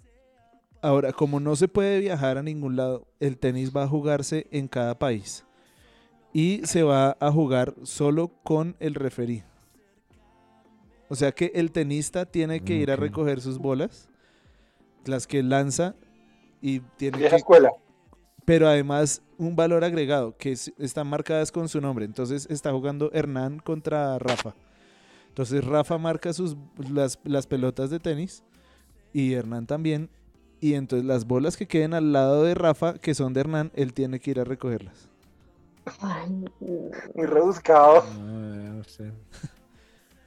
[0.81, 4.67] Ahora, como no se puede viajar a ningún lado, el tenis va a jugarse en
[4.67, 5.45] cada país.
[6.33, 9.43] Y se va a jugar solo con el referí.
[11.07, 14.09] O sea que el tenista tiene que ir a recoger sus bolas,
[15.05, 15.95] las que lanza,
[16.61, 17.37] y tiene Vieja que...
[17.37, 17.71] escuela.
[18.45, 22.03] Pero además un valor agregado, que es- están marcadas con su nombre.
[22.05, 24.53] Entonces está jugando Hernán contra Rafa.
[25.29, 26.57] Entonces Rafa marca sus,
[26.91, 28.43] las, las pelotas de tenis
[29.13, 30.09] y Hernán también.
[30.61, 33.93] Y entonces las bolas que queden al lado de Rafa, que son de Hernán, él
[33.93, 35.07] tiene que ir a recogerlas.
[36.01, 36.45] Ay,
[37.15, 38.03] Muy rebuscado.
[38.19, 39.11] No, no sé.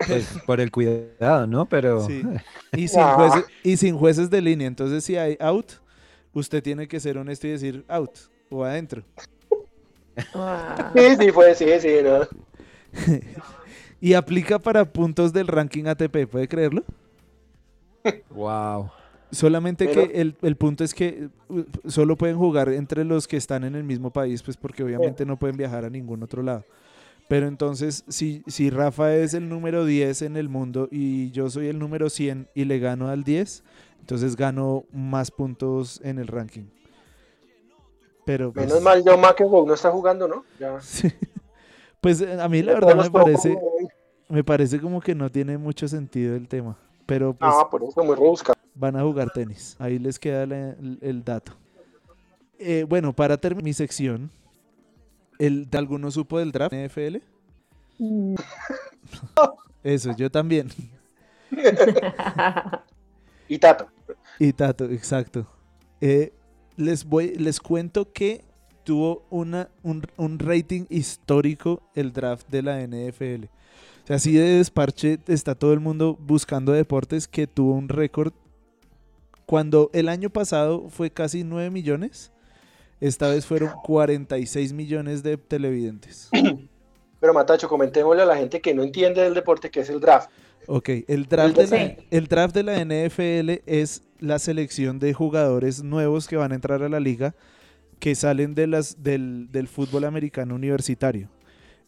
[0.06, 1.66] Pues por el cuidado, ¿no?
[1.66, 2.22] Pero Sí.
[2.72, 3.14] Y sin, Ah.
[3.14, 4.66] jueces, y sin jueces de línea.
[4.66, 5.72] Entonces si hay out,
[6.32, 8.10] usted tiene que ser honesto y decir out
[8.50, 9.02] o adentro.
[10.34, 10.90] ah.
[10.96, 12.20] Sí, sí, fue, sí, sí, no.
[14.02, 16.82] Y aplica para puntos del ranking ATP, ¿puede creerlo?
[18.30, 18.90] wow.
[19.30, 23.36] Solamente Pero- que el, el punto es que uh, solo pueden jugar entre los que
[23.36, 26.64] están en el mismo país, pues porque obviamente no pueden viajar a ningún otro lado.
[27.28, 31.68] Pero entonces, si, si Rafa es el número 10 en el mundo y yo soy
[31.68, 33.62] el número 100 y le gano al 10,
[34.00, 36.64] entonces gano más puntos en el ranking.
[38.26, 40.44] Pero pues, Menos mal, John McEnroe no está jugando, ¿no?
[40.58, 40.80] Ya.
[40.80, 41.08] sí.
[42.02, 43.58] Pues eh, a mí la verdad me parece,
[44.28, 46.76] me parece como que no tiene mucho sentido el tema.
[47.06, 48.58] Pero pues Ah, por eso rebuscado.
[48.74, 49.76] van a jugar tenis.
[49.78, 51.52] Ahí les queda la- el, el dato.
[52.58, 54.30] Eh, bueno, para terminar mi sección,
[55.38, 57.18] ¿el, ¿alguno supo del draft NFL?
[57.98, 58.34] Mm.
[59.82, 60.68] Eso, yo también.
[63.48, 63.86] Y Tato.
[64.38, 65.46] Y Tato, exacto.
[66.00, 66.32] Eh,
[66.76, 68.42] les, voy, les cuento que
[68.84, 73.44] tuvo una, un, un rating histórico el draft de la NFL.
[74.02, 78.32] O sea, así de desparche está todo el mundo buscando deportes que tuvo un récord.
[79.46, 82.32] Cuando el año pasado fue casi 9 millones,
[83.00, 86.30] esta vez fueron 46 millones de televidentes.
[87.20, 90.30] Pero Matacho, comentémosle a la gente que no entiende del deporte que es el draft.
[90.66, 95.82] Ok, el draft, de la, el draft de la NFL es la selección de jugadores
[95.82, 97.34] nuevos que van a entrar a la liga
[98.02, 101.28] que salen de las, del, del fútbol americano universitario.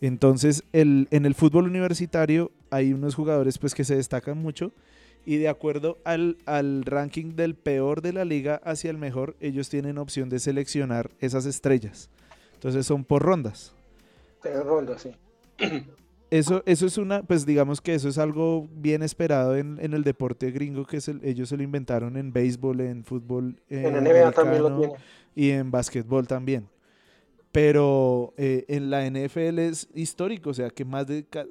[0.01, 4.71] Entonces, el, en el fútbol universitario hay unos jugadores pues, que se destacan mucho
[5.27, 9.69] y de acuerdo al, al ranking del peor de la liga hacia el mejor, ellos
[9.69, 12.11] tienen opción de seleccionar esas estrellas.
[12.53, 13.73] Entonces son por rondas.
[14.41, 15.11] Tienen ronda, sí.
[16.35, 20.03] Eso, eso es una, pues digamos que eso es algo bien esperado en, en el
[20.03, 23.95] deporte gringo, que es el- ellos se lo inventaron en béisbol, en fútbol eh, En
[24.03, 24.95] NBA también lo tiene.
[25.37, 26.69] y en básquetbol también.
[27.53, 31.47] Pero eh, en la NFL es histórico, o sea que más de ca-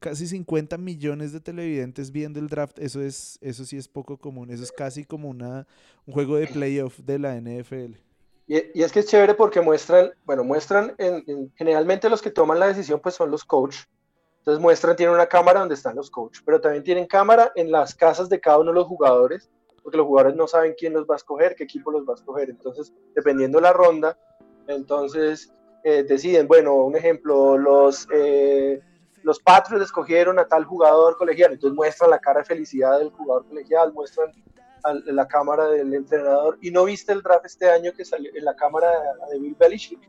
[0.00, 4.50] casi 50 millones de televidentes viendo el draft, eso es, eso sí es poco común,
[4.50, 5.68] eso es casi como una,
[6.04, 7.94] un juego de playoff de la NFL.
[8.48, 12.58] Y, es que es chévere porque muestran, bueno, muestran, en, en- generalmente los que toman
[12.58, 13.76] la decisión pues son los coach.
[14.46, 17.96] Entonces muestran, tienen una cámara donde están los coach, pero también tienen cámara en las
[17.96, 19.50] casas de cada uno de los jugadores,
[19.82, 22.14] porque los jugadores no saben quién los va a escoger, qué equipo los va a
[22.14, 22.50] escoger.
[22.50, 24.16] Entonces, dependiendo la ronda,
[24.68, 25.52] entonces
[25.82, 28.80] eh, deciden, bueno, un ejemplo, los, eh,
[29.24, 33.48] los Patriots escogieron a tal jugador colegial, entonces muestran la cara de felicidad del jugador
[33.48, 34.30] colegial, muestran
[35.06, 36.56] la cámara del entrenador.
[36.60, 38.92] ¿Y no viste el draft este año que salió en la cámara
[39.28, 40.08] de Bill Belichick?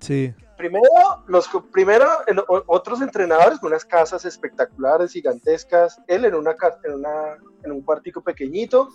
[0.00, 0.84] Sí, Primero,
[1.26, 6.54] los, primero el- otros entrenadores con unas casas espectaculares, gigantescas, él en, una,
[6.84, 8.90] en, una, en un cuartico pequeñito,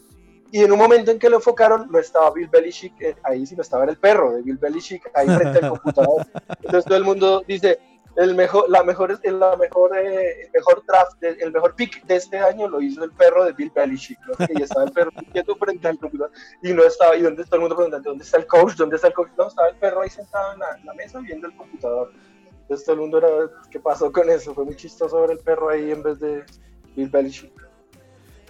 [0.51, 3.63] y en un momento en que lo enfocaron no estaba Bill Belichick eh, ahí, sino
[3.63, 6.27] estaba el perro de Bill Belichick ahí frente al computador.
[6.61, 7.79] Entonces todo el mundo dice,
[8.15, 12.37] el mejor, la mejor, la mejor, eh, el mejor draft, el mejor pick de este
[12.37, 14.45] año lo hizo el perro de Bill Belichick, ¿no?
[14.57, 16.31] y estaba el perro quieto frente al computador,
[16.61, 18.75] y no estaba, y donde todo el mundo preguntando, ¿dónde está el coach?
[18.75, 19.29] ¿Dónde está el coach?
[19.37, 22.13] No, estaba el perro ahí sentado en la, mesa viendo el computador.
[22.61, 23.27] Entonces todo el mundo era,
[23.69, 24.53] ¿qué pasó con eso?
[24.53, 26.43] Fue muy chistoso ver el perro ahí en vez de,
[26.95, 27.51] Bill Belichick.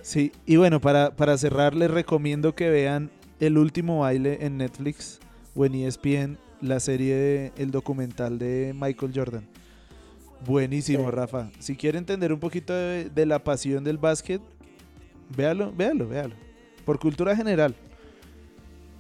[0.01, 3.09] Sí, y bueno, para, para cerrar, les recomiendo que vean
[3.39, 5.19] El último baile en Netflix
[5.55, 9.45] o en ESPN, la serie, de- el documental de Michael Jordan.
[10.45, 11.11] Buenísimo, Sí.
[11.11, 11.49] Rafa.
[11.59, 14.41] Si quiere entender un poquito de, de la pasión del básquet,
[15.35, 16.35] véalo, véalo, véalo.
[16.85, 17.73] Por cultura general.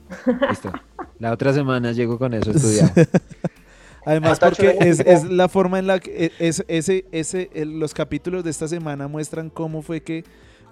[0.49, 0.71] Listo.
[1.19, 2.91] La otra semana llego con eso estudiado.
[4.05, 7.93] Además, porque es, es la forma en la que e- es, ese, ese, el- los
[7.93, 10.23] capítulos de esta semana muestran cómo fue que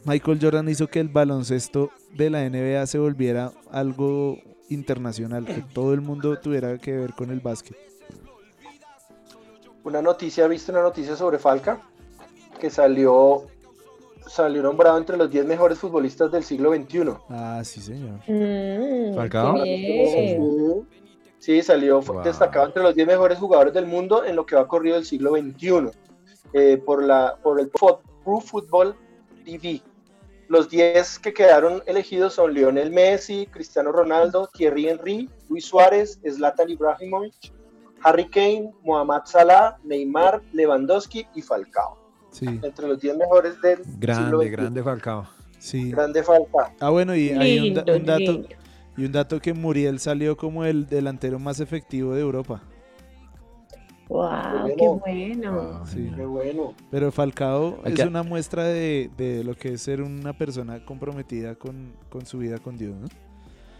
[0.05, 4.37] Michael Jordan hizo que el baloncesto de la NBA se volviera algo
[4.73, 7.77] internacional, que todo el mundo tuviera que ver con el básquet.
[9.83, 11.81] Una noticia, ¿viste una noticia sobre Falca?
[12.59, 13.43] Que salió,
[14.27, 17.13] salió nombrado entre los 10 mejores futbolistas del siglo XXI.
[17.29, 18.19] Ah, sí, señor.
[18.27, 19.55] Mm, ¿Falcao?
[21.39, 22.23] Sí, salió Wow.
[22.23, 25.31] destacado entre los 10 mejores jugadores del mundo en lo que va corrido el siglo
[25.35, 25.89] XXI
[26.53, 27.99] eh, por, la, por el Pro
[28.39, 28.95] Football
[29.43, 29.81] TV.
[30.49, 36.69] Los 10 que quedaron elegidos son Lionel Messi, Cristiano Ronaldo, Thierry Henry, Luis Suárez, Zlatan
[36.69, 37.33] Ibrahimovic,
[38.03, 41.97] Harry Kane, Mohamed Salah, Neymar, Lewandowski y Falcao.
[42.31, 44.49] Sí, Entre los 10 mejores del siglo Grande, XXI.
[44.51, 45.27] grande Falcao.
[45.59, 45.91] sí.
[45.91, 46.71] Grande Falcao.
[46.79, 48.47] Ah, bueno, y hay un, da- Lindo, un dato, lindo.
[48.97, 52.61] y un dato que Muriel salió como el delantero más efectivo de Europa.
[54.13, 55.53] Wow, Qué bueno.
[55.53, 56.11] Wow, Sí.
[56.15, 56.75] Qué bueno.
[56.91, 61.93] Pero Falcao es una muestra de, de lo que es ser una persona comprometida con,
[62.09, 63.07] con su vida con Dios, ¿no?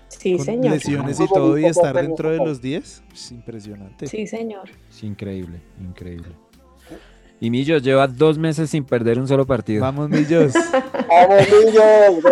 [0.08, 0.74] Sí, con señor.
[0.74, 4.08] lesiones y todo y estar dentro de los 10, es impresionante.
[4.08, 4.70] Sí, señor.
[4.90, 6.36] Es increíble, increíble.
[7.40, 9.82] Y Millos lleva dos meses sin perder un solo partido.
[9.82, 10.54] Vamos, Millos.
[11.10, 12.24] ¡Vamos, niños!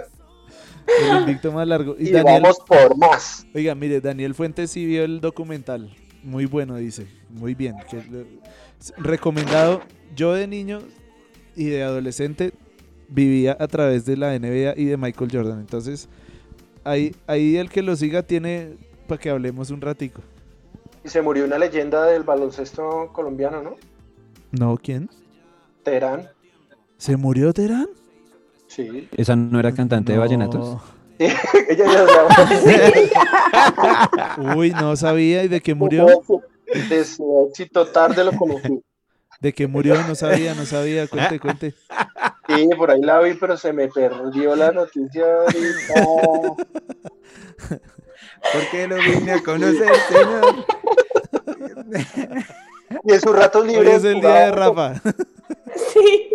[1.02, 1.96] El invicto más largo.
[1.98, 3.46] Y Y Daniel, vamos por más.
[3.54, 5.94] oiga, mire, Daniel Fuentes sí vio el documental.
[6.22, 7.06] Muy bueno, dice.
[7.30, 7.76] Muy bien.
[7.90, 8.02] que
[8.98, 9.82] recomendado.
[10.16, 10.80] Yo de niño
[11.54, 12.52] y de adolescente
[13.08, 15.60] vivía a través de la NBA y de Michael Jordan.
[15.60, 16.08] Entonces,
[16.84, 18.76] ahí, ahí el que lo siga tiene
[19.06, 20.22] para que hablemos un ratico.
[21.04, 23.76] Y se murió una leyenda del baloncesto colombiano, ¿no?
[24.52, 25.08] No, ¿quién?
[25.82, 26.28] Terán.
[26.98, 27.88] ¿Se murió Terán?
[28.70, 29.08] Sí.
[29.16, 30.22] Esa no era cantante de No.
[30.22, 30.78] vallenatos.
[31.18, 31.84] Ella
[34.38, 35.42] ya Uy, no sabía.
[35.44, 36.06] ¿Y de qué murió?
[36.88, 38.80] De su éxito tarde lo conocí.
[39.40, 40.00] ¿De qué murió?
[40.06, 41.08] No sabía, no sabía.
[41.08, 41.74] Cuente, cuente.
[42.48, 46.06] Sí, por ahí la vi, pero se me perdió la noticia ahorita.
[48.52, 50.64] ¿Por qué lo vine a conocer, señor?
[53.04, 53.96] Y en sus ratos Hoy libres.
[53.96, 54.94] es el día de Rafa.
[55.92, 56.28] Sí.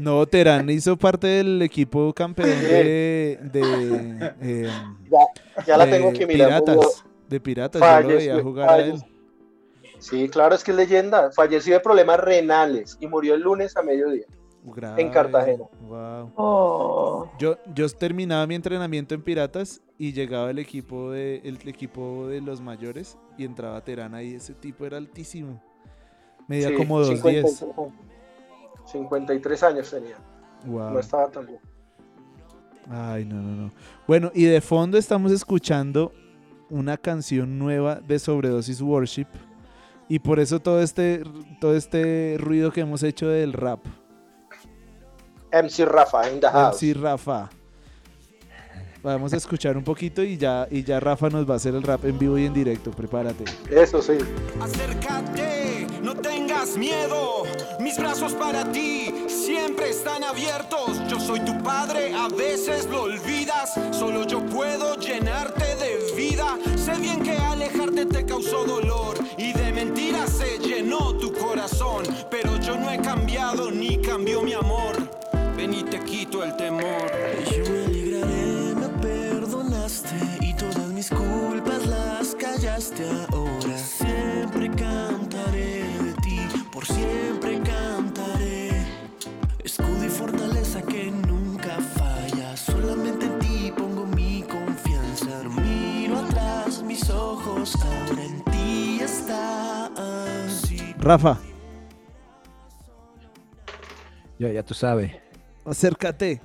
[0.00, 4.68] No, Terán hizo parte del equipo campeón de, de, eh,
[5.10, 6.62] Ya, ya la de tengo que mirar.
[6.64, 7.04] Piratas.
[7.28, 8.90] De Piratas, yo lo Falleció, veía jugar a él.
[8.92, 9.08] falleció.
[9.98, 11.30] Sí, claro, es que es leyenda.
[11.32, 14.24] Falleció de problemas renales y murió el lunes a mediodía.
[14.62, 15.10] Grave.
[15.10, 15.64] Cartagena.
[15.82, 16.32] Wow.
[16.36, 17.30] Oh.
[17.38, 22.40] Yo, yo terminaba mi entrenamiento en Piratas y llegaba el equipo de, el equipo de
[22.40, 24.34] los mayores y entraba Terán ahí.
[24.34, 25.62] Ese tipo era altísimo.
[26.48, 27.92] Medía Sí, como 2.10.
[28.92, 29.88] 53 años.
[29.88, 30.16] 53 años tenía.
[30.66, 30.90] Wow.
[30.90, 31.60] No estaba tan bien.
[32.90, 33.72] Ay, no, no, no.
[34.06, 36.12] Bueno, y de fondo estamos escuchando
[36.68, 39.26] una canción nueva de Sobredosis Worship.
[40.08, 41.22] Y por eso todo este,
[41.60, 43.80] todo este ruido que hemos hecho del rap.
[45.52, 46.82] MC Rafa in the house.
[46.82, 47.50] MC Rafa.
[49.02, 51.82] Vamos a escuchar un poquito y ya, y ya Rafa nos va a hacer el
[51.82, 52.90] rap en vivo y en directo.
[52.90, 53.44] Prepárate.
[53.70, 54.18] Eso sí.
[54.60, 57.44] Acércate, no tengas miedo.
[57.80, 61.00] Mis brazos para ti siempre están abiertos.
[61.08, 63.72] Yo soy tu padre, a veces lo olvidas.
[63.90, 66.58] Solo yo puedo llenarte de vida.
[66.76, 72.04] Sé bien que alejarte te causó dolor y de mentiras se llenó tu corazón.
[72.30, 74.92] Pero yo no he cambiado ni cambió mi amor.
[75.56, 77.10] Ven y te quito el temor.
[81.00, 83.78] Mis culpas las callaste ahora.
[83.78, 86.40] Siempre cantaré de ti,
[86.70, 88.68] por siempre cantaré.
[89.64, 92.54] Escudo y fortaleza que nunca falla.
[92.54, 95.42] Solamente en ti pongo mi confianza.
[95.42, 99.94] No miro atrás, mis ojos ahora en ti están.
[100.98, 101.38] Rafa,
[104.38, 105.12] Ya, ya tú sabes.
[105.64, 106.42] acércate.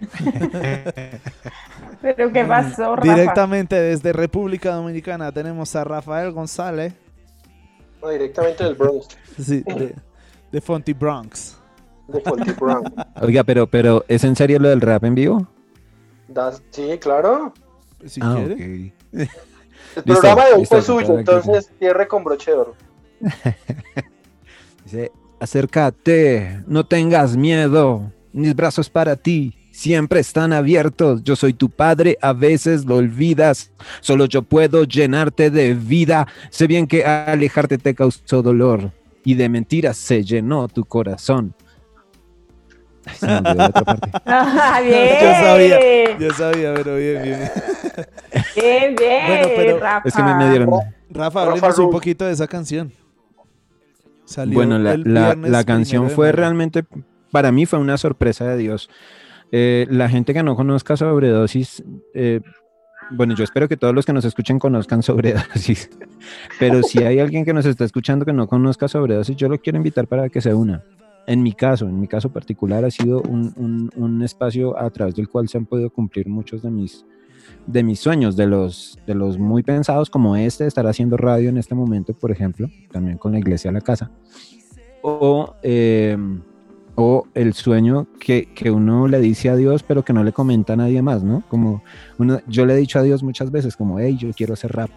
[2.00, 3.14] ¿Pero qué pasó, Rafa?
[3.14, 6.94] Directamente desde República Dominicana tenemos a Rafael González.
[8.00, 9.08] No, directamente del Bronx.
[9.36, 9.94] Sí, de,
[10.52, 11.56] de Fonty Bronx.
[12.06, 12.84] De Fonty Brown.
[13.20, 15.46] Oiga, pero, pero ¿es en serio lo del rap en vivo?
[16.28, 17.52] Das- sí, claro.
[18.06, 18.92] Si ah, quiere.
[19.96, 22.74] El Listo, programa de hoy fue suyo, entonces cierre con broche de oro.
[24.84, 25.10] Dice,
[25.40, 32.18] acércate, no tengas miedo, mis brazos para ti siempre están abiertos, yo soy tu padre,
[32.20, 37.94] a veces lo olvidas, solo yo puedo llenarte de vida, sé bien que alejarte te
[37.94, 38.90] causó dolor
[39.24, 41.54] y de mentiras se llenó tu corazón.
[43.06, 44.10] Ay, se me olvidó la otra parte.
[44.26, 45.08] Ah, bien.
[45.22, 47.38] Yo sabía, yo sabía, pero bien, bien.
[47.38, 47.50] bien.
[48.56, 49.26] Bien, bien.
[49.28, 50.08] Bueno, pero Rafa.
[50.08, 50.70] Es que me, me dieron...
[50.70, 52.92] Rafa, Rafa háblenos un poquito de esa canción.
[54.24, 56.84] Salió Bueno, la, el la- la canción fue realmente,
[57.30, 58.90] para mí fue una sorpresa de Dios.
[59.52, 61.82] Eh, la gente que no conozca sobredosis,
[62.14, 62.40] eh,
[63.10, 65.90] bueno, yo espero que todos los que nos escuchen conozcan sobredosis,
[66.58, 69.78] pero si hay alguien que nos está escuchando que no conozca sobredosis, yo lo quiero
[69.78, 70.84] invitar para que se una.
[71.26, 75.28] En mi caso, en mi caso particular, ha sido un, un- espacio a través del
[75.28, 77.04] cual se han podido cumplir muchos de mis,
[77.66, 81.58] de mis sueños, de los, de los muy pensados como este, estar haciendo radio en
[81.58, 84.10] este momento, por ejemplo, también con la iglesia a la casa
[85.02, 86.16] o, eh,
[87.00, 90.72] o el sueño que, que uno le dice a Dios, pero que no le comenta
[90.72, 91.44] a nadie más, ¿no?
[91.48, 91.80] Como
[92.18, 94.90] uno, yo le he dicho a Dios muchas veces, como, hey, yo quiero hacer rap.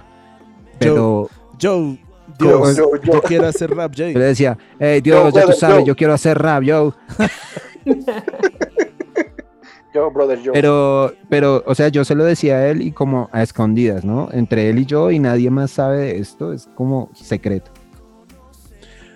[0.79, 1.29] Pero
[1.59, 1.99] Dios,
[2.39, 3.21] Yo, yo, yo.
[3.21, 4.13] quiero hacer rap, Jay.
[4.13, 5.85] yo le decía, hey, Dios, Yo, ya tú brother, sabes, yo.
[5.85, 6.93] yo quiero hacer rap, yo.
[9.93, 10.53] Yo, brother, yo.
[10.53, 14.29] Pero, pero, o sea, yo se lo decía a él y como a escondidas, ¿no?
[14.31, 17.71] Entre él y yo y nadie más sabe de esto, es como secreto.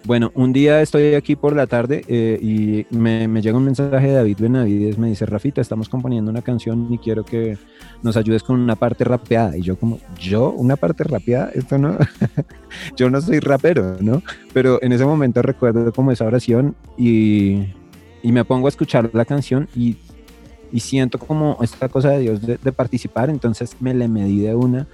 [0.06, 4.14] Bueno, un día estoy aquí por la tarde eh, y me, llega un mensaje de
[4.14, 7.57] David Benavides, me dice, Rafita, estamos componiendo una canción y quiero que
[8.03, 9.57] nos ayudes con una parte rapeada.
[9.57, 10.52] Y yo como, ¿yo?
[10.52, 11.49] ¿Una parte rapeada?
[11.56, 11.98] Esto no,
[12.95, 14.22] yo no soy rapero, ¿no?
[14.53, 17.73] Pero en ese momento recuerdo como esa oración y,
[18.22, 19.98] y me pongo a escuchar la canción y
[20.72, 24.56] y siento como esta cosa de Dios de, de participar, entonces me le medí de
[24.56, 24.88] una,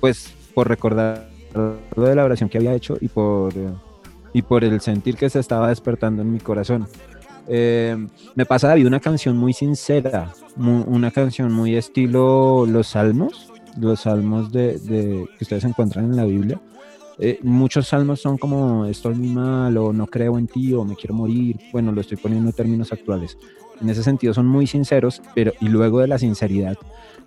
[0.00, 3.52] pues por recordar lo de la oración que había hecho y por,
[4.32, 6.86] y por el sentir que se estaba despertando en mi corazón.
[7.48, 7.96] Eh,
[8.36, 14.00] me pasa David una canción muy sincera, mu- una canción muy estilo los salmos, los
[14.00, 16.60] salmos de, de- que ustedes encuentran en la Biblia.
[17.18, 20.94] Eh, muchos salmos son como estoy muy mal o no creo en ti o me
[20.96, 21.58] quiero morir.
[21.72, 23.36] Bueno, lo estoy poniendo en términos actuales.
[23.80, 26.76] En ese sentido son muy sinceros, pero y luego de la sinceridad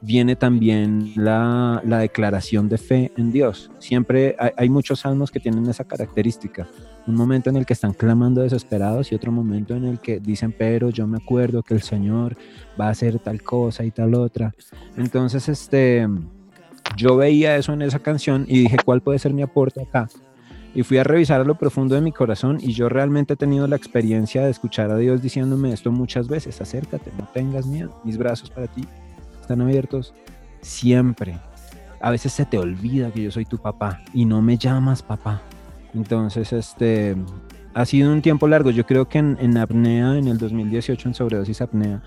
[0.02, 3.72] viene también la, la declaración de fe en Dios.
[3.80, 6.68] Siempre hay, hay muchos salmos que tienen esa característica.
[7.06, 10.56] Un momento en el que están clamando desesperados y otro momento en el que dicen,
[10.58, 12.38] pero yo me acuerdo que el Señor
[12.80, 14.54] va a hacer tal cosa y tal otra.
[14.96, 16.08] Entonces, este,
[16.96, 20.08] yo veía eso en esa canción y dije, ¿cuál puede ser mi aporte acá?
[20.76, 23.68] Y fui a revisar a lo profundo de mi corazón y yo realmente he tenido
[23.68, 28.18] la experiencia de escuchar a Dios diciéndome esto muchas veces, acércate, no tengas miedo, mis
[28.18, 28.84] brazos para ti
[29.40, 30.14] están abiertos
[30.62, 31.38] siempre.
[32.00, 35.42] A veces se te olvida que yo soy tu papá y no me llamas papá.
[35.94, 37.15] Entonces, este,
[37.74, 38.72] ha sido un tiempo largo.
[38.72, 42.02] Yo creo que en, apnea, en el 2018, en sobredosis apnea,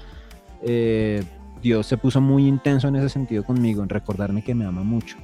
[0.62, 1.22] eh,
[1.62, 5.16] Dios se puso muy intenso en ese sentido conmigo, en recordarme que me ama mucho.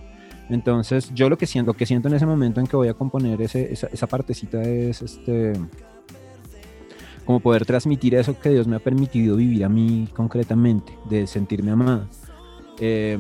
[0.49, 2.95] Entonces, yo lo que siento, lo que siento en ese momento en que voy a
[2.95, 5.53] componer ese- esa, esa partecita es este
[7.25, 11.71] como poder transmitir eso que Dios me ha permitido vivir a mí concretamente, de sentirme
[11.71, 12.07] amado.
[12.81, 13.17] Eh,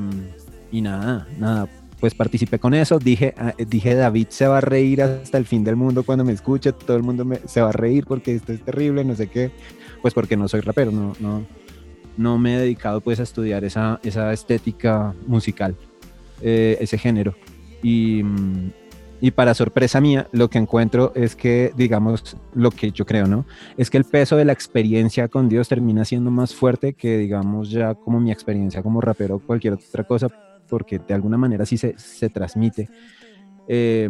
[0.72, 1.68] y nada, nada,
[2.02, 5.62] pues participé con eso, dije, ah, dije David se va a reír hasta el fin
[5.62, 8.60] del mundo cuando me escuche, todo el mundo se va a reír porque esto es
[8.60, 9.52] terrible, no sé qué,
[10.02, 11.46] pues porque no soy rapero, no, no,
[12.16, 15.76] no me he dedicado pues a estudiar esa, esa estética musical,
[16.40, 17.36] eh, ese género.
[17.84, 18.24] Y,
[19.20, 23.46] y para sorpresa mía, lo que encuentro es que, digamos, lo que yo creo, ¿no?
[23.76, 27.70] Es que el peso de la experiencia con Dios termina siendo más fuerte que, digamos,
[27.70, 31.76] ya como mi experiencia como rapero o cualquier otra cosa, porque de alguna manera sí
[31.76, 32.88] se, se transmite
[33.68, 34.08] eh,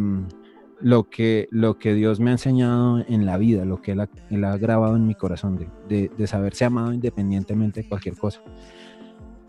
[0.81, 4.09] lo, que, lo que Dios me ha enseñado en la vida, lo que Él ha,
[4.31, 8.41] Él ha grabado en mi corazón, de, de, de saberse amado independientemente de cualquier cosa.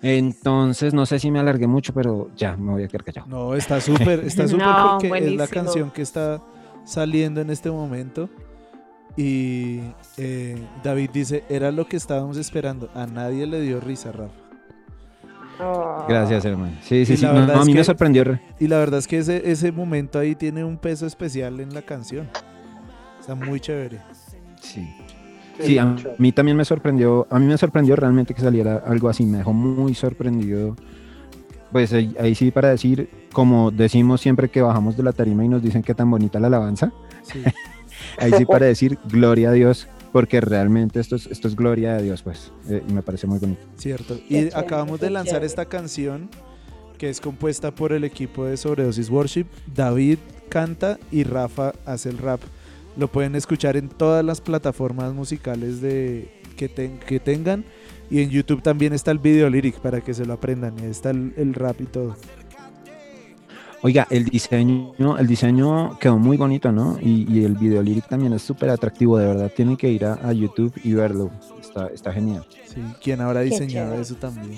[0.01, 3.27] Entonces, no sé si me alargué mucho, pero ya me voy a quedar callado.
[3.27, 5.47] No, está súper, está súper No, porque es la buenísimo.
[5.47, 6.41] canción que está
[6.84, 8.30] saliendo en este momento.
[9.15, 9.80] Y
[10.17, 12.89] eh, David dice, era lo que estábamos esperando.
[12.93, 14.34] A nadie le dio risa, Rafa.
[15.59, 16.05] Oh.
[16.09, 16.73] Gracias, hermano.
[16.81, 17.25] Sí, sí, Y sí.
[17.25, 18.23] no, no, a es mí me que- sorprendió.
[18.23, 21.73] re- Y la verdad es que ese, ese momento ahí tiene un peso especial en
[21.73, 22.27] la canción.
[23.19, 23.99] Está muy chévere.
[24.61, 24.89] Sí.
[25.61, 29.23] Sí, a mí también me sorprendió, a mí me sorprendió realmente que saliera algo así,
[29.25, 30.75] me dejó muy sorprendido.
[31.71, 35.49] Pues ahí, ahí sí para decir, como decimos siempre que bajamos de la tarima y
[35.49, 37.43] nos dicen que tan bonita la alabanza, Sí.
[38.19, 42.02] ahí sí para decir gloria a Dios, porque realmente esto es, esto es gloria a
[42.02, 43.60] Dios, pues, eh, y me parece muy bonito.
[43.76, 44.18] Cierto.
[44.30, 45.45] Y acabamos de lanzar chévere.
[45.48, 46.30] esta canción
[46.98, 49.48] que es compuesta por el equipo de Sobredosis Worship.
[49.76, 52.40] David canta y Rafa hace el rap.
[52.95, 57.65] Lo pueden escuchar en todas las plataformas musicales de, que, ten- que tengan.
[58.11, 60.77] Y en YouTube también está el video lyric para que se lo aprendan.
[60.80, 62.15] Y ahí está el, el rap y todo.
[63.85, 66.97] Oiga, el diseño, el diseño quedó muy bonito, ¿no?
[67.01, 69.51] Y, y el video lyric también es súper atractivo, de verdad.
[69.53, 71.30] Tienen que ir a, a YouTube y verlo.
[71.60, 72.45] Está, está genial.
[72.65, 74.57] Sí, quien habrá diseñado eso también.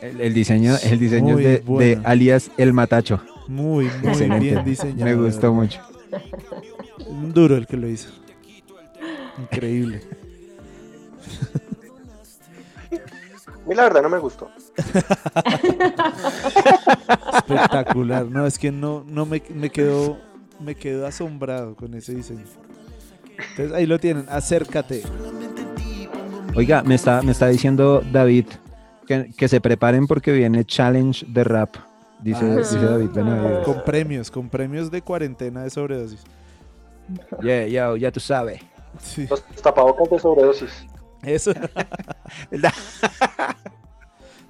[0.00, 3.20] El, el diseño, el diseño Muy de, alias El Matacho.
[3.48, 4.38] Muy, muy Excelente.
[4.38, 5.04] bien diseñado.
[5.04, 5.80] Me gustó mucho.
[7.08, 8.08] Un duro el que lo hizo.
[9.42, 10.00] Increíble.
[13.48, 14.48] A mí la verdad no me gustó.
[17.34, 18.26] Espectacular.
[18.26, 20.18] No, es que no, no me, me quedo
[20.60, 22.44] me quedo asombrado con ese diseño.
[23.50, 25.02] Entonces ahí lo tienen, acércate.
[26.54, 28.46] Oiga, me está, me está diciendo David
[29.06, 31.76] que, que se preparen porque viene challenge de rap.
[32.20, 32.84] Dice, Ah, dice sí.
[32.84, 33.64] David Benavides.
[33.64, 36.20] Con premios, con premios de cuarentena de sobredosis.
[37.42, 38.60] Yeah, ya, ya tú sabes.
[39.00, 40.70] Sí, Los tapabocas de sobredosis.
[41.22, 41.52] eso.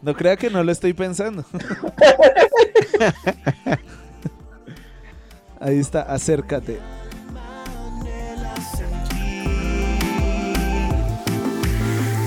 [0.02, 1.44] No crea que no lo estoy pensando.
[5.60, 6.78] Ahí está, acércate.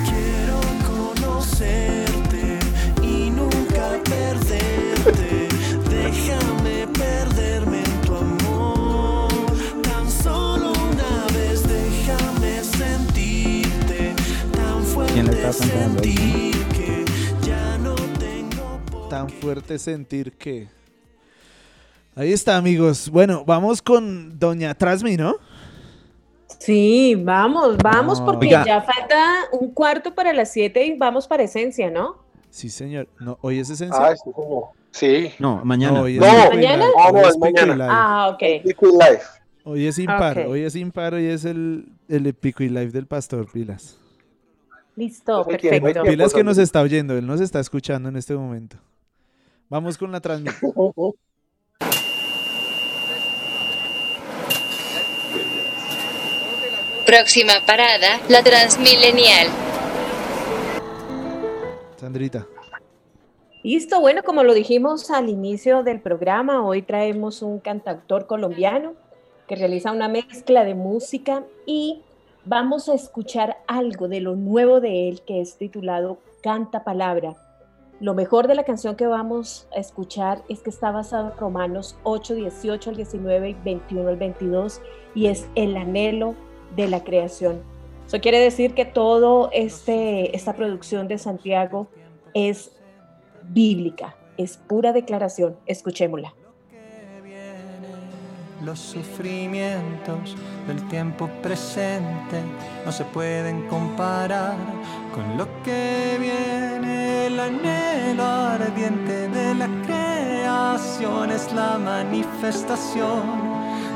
[0.05, 2.59] Quiero conocerte
[3.01, 4.03] y nunca
[19.13, 20.67] Tan fuerte sentir que.
[22.15, 23.11] Ahí está, amigos.
[23.11, 25.35] Bueno, vamos con Doña Trasmi, ¿no?
[26.57, 28.25] Sí, vamos, vamos, No.
[28.25, 28.65] porque Oiga.
[28.65, 32.23] ya falta un cuarto para las siete y vamos para esencia, ¿no?
[32.49, 33.07] Sí, señor.
[33.19, 34.03] No, hoy es esencial.
[34.03, 34.63] Ah, sí, señor.
[34.89, 35.31] Sí.
[35.37, 36.01] No, mañana.
[36.01, 36.27] hoy es No.
[36.27, 36.85] Pico ¿Mañana?
[36.87, 37.87] Live, Ah, Pico y mañana.
[37.91, 38.41] Ah, ok.
[38.65, 39.23] Liquid Life.
[39.63, 43.45] Hoy es impar, hoy es impar, hoy es el, el Pico y Live del Pastor
[43.51, 43.95] Pilas.
[44.95, 46.01] Listo, perfecto.
[46.01, 48.77] Pilas que nos está oyendo, él nos está escuchando en este momento.
[49.69, 50.71] Vamos con la transmisión.
[57.05, 59.47] Próxima parada, la Transmilenial.
[61.97, 62.47] Sandrita.
[63.61, 68.93] Listo, bueno, como lo dijimos al inicio del programa, hoy traemos un cantautor colombiano
[69.47, 72.01] que realiza una mezcla de música y
[72.45, 77.35] vamos a escuchar algo de lo nuevo de él que es titulado Canta Palabra.
[78.03, 81.97] Lo mejor de la canción que vamos a escuchar es que está basado en Romanos
[82.03, 84.81] 8, 18 al 19 y 21 al 22
[85.15, 86.35] y es el anhelo
[86.75, 87.63] de la creación.
[88.05, 91.87] Eso quiere decir que todo este esta producción de Santiago
[92.33, 92.73] es
[93.43, 95.55] bíblica, es pura declaración.
[95.65, 96.33] Escuchémosla.
[98.63, 100.35] Los sufrimientos
[100.67, 102.41] del tiempo presente
[102.85, 104.55] no se pueden comparar
[105.13, 107.27] con lo que viene.
[107.27, 113.23] El anhelo ardiente de la creación es la manifestación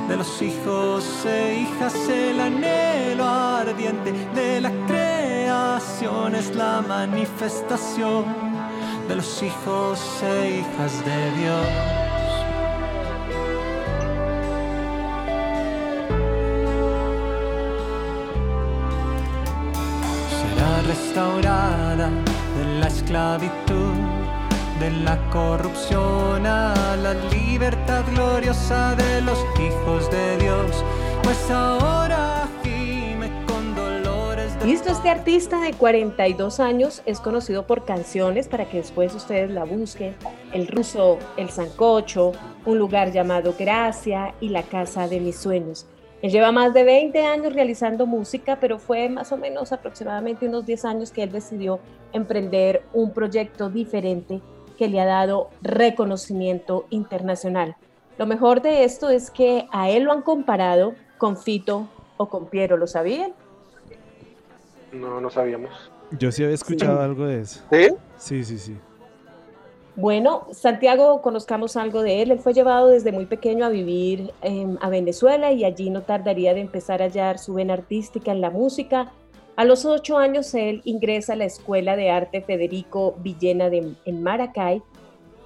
[0.09, 1.95] de los hijos e hijas.
[2.09, 8.25] El anhelo ardiente de la creación es la manifestación
[9.07, 12.06] de los hijos e hijas de Dios.
[20.87, 22.09] Restaurada
[22.57, 23.93] de la esclavitud,
[24.79, 30.85] de la corrupción a la libertad gloriosa de los hijos de Dios,
[31.23, 37.83] pues ahora gime con dolores de Listo, este artista de 42 años es conocido por
[37.83, 40.15] canciones para que después ustedes la busquen.
[40.53, 42.31] El ruso, El Sancocho,
[42.65, 45.85] Un lugar llamado Gracia y La Casa de mis Sueños.
[46.21, 50.65] Él lleva más de 20 años realizando música, pero fue más o menos aproximadamente unos
[50.65, 51.79] 10 años que él decidió
[52.11, 54.41] emprender un proyecto diferente
[54.77, 57.75] que le ha dado reconocimiento internacional.
[58.17, 61.87] Lo mejor de esto es que a él lo han comparado con Fito
[62.17, 63.33] o con Piero, ¿lo sabían?
[64.91, 65.91] No, no sabíamos.
[66.17, 67.63] Yo sí había escuchado algo de eso.
[67.71, 67.89] ¿Sí?
[68.17, 68.77] Sí, sí, sí.
[69.97, 72.29] Bueno, Santiago, conozcamos algo de él.
[72.29, 76.53] Él fue llevado desde muy pequeño a vivir em, a Venezuela y allí no tardaría
[76.53, 79.11] de empezar a hallar su vena artística en la música.
[79.55, 84.83] A los ocho años él ingresa a la Escuela de Arte Federico Villena en Maracay.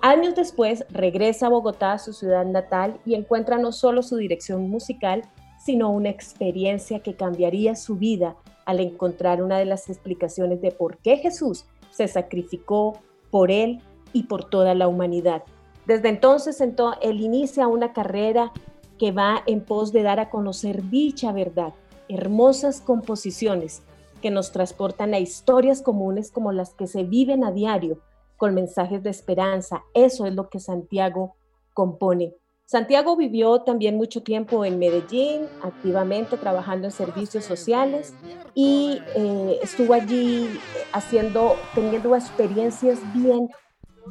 [0.02, 5.22] Años después regresa a Bogotá, su ciudad natal, y encuentra no solo su dirección musical,
[5.64, 10.98] sino una experiencia que cambiaría su vida al encontrar una de las explicaciones de por
[10.98, 13.00] qué Jesús se sacrificó
[13.30, 13.82] por él
[14.14, 15.44] y por toda la humanidad.
[15.86, 18.52] Desde entonces, ento- él inicia una carrera
[19.00, 21.74] que va en pos de dar a conocer dicha verdad,
[22.08, 23.82] hermosas composiciones
[24.22, 27.98] que nos transportan a historias comunes como las que se viven a diario,
[28.38, 29.84] con mensajes de esperanza.
[29.94, 31.36] Eso es lo que Santiago
[31.74, 32.36] compone.
[32.66, 38.14] Santiago vivió también mucho tiempo en Medellín, activamente trabajando en servicios sociales
[38.54, 40.58] y eh, estuvo allí eh,
[40.94, 43.50] haciendo, teniendo experiencias bien,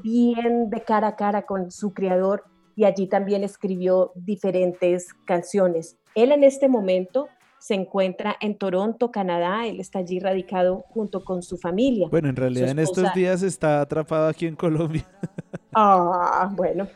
[0.03, 2.45] bien de cara a cara con su creador
[2.77, 5.99] y allí también escribió diferentes canciones.
[6.15, 11.43] Él en este momento se encuentra en Toronto, Canadá, él está allí radicado junto con
[11.43, 12.09] su familia.
[12.11, 15.07] Bueno, en realidad en estos días está atrapado aquí en Colombia.
[15.73, 16.89] Ah, bueno.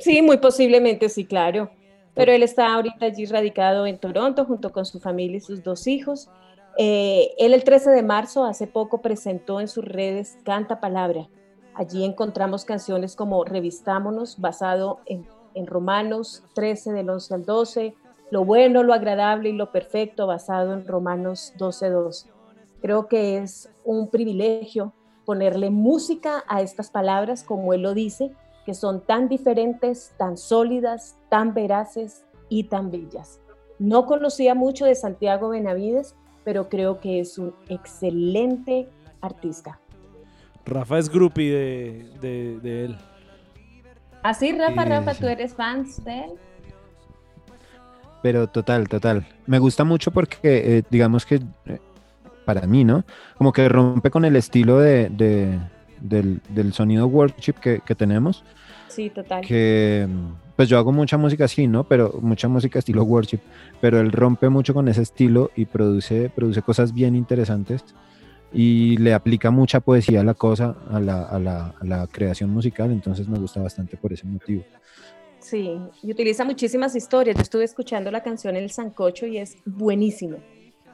[0.00, 1.70] Sí, muy posiblemente, sí, claro.
[2.12, 5.86] Pero él está ahorita allí radicado en Toronto junto con su familia y sus dos
[5.86, 6.28] hijos.
[6.78, 11.28] Eh, él el 13 de marzo, hace poco, presentó en sus redes Canta Palabra.
[11.78, 15.24] Allí encontramos canciones como Revistámonos, basado en,
[15.64, 17.94] Romanos 13 del 11 al 12,
[18.32, 22.26] Lo bueno, lo agradable y lo perfecto, basado en Romanos 12, 2.
[22.82, 24.92] Creo que es un privilegio
[25.24, 28.32] ponerle música a estas palabras, como él lo dice,
[28.66, 33.40] que son tan diferentes, tan sólidas, tan veraces y tan bellas.
[33.78, 38.88] No conocía mucho de Santiago Benavides, pero creo que es un excelente
[39.20, 39.80] artista.
[40.68, 42.96] Rafa es groupie de, de, de él.
[44.22, 45.20] Así, Rafa, Sí, Rafa, sí.
[45.20, 46.30] ¿tú eres fans de él?
[48.22, 49.26] Pero total, total.
[49.46, 51.36] Me gusta mucho porque, eh, digamos que
[51.66, 51.78] eh,
[52.44, 53.04] para mí, ¿no?
[53.36, 55.58] Como que rompe con el estilo de, de-
[56.00, 58.44] del, del sonido worship que, que tenemos.
[58.88, 59.40] Sí, total.
[59.46, 60.08] Que,
[60.56, 61.84] pues yo hago mucha música así, ¿no?
[61.84, 63.38] Pero mucha música estilo worship.
[63.80, 67.84] Pero él rompe mucho con ese estilo y produce, produce cosas bien interesantes.
[68.52, 72.50] Y le aplica mucha poesía a la cosa, a la, a la, a la creación
[72.50, 72.90] musical.
[72.90, 74.64] Entonces me gusta bastante por ese motivo.
[75.38, 77.36] Sí, y utiliza muchísimas historias.
[77.36, 80.38] Yo estuve escuchando la canción El Sancocho y es buenísima,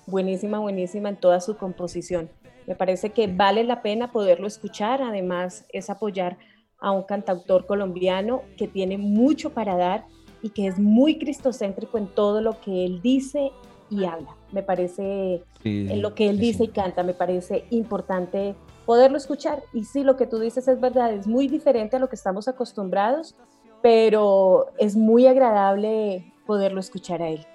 [0.06, 2.28] buenísima, buenísima en toda su composición.
[2.66, 5.02] Me parece que vale la pena poderlo escuchar.
[5.02, 6.38] Además, es apoyar
[6.78, 10.06] a un cantautor colombiano que tiene mucho para dar
[10.42, 13.50] y que es muy cristocéntrico en todo lo que él dice
[13.94, 14.30] y habla.
[14.52, 16.64] Me parece Sí, en lo que él sí, dice sí.
[16.64, 17.02] y canta.
[17.02, 18.54] Me parece importante
[18.86, 19.62] poderlo escuchar.
[19.72, 22.48] Y sí, lo que tú dices es verdad, es muy diferente a lo que estamos
[22.48, 23.34] acostumbrados,
[23.82, 27.46] pero es muy agradable poderlo escuchar a él.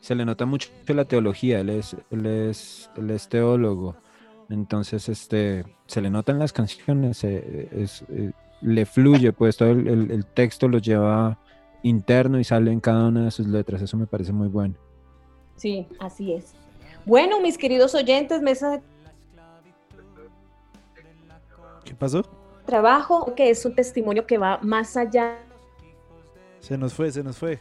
[0.00, 3.94] se le nota mucho la teología, él es, él es, él es teólogo,
[4.50, 9.70] entonces este, se le nota en las canciones, eh, es, eh, le fluye, pues todo
[9.70, 11.38] el, el- el texto lo lleva
[11.84, 14.74] interno y sale en cada una de sus letras, eso me parece muy bueno.
[15.62, 16.54] Sí, así es.
[17.06, 18.82] Bueno, mis queridos oyentes, mesa de
[21.84, 22.24] ¿Qué pasó?
[22.66, 25.38] trabajo, que es un testimonio que va más allá
[26.58, 27.60] Se nos fue, se nos fue.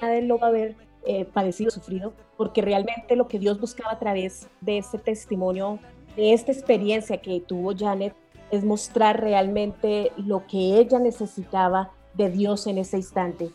[0.00, 0.74] de lo haber
[1.04, 5.78] eh, padecido, sufrido, porque realmente lo que Dios buscaba a través de este testimonio,
[6.16, 8.14] de esta experiencia que tuvo Janet,
[8.50, 13.50] es mostrar realmente lo que ella necesitaba de Dios en ese instante.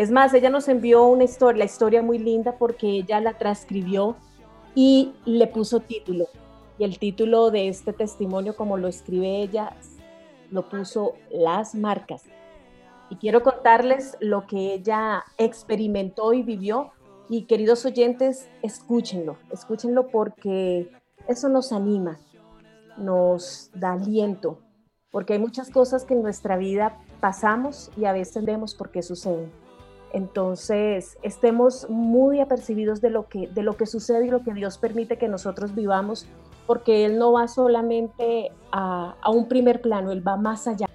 [0.00, 4.16] Es más, ella nos envió una historia, la historia muy linda porque ella la transcribió
[4.74, 6.26] y le puso título.
[6.78, 9.76] Y el título de este testimonio, como lo escribe ella,
[10.50, 12.24] lo puso Las marcas
[13.10, 16.92] y quiero contarles lo que ella experimentó y vivió.
[17.28, 20.90] Y queridos oyentes, escúchenlo, escúchenlo porque
[21.28, 22.18] eso nos anima,
[22.96, 24.60] nos da aliento,
[25.10, 29.02] porque hay muchas cosas que en nuestra vida pasamos y a veces vemos por qué
[29.02, 29.59] suceden.
[30.12, 34.78] Entonces, estemos muy apercibidos de lo que, de lo que sucede y lo que Dios
[34.78, 36.26] permite que nosotros vivamos,
[36.66, 40.86] porque Él no va solamente a, a un primer plano, Él va más allá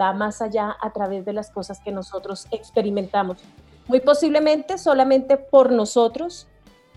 [0.00, 3.42] va más allá a través de las cosas que nosotros experimentamos.
[3.86, 6.48] Muy posiblemente solamente por nosotros,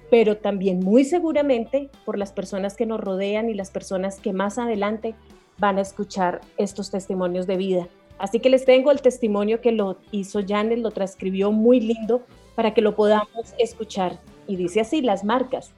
[0.10, 4.58] pero también muy seguramente por las personas que nos rodean y las personas que más
[4.58, 5.16] adelante
[5.58, 7.88] van a escuchar estos testimonios de vida.
[8.18, 12.22] Así que les tengo el testimonio que lo hizo Janet, lo transcribió muy lindo
[12.56, 14.20] para que lo podamos escuchar.
[14.48, 15.72] Y dice así, las marcas.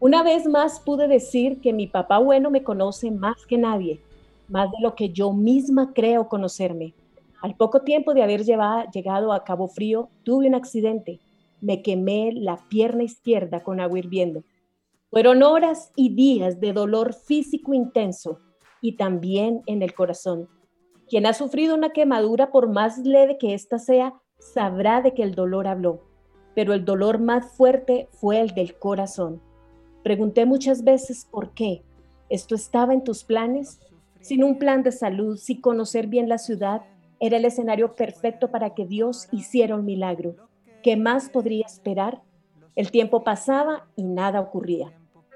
[0.00, 4.00] Una vez más pude decir que mi papá bueno me conoce más que nadie
[4.48, 6.94] más de lo que yo misma creo conocerme.
[7.42, 11.20] Al poco tiempo de haber llegado a Cabo Frío, tuve un accidente.
[11.60, 14.44] Me quemé la pierna izquierda con agua hirviendo.
[15.10, 18.40] Fueron horas y días de dolor físico intenso
[18.80, 20.48] y también en el corazón.
[21.08, 25.34] Quien ha sufrido una quemadura, por más leve que ésta sea, sabrá de que el
[25.34, 26.02] dolor habló.
[26.54, 29.40] Pero el dolor más fuerte fue el del corazón.
[30.02, 31.82] Pregunté muchas veces por qué.
[32.28, 33.80] ¿Esto estaba en tus planes?
[34.26, 36.82] sin un plan de salud, sin conocer bien la ciudad,
[37.18, 40.36] Era el escenario perfecto para que Dios hiciera un milagro.
[40.82, 42.20] ¿Qué más podría esperar?
[42.74, 44.92] El tiempo pasaba y nada ocurría.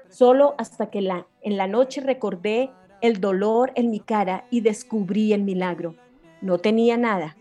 [0.07, 0.99] Solo hasta que
[1.41, 2.69] en la noche recordé
[3.01, 5.95] el dolor en mi cara y descubrí el milagro.
[6.41, 7.35] No tenía nada.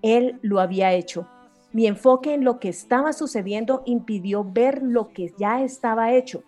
[0.00, 1.28] Él lo había hecho.
[1.72, 6.42] Mi enfoque en lo que estaba sucediendo impidió ver lo que ya estaba hecho.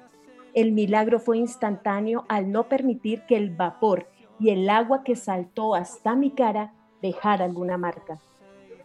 [0.54, 4.06] El milagro fue instantáneo al no permitir que el vapor
[4.38, 8.20] y el agua que saltó hasta mi cara dejara alguna marca.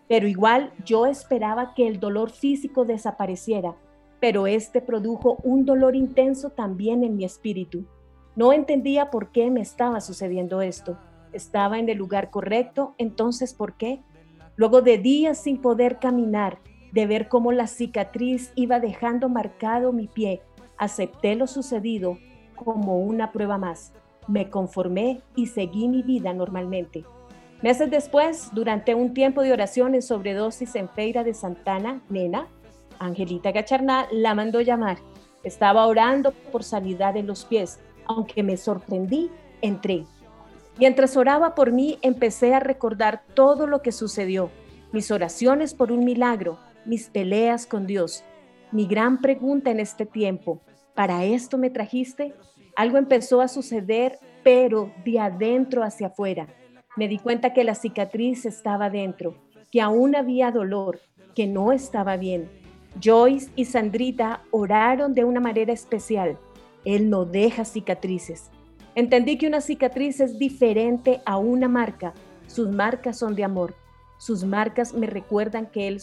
[0.08, 3.76] Pero igual yo esperaba que el dolor físico desapareciera,
[4.20, 7.86] pero este produjo un dolor intenso también en mi espíritu.
[8.40, 10.98] No entendía por qué me estaba sucediendo esto.
[11.34, 14.00] Estaba en el lugar correcto, entonces ¿por qué?
[14.56, 16.60] Luego de días sin poder caminar,
[16.94, 20.42] de ver cómo la cicatriz iba dejando marcado mi pie,
[20.78, 22.18] acepté lo sucedido
[22.56, 23.92] como una prueba más.
[24.30, 27.04] Me conformé y seguí mi vida normalmente.
[27.62, 32.48] Meses después, durante un tiempo de oración en sobredosis en Feira de Santana, nena,
[33.00, 34.98] Angelita Gacharná la mandó llamar.
[35.44, 37.80] Estaba orando por sanidad en los pies.
[38.10, 39.30] Aunque me sorprendí,
[39.62, 40.04] entré.
[40.80, 44.50] Mientras oraba por mí, empecé a recordar todo lo que sucedió,
[44.92, 48.24] mis oraciones por un milagro, mis peleas con Dios.
[48.72, 50.60] Mi gran pregunta en este tiempo,
[50.96, 52.34] ¿para esto me trajiste?
[52.76, 56.48] Algo empezó a suceder, pero de adentro hacia afuera.
[56.96, 59.36] Me di cuenta que la cicatriz estaba dentro,
[59.72, 61.00] que aún había dolor,
[61.36, 62.50] que no estaba bien.
[63.00, 66.40] Joyce y Sandrita oraron de una manera especial.
[66.86, 68.50] Él no deja cicatrices.
[68.96, 72.14] Entendí que una cicatriz es diferente a una marca.
[72.48, 73.76] Sus marcas son de amor.
[74.18, 76.02] Sus marcas me recuerdan que Él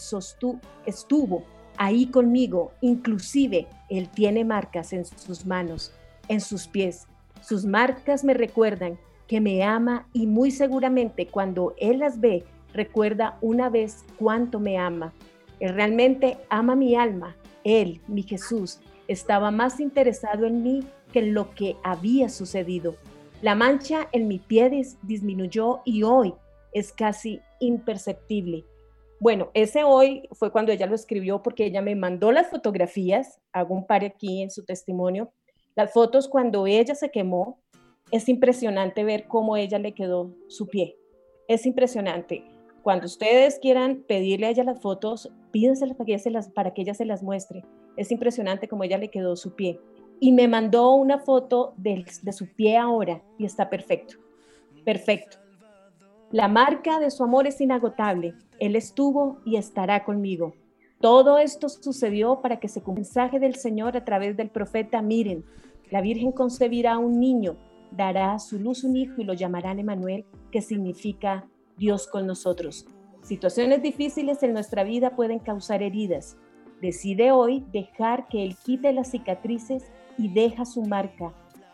[0.85, 1.43] estuvo
[1.77, 2.71] ahí conmigo.
[2.81, 5.93] Inclusive Él tiene marcas en sus manos,
[6.27, 7.07] en sus pies.
[7.41, 8.97] Sus marcas me recuerdan
[9.27, 14.77] que me ama y muy seguramente cuando Él las ve, recuerda una vez cuánto me
[14.77, 15.13] ama.
[15.59, 17.35] Él realmente ama mi alma.
[17.63, 22.95] Él, mi Jesús, estaba más interesado en mí que en lo que había sucedido.
[23.41, 26.33] La mancha en mi pie dis disminuyó y hoy
[26.73, 28.65] es casi imperceptible.
[29.19, 33.73] Bueno, ese hoy fue cuando ella lo escribió porque ella me mandó las fotografías, hago
[33.73, 35.31] un par aquí en su testimonio,
[35.75, 37.59] las fotos cuando ella se quemó,
[38.11, 40.97] es impresionante ver cómo ella le quedó su pie.
[41.47, 42.43] Es impresionante.
[42.83, 45.97] Cuando ustedes quieran pedirle a ella las fotos, pídenselas
[46.31, 47.63] las, para que ella se las muestre.
[47.97, 49.79] Es impresionante cómo ella le quedó su pie.
[50.19, 54.15] Y me mandó una foto de, de su pie ahora y está perfecto.
[54.85, 55.37] Perfecto.
[56.31, 58.33] La marca de su amor es inagotable.
[58.59, 60.53] Él estuvo y estará conmigo.
[60.99, 65.01] Todo esto sucedió para que se cumpla el mensaje del Señor a través del profeta.
[65.01, 65.45] Miren,
[65.91, 67.55] la Virgen concebirá un niño,
[67.91, 71.47] dará a su luz un hijo y lo llamarán Emanuel, que significa
[71.77, 72.87] Dios con nosotros.
[73.21, 76.37] Situaciones difíciles en nuestra vida pueden causar heridas.
[76.81, 81.33] Decide hoy dejar que Él quite las cicatrices y deja su marca,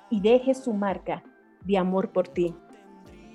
[0.10, 1.24] y deje su marca
[1.66, 2.56] de amor por ti.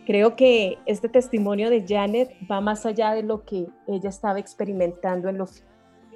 [0.07, 5.29] Creo que este testimonio de Janet va más allá de lo que ella estaba experimentando
[5.29, 5.47] en lo,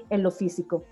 [0.08, 0.84] en lo físico.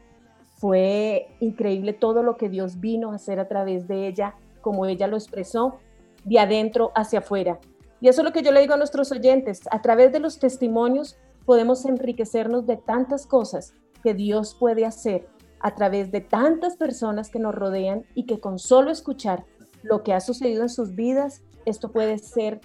[0.56, 5.06] Fue increíble todo lo que Dios vino a hacer a través de ella, como ella
[5.06, 5.78] lo expresó,
[6.24, 7.58] de adentro hacia afuera.
[8.02, 9.62] Y eso es lo que yo le digo a nuestros oyentes.
[9.70, 11.16] A través de los testimonios
[11.46, 13.72] podemos enriquecernos de tantas cosas
[14.02, 15.28] que Dios puede hacer
[15.60, 19.44] a través de tantas personas que nos rodean y que con solo escuchar
[19.82, 22.60] lo que ha sucedido en sus vidas, esto puede ser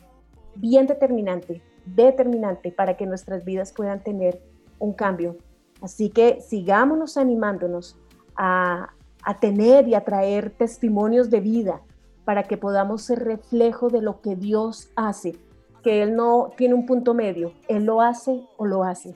[0.55, 4.41] bien determinante, determinante para que nuestras vidas puedan tener
[4.79, 5.37] un cambio.
[5.81, 7.97] Así que sigámonos animándonos
[8.35, 8.93] a,
[9.23, 11.81] a tener y a traer testimonios de vida
[12.23, 15.37] para que podamos ser reflejo de lo que Dios hace,
[15.83, 19.15] que Él no tiene un punto medio, Él lo hace o lo hace.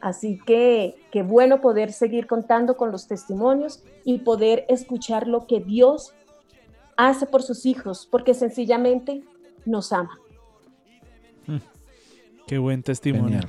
[0.00, 5.60] Así que qué bueno poder seguir contando con los testimonios y poder escuchar lo que
[5.60, 6.14] Dios
[6.96, 9.22] hace por sus hijos, porque sencillamente
[9.64, 10.18] nos ama.
[12.46, 13.40] Qué buen testimonio.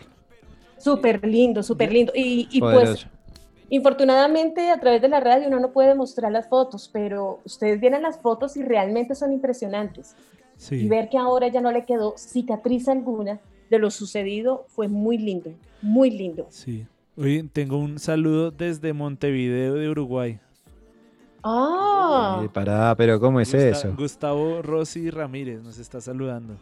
[0.78, 2.12] Súper lindo, súper lindo.
[2.16, 3.08] Y, y pues,
[3.70, 8.02] infortunadamente, a través de la radio uno no puede mostrar las fotos, pero ustedes vienen
[8.02, 10.16] las fotos y realmente son impresionantes.
[10.58, 10.88] Y Sí.
[10.90, 13.40] ver que ahora ya no le quedó cicatriz alguna
[13.70, 15.52] de lo sucedido fue muy lindo,
[15.82, 16.48] muy lindo.
[16.50, 16.86] Sí.
[17.18, 20.40] Oye, tengo un saludo desde Montevideo de Uruguay.
[21.44, 23.94] Ah, Eh, pará, pero ¿cómo es Gusta- eso?
[23.98, 26.56] Gustavo Rossi Ramírez nos está saludando.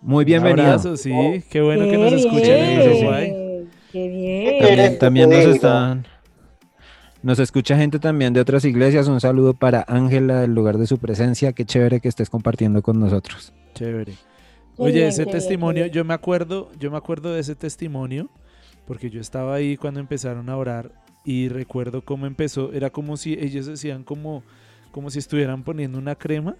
[0.00, 0.66] Muy Un bienvenido.
[0.66, 1.12] abrazo, sí.
[1.50, 3.66] Qué bueno que nos escuchen en Uruguay.
[3.92, 4.58] Qué bien.
[4.62, 6.06] También, también nos están.
[7.22, 9.08] Nos escucha gente también de otras iglesias.
[9.08, 11.52] Un saludo para Ángela del lugar de su presencia.
[11.52, 13.52] Qué chévere que estés compartiendo con nosotros.
[13.74, 14.14] Chévere.
[14.78, 15.94] Oye, bien, ese testimonio, bien.
[15.94, 18.28] yo me acuerdo, yo me acuerdo de ese testimonio,
[18.86, 20.92] porque yo estaba ahí cuando empezaron a orar
[21.24, 24.42] y recuerdo cómo empezó, era como si ellos decían como,
[24.92, 26.56] como si estuvieran poniendo una crema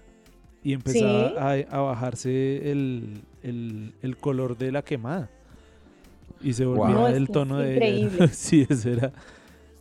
[0.63, 1.65] y empezaba Sí.
[1.71, 5.29] a, a bajarse el, el- el color de la quemada.
[6.41, 9.11] Y se volvía No, es el que tono es de sí, eso era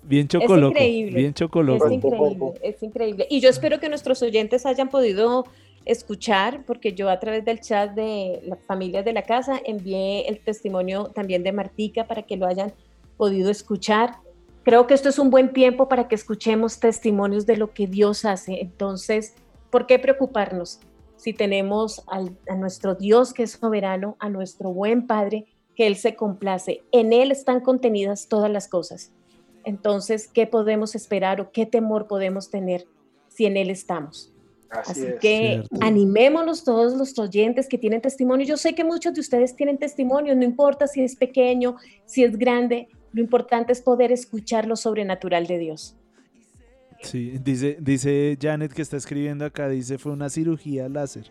[0.03, 0.71] bien chocoloco.
[0.71, 1.19] increíble.
[1.19, 1.87] Bien chocoloco.
[1.87, 3.27] Es increíble, es increíble.
[3.31, 5.45] Y yo espero que nuestros oyentes hayan podido
[5.89, 10.39] escuchar, porque yo a través del chat de las familias de la casa envié el
[10.39, 12.73] testimonio también de Martica para que lo hayan
[13.17, 14.19] podido escuchar.
[14.65, 18.27] Creo que esto es un buen tiempo para que escuchemos testimonios de lo que Dios
[18.27, 18.61] hace.
[18.61, 19.35] Entonces,
[19.71, 20.79] ¿por qué preocuparnos
[21.17, 26.15] si tenemos a nuestro Dios que es soberano, a nuestro buen Padre, que Él se
[26.15, 26.83] complace?
[26.93, 29.11] En Él están contenidas todas las cosas.
[29.65, 32.87] Entonces, ¿qué podemos esperar o qué temor podemos tener
[33.29, 34.35] si en Él estamos?
[34.71, 35.21] Así, Así es.
[35.21, 35.77] que Cierto.
[35.81, 38.47] animémonos todos los oyentes que tienen testimonio.
[38.47, 42.37] Yo sé que muchos de ustedes tienen testimonio, no importa si es pequeño, si es
[42.39, 45.97] grande, lo importante es poder escuchar lo sobrenatural de Dios.
[47.01, 51.31] Sí, dice, dice Janet que está escribiendo acá, dice fue una cirugía láser.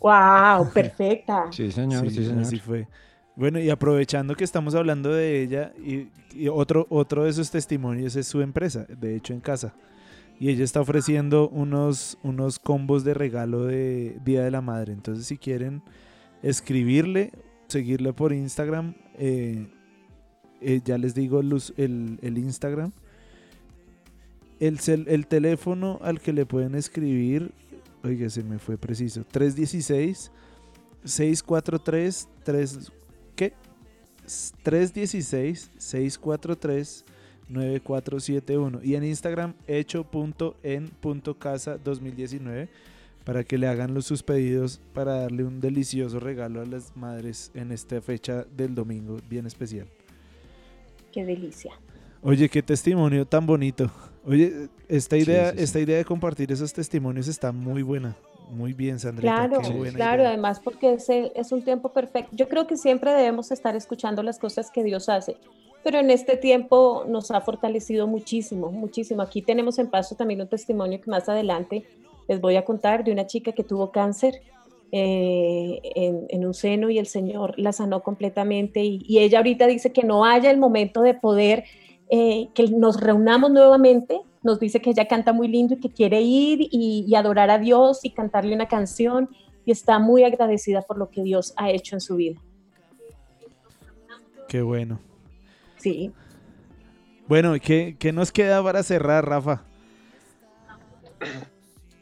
[0.00, 0.70] ¡Wow!
[0.74, 1.46] Perfecta.
[1.52, 2.42] Sí, señor, sí, Sí, señor.
[2.42, 2.88] así fue.
[3.36, 8.14] Bueno, y aprovechando que estamos hablando de ella, y, y otro, otro de sus testimonios
[8.16, 9.74] es su empresa, de hecho en casa.
[10.40, 14.92] Y ella está ofreciendo unos, unos combos de regalo de Día de la Madre.
[14.92, 15.82] Entonces, si quieren
[16.42, 17.30] escribirle,
[17.68, 19.68] seguirle por Instagram, eh,
[20.60, 22.92] eh, ya les digo los- el, el Instagram.
[24.60, 27.52] El, cel- el teléfono al que le pueden escribir,
[28.02, 30.30] oiga, se me fue preciso, 316
[31.04, 32.92] 643 3
[33.36, 33.52] ¿qué?
[34.62, 37.04] 316 643
[37.48, 39.54] 9471 y en Instagram
[40.64, 42.68] hecho.en.casa 2019
[43.24, 47.50] para que le hagan los sus pedidos para darle un delicioso regalo a las madres
[47.54, 49.86] en esta fecha del domingo bien especial.
[51.10, 51.72] ¡Qué delicia!
[52.22, 53.90] Oye, qué testimonio tan bonito.
[54.26, 55.64] Oye, esta idea, sí, sí.
[55.64, 58.16] esta idea de compartir esos testimonios está muy buena.
[58.50, 59.48] Muy bien, Sandrita.
[59.48, 59.60] Claro,
[59.94, 60.28] claro, idea.
[60.30, 62.30] además porque es, el- es un tiempo perfecto.
[62.36, 65.36] Yo creo que siempre debemos estar escuchando las cosas que Dios hace,
[65.84, 69.20] pero en este tiempo nos ha fortalecido muchísimo, muchísimo.
[69.20, 71.84] Aquí tenemos en paso también un testimonio que más adelante
[72.26, 74.40] les voy a contar de una chica que tuvo cáncer
[74.92, 79.66] eh, en, en un seno y el Señor la sanó completamente y, y ella ahorita
[79.66, 81.64] dice que no haya el momento de poder
[82.08, 84.20] eh, que nos reunamos nuevamente.
[84.42, 87.58] Nos dice que ella canta muy lindo y que quiere ir y, y adorar a
[87.58, 89.28] Dios y cantarle una canción
[89.66, 92.40] y está muy agradecida por lo que Dios ha hecho en su vida.
[94.48, 94.98] Qué bueno.
[95.84, 96.10] Sí.
[97.28, 99.60] Bueno, ¿qué, qué nos queda para cerrar, Rafa?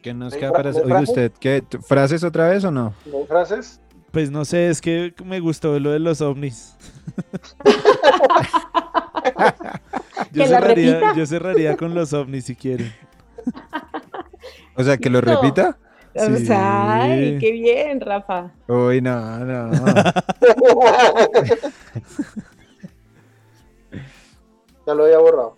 [0.03, 0.85] ¿Qué nos ¿Hay queda para hacer?
[0.85, 1.63] Oye, usted, ¿qué?
[1.69, 2.95] ¿T- ¿Frases otra vez o no?
[3.07, 3.81] ¿No hay frases?
[4.13, 6.77] Pues no sé, es que me gustó lo de los ovnis.
[10.31, 12.93] yo, ¿Que la cerraría, yo cerraría con los ovnis si quieren.
[14.77, 15.35] O sea, que lo No.
[15.35, 15.77] repita.
[16.15, 16.47] Sí.
[16.51, 18.53] Ay, qué bien, Rafa.
[18.69, 19.71] Uy, no, no.
[24.87, 25.57] ya lo había borrado.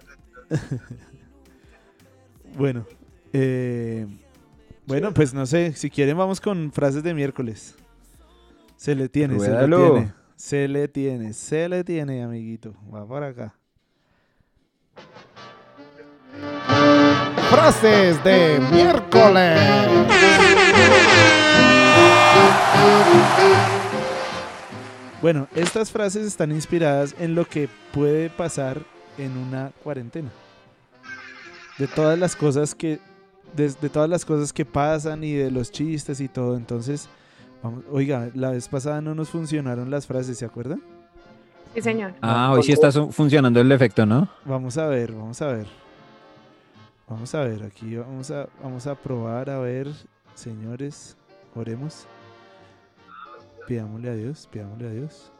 [2.57, 2.87] Bueno,
[3.33, 4.07] eh,
[4.87, 7.75] bueno, pues no sé, si quieren vamos con frases de miércoles.
[8.77, 10.15] Se le tiene, se le tiene.
[10.37, 12.75] Se le tiene, se le tiene, amiguito.
[12.93, 13.57] Va por acá.
[17.51, 19.61] Frases de miércoles.
[25.21, 28.83] Bueno, estas frases están inspiradas en lo que puede pasar
[29.19, 30.31] en una cuarentena.
[31.79, 33.01] De todas las cosas que
[33.55, 36.57] de, de todas las cosas que pasan y de los chistes y todo.
[36.57, 37.09] Entonces,
[37.63, 40.83] vamos, oiga, la vez pasada no nos funcionaron las frases, ¿se acuerdan?
[41.75, 42.15] Sí, señor.
[42.21, 44.29] Ah, hoy sí está funcionando el efecto, ¿no?
[44.45, 45.67] Vamos a ver, vamos a ver.
[47.09, 49.89] Vamos a ver, aquí vamos a, vamos a probar, a ver,
[50.35, 51.17] señores,
[51.55, 52.07] oremos.
[53.67, 55.33] Pidámosle a Dios, pidámosle a Dios.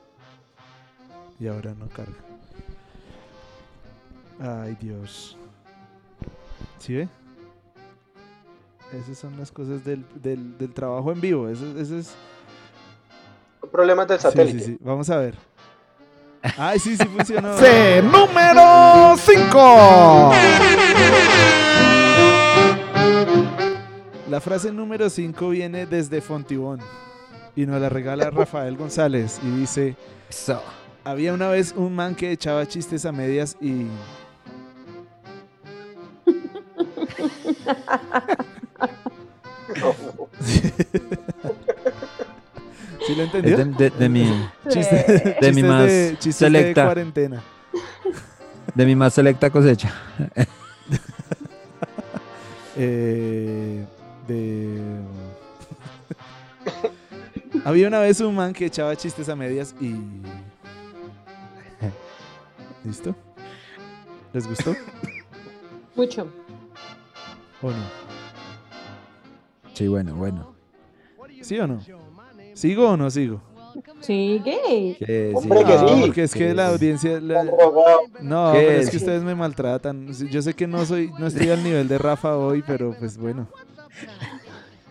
[1.39, 2.34] Y ahora no carga.
[4.41, 5.37] Ay, Dios.
[6.79, 7.09] ¿Sí ve?
[8.93, 11.49] Esas son las cosas del, del, del trabajo en vivo.
[11.49, 12.15] Eso, eso es...
[13.73, 14.59] Problemas del Sí, satélite.
[14.59, 14.79] sí, sí.
[14.81, 15.35] Vamos a ver.
[16.59, 17.57] Ay, sí, sí funcionó.
[17.59, 20.33] C número 5.
[24.31, 26.81] La frase número 5 viene desde Fontibón
[27.57, 29.97] y nos la regala Rafael González y dice,
[31.05, 33.87] había una vez un man que echaba chistes a medias y...
[43.07, 43.57] ¿Sí lo entendió?
[43.59, 44.25] de, de- de mi,
[44.69, 46.85] Chiste, de mi más de, chistes de selecta.
[46.85, 47.43] cuarentena.
[48.75, 49.93] de mi más selecta cosecha.
[52.77, 53.85] Eh,
[54.27, 54.81] de...
[57.65, 59.95] Había una vez un man que echaba chistes a medias y...
[62.85, 63.15] ¿Listo?
[64.33, 64.75] ¿Les gustó
[65.95, 66.27] Mucho.
[67.69, 68.05] O no?
[69.75, 70.55] Sí, bueno, bueno.
[71.43, 71.81] ¿Sí o no?
[72.55, 73.41] ¿Sigo o no sigo?
[74.01, 74.41] Sí.
[75.35, 76.01] Hombre, que Ah, sí.
[76.03, 77.21] porque es que la audiencia...
[77.21, 77.43] la-.
[78.23, 80.13] No, ¿Qué pero es que ustedes me maltratan.
[80.31, 83.49] Yo sé que no soy, no estoy al nivel de Rafa hoy, pero pues bueno.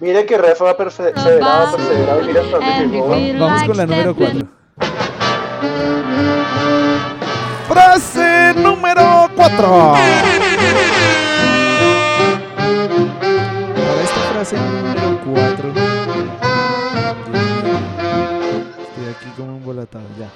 [0.01, 3.07] Mire que Rafa ha perseverado, perseverado y mira hasta dónde llegó.
[3.07, 4.47] Va- Vamos con la número 4.
[7.69, 9.93] Frase número 4.
[14.53, 15.69] Esta número 4.
[18.83, 20.29] Estoy aquí como embolatado, ya.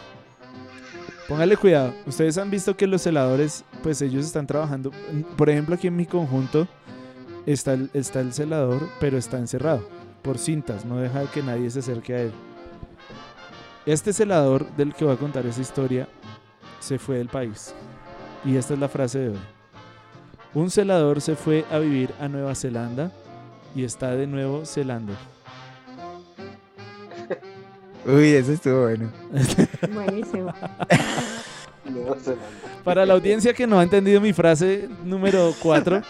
[1.28, 1.94] Póngale cuidado.
[2.06, 4.92] Ustedes han visto que los celadores, pues ellos están trabajando.
[5.36, 6.68] Por ejemplo, aquí en mi conjunto
[7.46, 9.88] está el, está el celador, pero está encerrado
[10.22, 10.86] por cintas.
[10.86, 12.32] No deja que nadie se acerque a él.
[13.86, 16.08] Este celador del que voy a contar esa historia
[16.80, 17.74] se fue del país.
[18.46, 19.40] Y esta es la frase de hoy.
[20.54, 23.12] Un celador se fue a vivir a Nueva Zelanda
[23.78, 25.14] y está de nuevo celando.
[28.06, 29.12] Uy, eso estuvo bueno.
[29.94, 30.52] Buenísimo.
[31.86, 32.16] No.
[32.84, 36.02] Para la audiencia que no ha entendido mi frase número 4,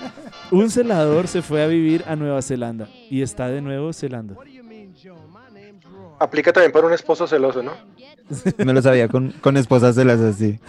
[0.52, 4.38] un celador se fue a vivir a Nueva Zelanda y está de nuevo celando.
[6.20, 7.74] Aplica también para un esposo celoso, ¿no?
[8.58, 10.60] Me lo sabía con, con esposas de las así.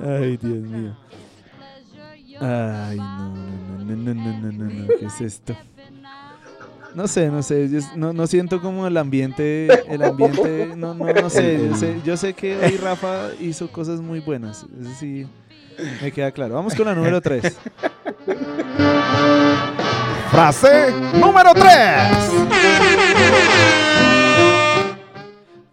[0.00, 0.96] Ay, Dios mío.
[2.40, 3.34] Ay, no,
[3.84, 5.56] no, no, no, no, no, no, no, ¿qué es esto?
[6.94, 11.12] No sé, no sé, yo no, no siento como el ambiente, el ambiente, no, no,
[11.12, 15.26] no sé, yo sé, yo sé que hoy Rafa hizo cosas muy buenas, eso sí,
[16.02, 16.54] me queda claro.
[16.54, 17.54] Vamos con la número 3.
[20.30, 21.66] Frase número 3.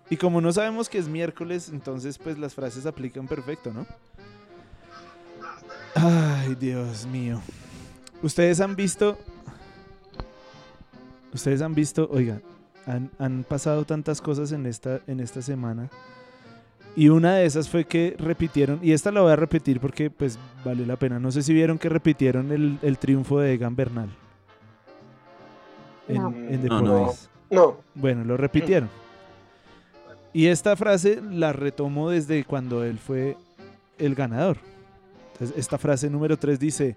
[0.10, 3.88] Y como no sabemos que es miércoles, entonces pues las frases aplican perfecto, ¿no?
[5.96, 7.42] Ay, Dios mío.
[8.22, 9.18] Ustedes han visto...
[11.34, 12.42] Ustedes han visto, oiga,
[12.86, 15.90] han, han pasado tantas cosas en esta, en esta semana.
[16.96, 20.38] Y una de esas fue que repitieron, y esta la voy a repetir porque pues
[20.64, 21.20] vale la pena.
[21.20, 24.10] No sé si vieron que repitieron el, el triunfo de Egan Bernal.
[26.08, 26.30] En, No.
[26.30, 27.14] en No, no.
[27.50, 27.78] No.
[27.96, 28.90] Bueno, lo repitieron.
[30.34, 33.38] Y esta frase la retomó desde cuando él fue
[33.98, 34.58] el ganador.
[35.34, 36.96] Entonces, esta frase número 3 dice,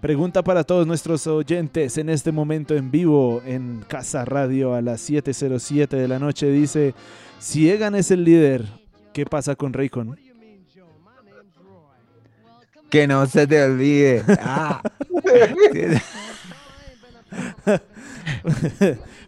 [0.00, 5.08] pregunta para todos nuestros oyentes en este momento en vivo en Casa Radio a las
[5.08, 6.50] 7.07 de la noche.
[6.50, 6.94] Dice,
[7.38, 8.64] si Egan es el líder,
[9.12, 10.16] ¿qué pasa con Raycon?
[12.90, 14.22] Que no se te olvide.
[14.40, 14.80] Ah.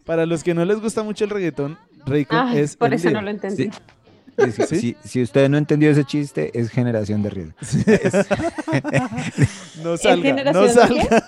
[0.04, 3.10] para los que no les gusta mucho el reggaetón, Raycon Ay, es por el eso
[3.10, 3.24] no líder.
[3.24, 3.64] lo entendí.
[3.64, 3.70] Sí.
[4.38, 4.76] Si, ¿Sí?
[4.78, 7.54] si- si usted no entendió ese chiste, es generación de riesgo.
[9.82, 11.24] No salga, no generación de salga.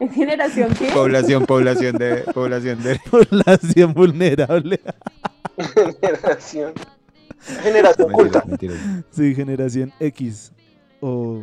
[0.00, 0.86] ¿En generación qué?
[0.92, 2.98] Población, población de, población de.
[3.10, 4.80] Población vulnerable.
[6.00, 6.72] Generación.
[7.62, 8.42] Generación culta.
[8.46, 8.78] Mentiras.
[9.10, 10.52] Sí, generación X
[11.00, 11.42] o,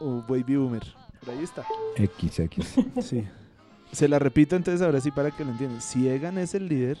[0.00, 0.82] o Baby Boomer.
[1.20, 1.64] Por ahí está.
[1.96, 2.74] X, X.
[3.02, 3.24] Sí.
[3.92, 5.80] Se la repito entonces ahora sí para que lo entiendan.
[5.82, 6.96] Si Egan es el líder,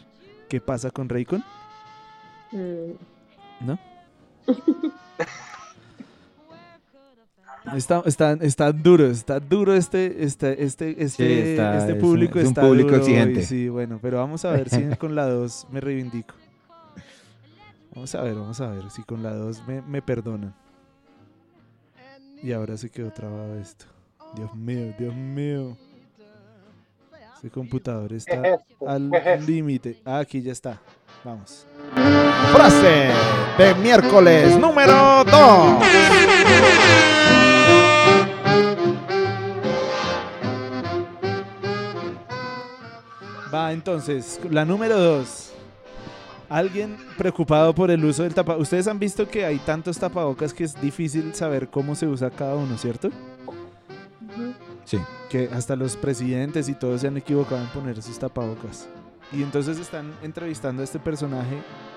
[0.50, 1.42] ¿qué pasa con Raycon?
[2.52, 3.78] Mm, ¿No?
[7.76, 12.38] Está, está, está duro, está duro este, este, este, este, está- este es un- público
[12.40, 13.38] es un está público duro exigente.
[13.40, 16.34] hoy, sí, bueno, pero vamos a ver si con la 2 me reivindico.
[17.94, 20.52] Vamos a ver, vamos a ver si con la 2 me, me perdonan.
[22.42, 23.84] Y ahora se quedó trabado esto.
[24.34, 25.76] Dios mío, Dios mío.
[27.38, 29.08] Ese computador está al
[29.46, 30.00] límite.
[30.04, 30.80] Ah, aquí ya está.
[31.24, 31.64] Vamos.
[32.50, 33.10] Frase
[33.58, 36.02] de miércoles número 2.
[43.52, 45.52] Va, entonces, la número dos.
[46.48, 48.62] Alguien preocupado por el uso del tapabocas.
[48.62, 52.54] Ustedes han visto que hay tantos tapabocas que es difícil saber cómo se usa cada
[52.54, 53.10] uno, ¿cierto?
[54.84, 54.98] Sí.
[55.28, 58.88] Que hasta los presidentes y todos se han equivocado en poner sus tapabocas.
[59.32, 61.56] Y entonces están entrevistando a este personaje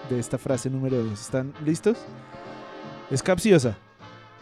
[0.10, 1.22] de esta frase número dos.
[1.22, 1.98] ¿Están listos?
[3.12, 3.78] Es capciosa.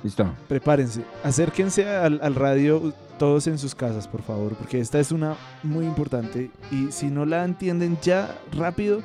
[0.04, 0.30] Listo.
[0.50, 5.38] Prepárense, acérquense al, al radio todos en sus casas, por favor, porque esta es una
[5.64, 9.02] muy importante y si no la entienden ya rápido,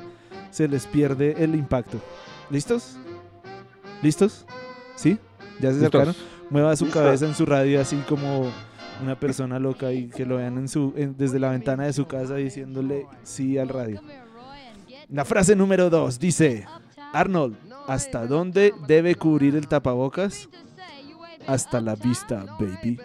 [0.51, 1.99] se les pierde el impacto.
[2.49, 2.97] ¿Listos?
[4.01, 4.45] ¿Listos?
[4.95, 5.17] ¿Sí?
[5.61, 5.91] ¿Ya se Listos.
[5.91, 6.15] sacaron?
[6.49, 6.99] Mueva su Listo.
[6.99, 8.51] cabeza en su radio así como
[9.01, 12.07] una persona loca y que lo vean en su, en- desde la ventana de su
[12.07, 14.01] casa diciéndole sí al radio.
[15.09, 16.67] La frase número dos dice,
[17.13, 17.57] Arnold,
[17.87, 20.47] ¿hasta dónde debe cubrir el tapabocas?
[21.47, 22.99] Hasta la vista, baby.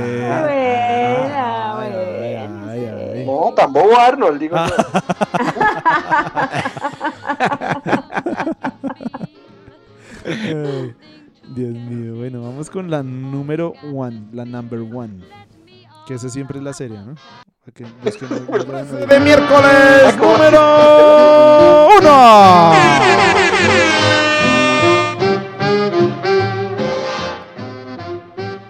[3.26, 4.70] no, tan bobo Arnold, digo Ah.
[11.56, 15.24] Dios mío, bueno, vamos con la número one, la number one.
[16.08, 17.16] Que esa siempre es la serie, ¿no?
[17.74, 19.06] Que los que no- no.
[19.08, 22.74] De miércoles número uno.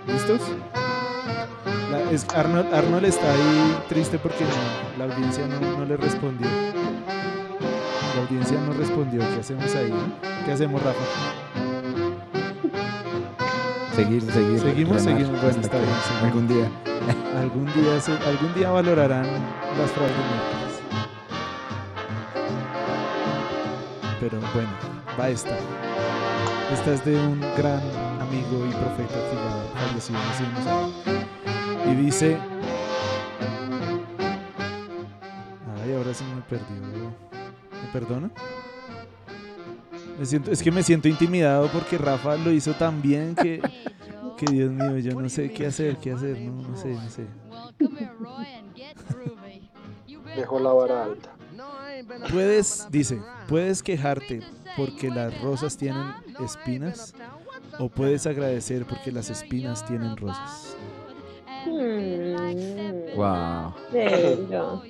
[0.08, 0.42] ¿Listos?
[1.92, 4.46] La- es- Arnold, Arnold está ahí triste porque
[4.98, 6.48] la audiencia no, no le respondió.
[8.16, 9.22] La audiencia no respondió.
[9.34, 9.94] ¿Qué hacemos ahí?
[10.46, 11.00] ¿Qué hacemos, Rafa?
[13.96, 14.60] Seguir, seguir.
[14.60, 15.42] Seguimos, seguimos.
[15.42, 16.24] Bueno, está bien, seguimos.
[16.24, 16.72] Algún día.
[17.40, 19.26] Algún día, se- algún día valorarán
[19.78, 20.82] las frases.
[24.20, 24.70] Pero bueno,
[25.20, 25.56] va esta.
[26.74, 27.82] Esta es de un gran
[28.22, 30.94] amigo y profeta que ya falleció hace unos años.
[31.86, 32.38] Y dice...
[35.84, 37.14] Ay, ahora sí me perdió.
[37.72, 38.32] ¿Me perdona?
[40.20, 43.62] Me siento, es que me siento intimidado porque Rafa lo hizo tan bien que,
[44.38, 47.26] que Dios mío, yo no sé qué hacer, qué hacer, no, no sé, no sé.
[50.36, 51.30] Dejó la vara alta.
[52.32, 54.42] Puedes, dice, puedes quejarte
[54.76, 56.04] porque las rosas tienen
[56.44, 57.14] espinas
[57.80, 60.76] o puedes agradecer porque las espinas tienen rosas.
[61.66, 63.74] Mm, Wow.
[63.92, 64.82] bello.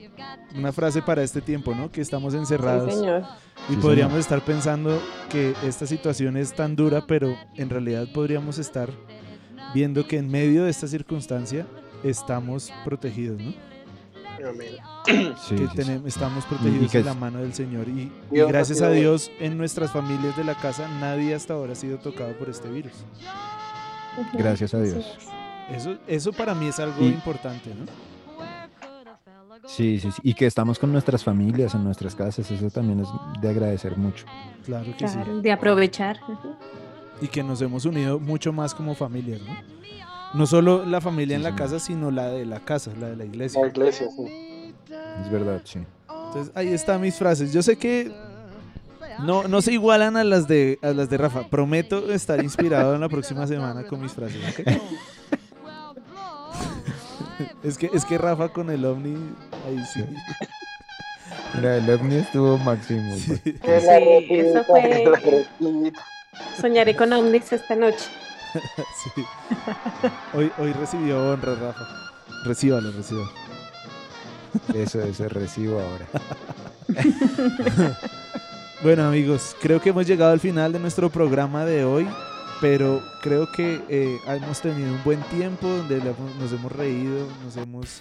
[0.56, 1.92] Una frase para este tiempo, ¿no?
[1.92, 3.24] Que estamos Sí, encerrados señor.
[3.70, 8.58] y Sí, podríamos estar pensando que esta situación es tan dura, pero en realidad podríamos
[8.60, 8.90] estar
[9.74, 11.66] viendo que en medio de esta circunstancia
[12.04, 13.54] estamos protegidos, ¿no?
[14.48, 14.76] Amén.
[15.06, 15.76] Sí, que sí, sí.
[15.76, 17.88] tenemos, estamos protegidos que de la mano del Señor.
[17.88, 21.98] Y, gracias a Dios, en nuestras familias de la casa, nadie hasta ahora ha sido
[21.98, 22.92] tocado por este virus.
[24.34, 24.98] Gracias a Dios.
[25.72, 25.78] es.
[25.78, 27.86] Eso, eso para mí es algo Y- importante, ¿no?
[29.66, 30.22] Sí, sí, sí.
[30.24, 33.08] Y que estamos con nuestras familias, en nuestras casas, eso también es
[33.42, 34.26] de agradecer mucho.
[34.66, 35.16] Claro que sí.
[35.16, 36.20] Claro, de aprovechar.
[37.22, 39.54] Y que nos hemos unido mucho más como familias, ¿no?
[40.34, 43.16] No solo la familia en Sí, la casa, sino la de la casa, la de
[43.16, 43.62] la iglesia.
[43.62, 44.74] La iglesia, sí.
[45.22, 45.80] Es verdad, sí.
[46.10, 47.54] Entonces ahí están mis frases.
[47.54, 48.12] Yo sé que
[49.20, 51.48] no, no se igualan a las de a las de Rafa.
[51.48, 54.60] Prometo estar inspirado en la próxima semana con mis frases.
[54.60, 54.68] ¿ok?
[57.64, 59.16] es que es que Rafa con el ovni
[59.68, 60.04] ahí sí.
[61.56, 63.16] Mira, el ovni estuvo máximo.
[63.16, 63.42] Sí.
[63.64, 65.14] eso fue-.
[66.60, 68.06] Soñaré con ovnis esta noche.
[69.16, 69.26] Sí.
[70.36, 71.88] Hoy, hoy recibió honra Rafa.
[72.46, 73.32] Recíbalo, recíbalo.
[74.76, 76.06] Eso, eso recibo ahora.
[78.84, 82.06] Bueno amigos, creo que hemos llegado al final de nuestro programa de hoy,
[82.64, 87.58] pero creo que eh, hemos tenido un buen tiempo donde la- nos hemos reído, nos
[87.58, 88.00] hemos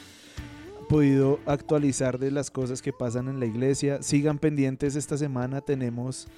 [0.88, 4.00] podido actualizar de las cosas que pasan en la iglesia.
[4.02, 6.28] Sigan pendientes esta semana, tenemos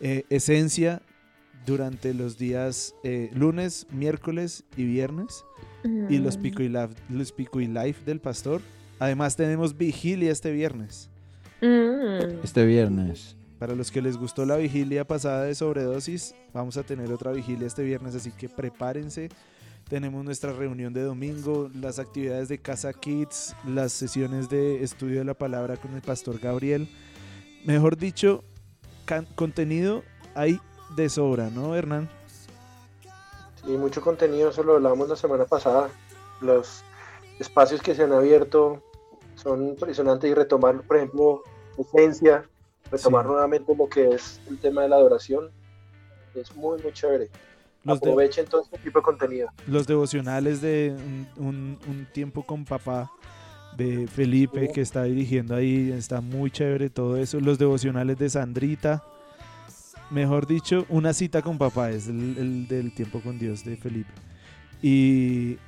[0.00, 1.02] eh, esencia
[1.66, 5.44] durante los días eh, lunes, miércoles y viernes
[6.08, 8.62] y los pico y, live, los pico y live del pastor.
[8.98, 11.10] Además tenemos vigilia este viernes.
[11.60, 12.42] Mm.
[12.42, 13.36] Este viernes.
[13.58, 17.66] Para los que les gustó la vigilia pasada de sobredosis, vamos a tener otra vigilia
[17.66, 19.30] este viernes, así que prepárense.
[19.88, 25.24] Tenemos nuestra reunión de domingo, las actividades de Casa Kids, las sesiones de estudio de
[25.24, 26.88] la palabra con el pastor Gabriel.
[27.64, 28.44] Mejor dicho,
[29.36, 30.02] contenido
[30.34, 30.60] hay
[30.96, 32.10] de sobra, ¿no, Hernán?
[33.66, 35.88] Y mucho contenido, eso lo hablábamos la semana pasada.
[36.40, 36.82] Los
[37.38, 38.82] espacios que se han abierto
[39.34, 41.42] son impresionantes y retomar, por ejemplo,
[41.78, 42.44] esencia,
[42.90, 43.28] retomar Sí.
[43.28, 45.50] nuevamente lo que es el tema de la adoración,
[46.34, 47.28] es muy, muy chévere.
[47.84, 49.48] Los, de- Aprovechen todo este tipo de contenido.
[49.66, 53.10] los devocionales de un, un- un tiempo con papá
[53.76, 54.72] de Felipe Sí.
[54.72, 57.38] que está dirigiendo ahí, está muy chévere todo eso.
[57.40, 59.04] Los devocionales de Sandrita,
[60.10, 64.10] mejor dicho, una cita con papá es el, el del tiempo con Dios de Felipe.
[64.82, 65.58] Y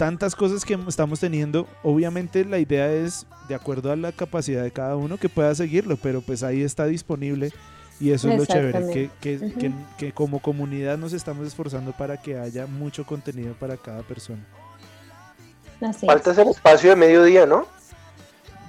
[0.00, 4.70] tantas cosas que estamos teniendo, obviamente la idea es, de acuerdo a la capacidad de
[4.70, 7.52] cada uno, que pueda seguirlo, pero pues ahí está disponible
[8.00, 9.58] y eso es lo chévere, que, que, Exactamente.
[9.60, 9.76] que- Ujú.
[9.98, 14.42] que como comunidad nos estamos esforzando para que haya mucho contenido para cada persona.
[15.82, 16.38] Así Falta es.
[16.38, 17.66] ese espacio de mediodía, ¿no?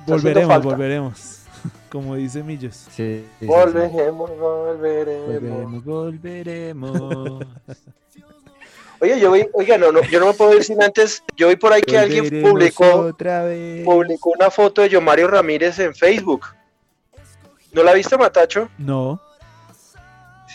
[0.07, 0.67] Volveremos, falta.
[0.67, 1.43] volveremos,
[1.89, 2.75] como dice Millos.
[2.75, 3.45] Sí, sí, sí.
[3.45, 5.27] Volveremos, volveremos.
[5.27, 7.45] Volveremos, volveremos.
[9.01, 11.23] Oye, yo vi, oiga, no, no, yo no me puedo ir sin antes.
[11.35, 13.11] Yo vi por ahí que alguien publicó,
[13.83, 16.45] publicó una foto de Yo Mario Ramírez en Facebook.
[17.73, 18.69] ¿No la viste, Matacho?
[18.77, 19.19] No,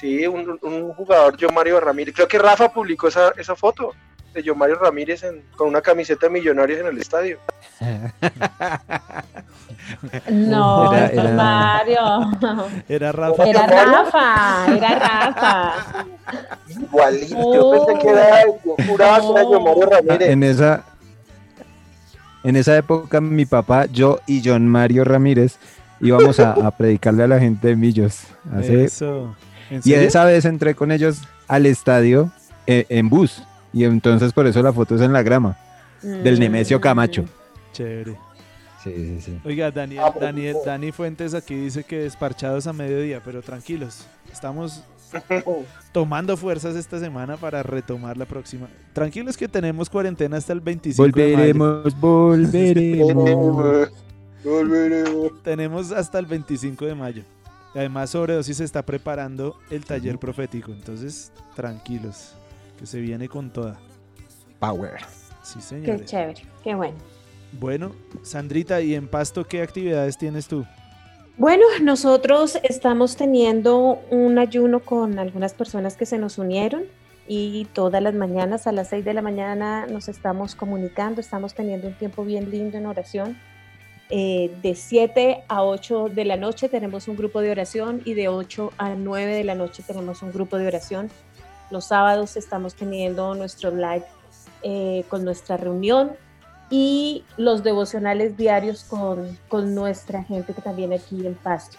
[0.01, 2.15] Sí, un, un jugador, Yo Mario Ramírez.
[2.15, 3.95] Creo que Rafa publicó esa, esa foto
[4.37, 7.39] de Yo Mario Ramírez en- con una camiseta de millonarios en el estadio.
[10.31, 12.01] No, Era- Mario.
[12.89, 13.45] era Rafa.
[13.49, 15.75] Era Rafa, era Rafa.
[16.69, 18.59] Igualito, yo pensé que era, yo
[18.89, 20.29] juraba que era Yo Mario Ramírez.
[20.31, 20.85] en esa
[22.43, 25.59] en esa época mi papá, yo y John Mario Ramírez
[26.01, 28.21] íbamos a, a predicarle a la gente de Millos.
[28.57, 29.35] Hace- Eso.
[29.71, 32.31] ¿En y esa vez entré con ellos al estadio
[32.67, 33.43] eh, en bus.
[33.77, 35.59] Y entonces por eso la foto es en la grama.
[36.01, 37.27] Del Nemesio Camacho.
[37.75, 38.17] Chévere.
[38.83, 39.39] Sí, sí, sí.
[39.45, 44.07] Oiga, Daniel, Ah, pero- Daniel, Dani Fuentes aquí dice que desparchados a mediodía, pero tranquilos.
[44.33, 44.83] Estamos
[45.93, 48.67] tomando fuerzas esta semana para retomar la próxima.
[48.95, 51.37] Tranquilos que tenemos cuarentena hasta el 25 de mayo.
[51.37, 53.15] Volveremos, volveremos.
[53.15, 53.89] Volveremos,
[54.45, 55.43] volveremos.
[55.43, 57.23] Tenemos hasta el 25 de mayo.
[57.75, 60.73] Además, Sobredosis se está preparando el taller profético.
[60.73, 62.33] Entonces, tranquilos,
[62.79, 63.79] que se viene con toda.
[64.59, 65.01] Power.
[65.43, 66.05] Sí, Qué señores.
[66.07, 66.97] chévere, qué bueno.
[67.53, 67.93] Bueno,
[68.23, 70.65] Sandrita, ¿y en Pasto qué actividades tienes tú?
[71.39, 76.85] Bueno, nosotros estamos teniendo un ayuno con algunas personas que se nos unieron
[77.29, 81.89] y todas las mañanas a las 6 de la mañana nos estamos comunicando, estamos teniendo
[81.89, 83.37] un tiempo bien lindo en oración.
[84.09, 88.29] Eh, de 7 a 8 de la noche tenemos un grupo de oración y de
[88.29, 91.11] 8 a 9 de la noche tenemos un grupo de oración.
[91.71, 94.05] Los sábados estamos teniendo nuestro live
[94.63, 96.13] eh, con nuestra reunión
[96.71, 101.79] y los devocionales diarios con, con nuestra gente que también aquí en Pasto.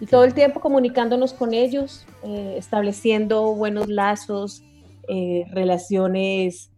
[0.00, 4.62] Y todo el tiempo comunicándonos con ellos, eh, estableciendo buenos lazos,
[5.08, 6.70] eh, relaciones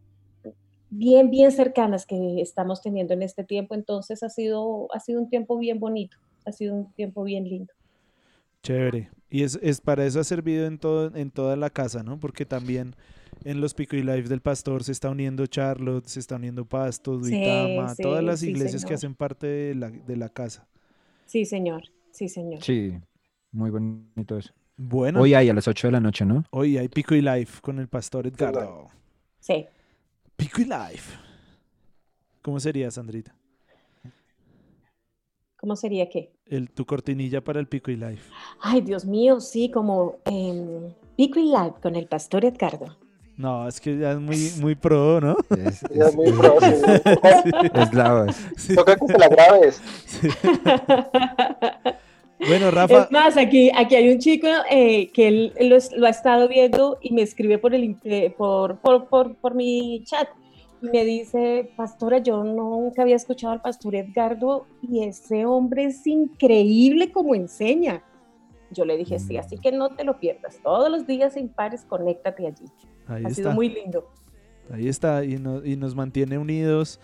[0.89, 3.75] bien, bien cercanas que estamos teniendo en este tiempo.
[3.75, 7.73] Entonces ha sido, ha sido un tiempo bien bonito, ha sido un tiempo bien lindo.
[8.63, 9.11] Chévere.
[9.31, 12.19] Y es, es para eso ha servido en, todo, en toda la casa, ¿no?
[12.19, 12.97] Porque también
[13.45, 17.17] en los Pico y Live del Pastor se está uniendo Charlotte, se está uniendo Pasto,
[17.17, 20.67] Duitama, sí, todas las sí, iglesias que hacen parte de la, de la casa.
[21.27, 22.63] Sí, señor, sí, señor.
[22.63, 22.99] Sí,
[23.53, 24.53] muy bonito eso.
[24.77, 26.45] Bueno, Hoy hay a las 8 de la noche, ¿no?
[26.51, 28.89] hoy hay Pico y Live con el Pastor Edgardo.
[29.39, 29.67] Sí.
[30.37, 31.03] Pico y Live.
[32.43, 33.35] ¿Cómo sería, Sandrita?
[35.61, 36.33] ¿Cómo sería qué?
[36.47, 38.19] El, tu cortinilla para el Pico y Live.
[38.63, 42.97] Ay, Dios mío, sí, como em, Pico y Live con el pastor Edgardo.
[43.37, 45.37] No, es que ya es muy, muy pro, ¿no?
[45.51, 46.83] Es, Ya es- es muy pro, sí.
[47.05, 48.37] Toca- es la voz.
[48.57, 48.75] Sí.
[48.75, 49.81] Toca que te la grabes.
[52.49, 56.09] Bueno, Rafa, Es más, aquí, aquí hay un chico eh, que él, él lo, ha
[56.09, 60.27] estado viendo y me escribe por, el, eh, por, por, por, por mi chat
[60.81, 67.13] me dice, pastora, yo nunca había escuchado al pastor Edgardo y ese hombre es increíble
[67.13, 68.03] como enseña.
[68.71, 70.59] Yo le dije, sí, así que no te lo pierdas.
[70.63, 72.65] Todos los días sin pares, conéctate allí.
[73.07, 73.35] ahí ha está.
[73.35, 74.09] sido muy lindo.
[74.73, 77.01] Ahí está, y, no- y nos mantiene unidos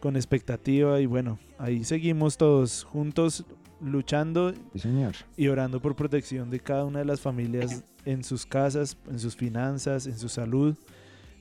[0.00, 3.44] con expectativa y bueno, ahí seguimos todos juntos
[3.82, 5.14] luchando Sí, señor.
[5.36, 9.36] y orando por protección de cada una de las familias en sus casas, en sus
[9.36, 10.74] finanzas, en su salud.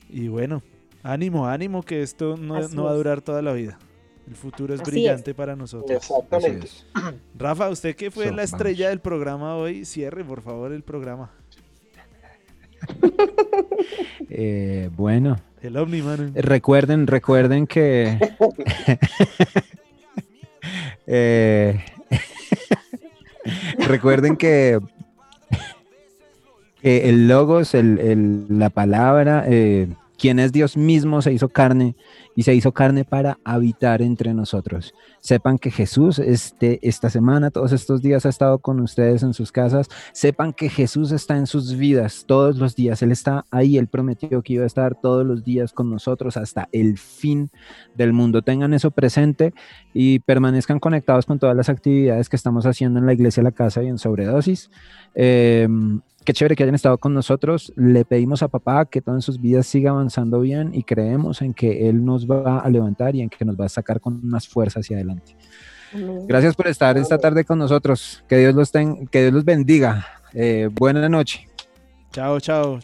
[0.09, 0.61] Y bueno,
[1.03, 3.77] ánimo, ánimo que esto no, no va a durar toda la vida.
[4.27, 5.91] El futuro es Así brillante para nosotros.
[5.91, 6.67] Exactamente.
[7.37, 8.91] Rafa, usted que fue So, la estrella vamos.
[8.91, 11.31] del programa hoy, cierre por favor el programa.
[14.31, 16.33] Eh, bueno, El Omniman.
[16.35, 18.17] recuerden, recuerden que
[21.07, 21.83] Eh,
[23.87, 24.79] recuerden que,
[26.81, 29.87] que el logos, el, el- la palabra, eh,
[30.19, 31.95] quien es Dios mismo se hizo carne
[32.35, 34.93] y se hizo carne para habitar entre nosotros.
[35.21, 39.51] Sepan que Jesús este, esta semana, todos estos días ha estado con ustedes en sus
[39.51, 39.87] casas.
[40.11, 43.01] Sepan que Jesús está en sus vidas todos los días.
[43.01, 46.67] Él está ahí, Él prometió que iba a estar todos los días con nosotros hasta
[46.71, 47.49] el fin
[47.95, 48.41] del mundo.
[48.41, 49.53] Tengan eso presente
[49.93, 53.83] y permanezcan conectados con todas las actividades que estamos haciendo en la iglesia La Casa
[53.83, 54.69] y en Sobredosis.
[55.15, 55.67] Eh,
[56.29, 57.73] qué chévere que hayan estado con nosotros.
[57.75, 61.55] Le pedimos a papá que todo en sus vidas siga avanzando bien y creemos en
[61.55, 64.47] que Él nos va a levantar y en que nos va a sacar con más
[64.47, 65.35] fuerza hacia adelante.
[65.91, 66.27] Amén.
[66.27, 68.23] Gracias por estar esta tarde con nosotros.
[68.27, 70.05] Que Dios los, ten- que Dios los bendiga.
[70.35, 71.49] Eh, buena noche.
[72.11, 72.77] Chao, chao.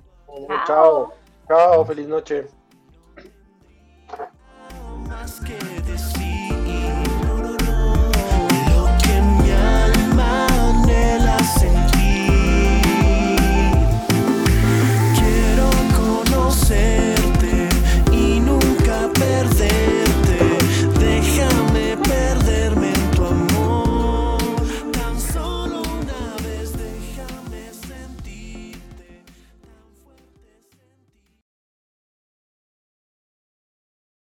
[0.66, 1.14] Chao,
[1.48, 2.46] chao, feliz noche.
[16.56, 17.15] você.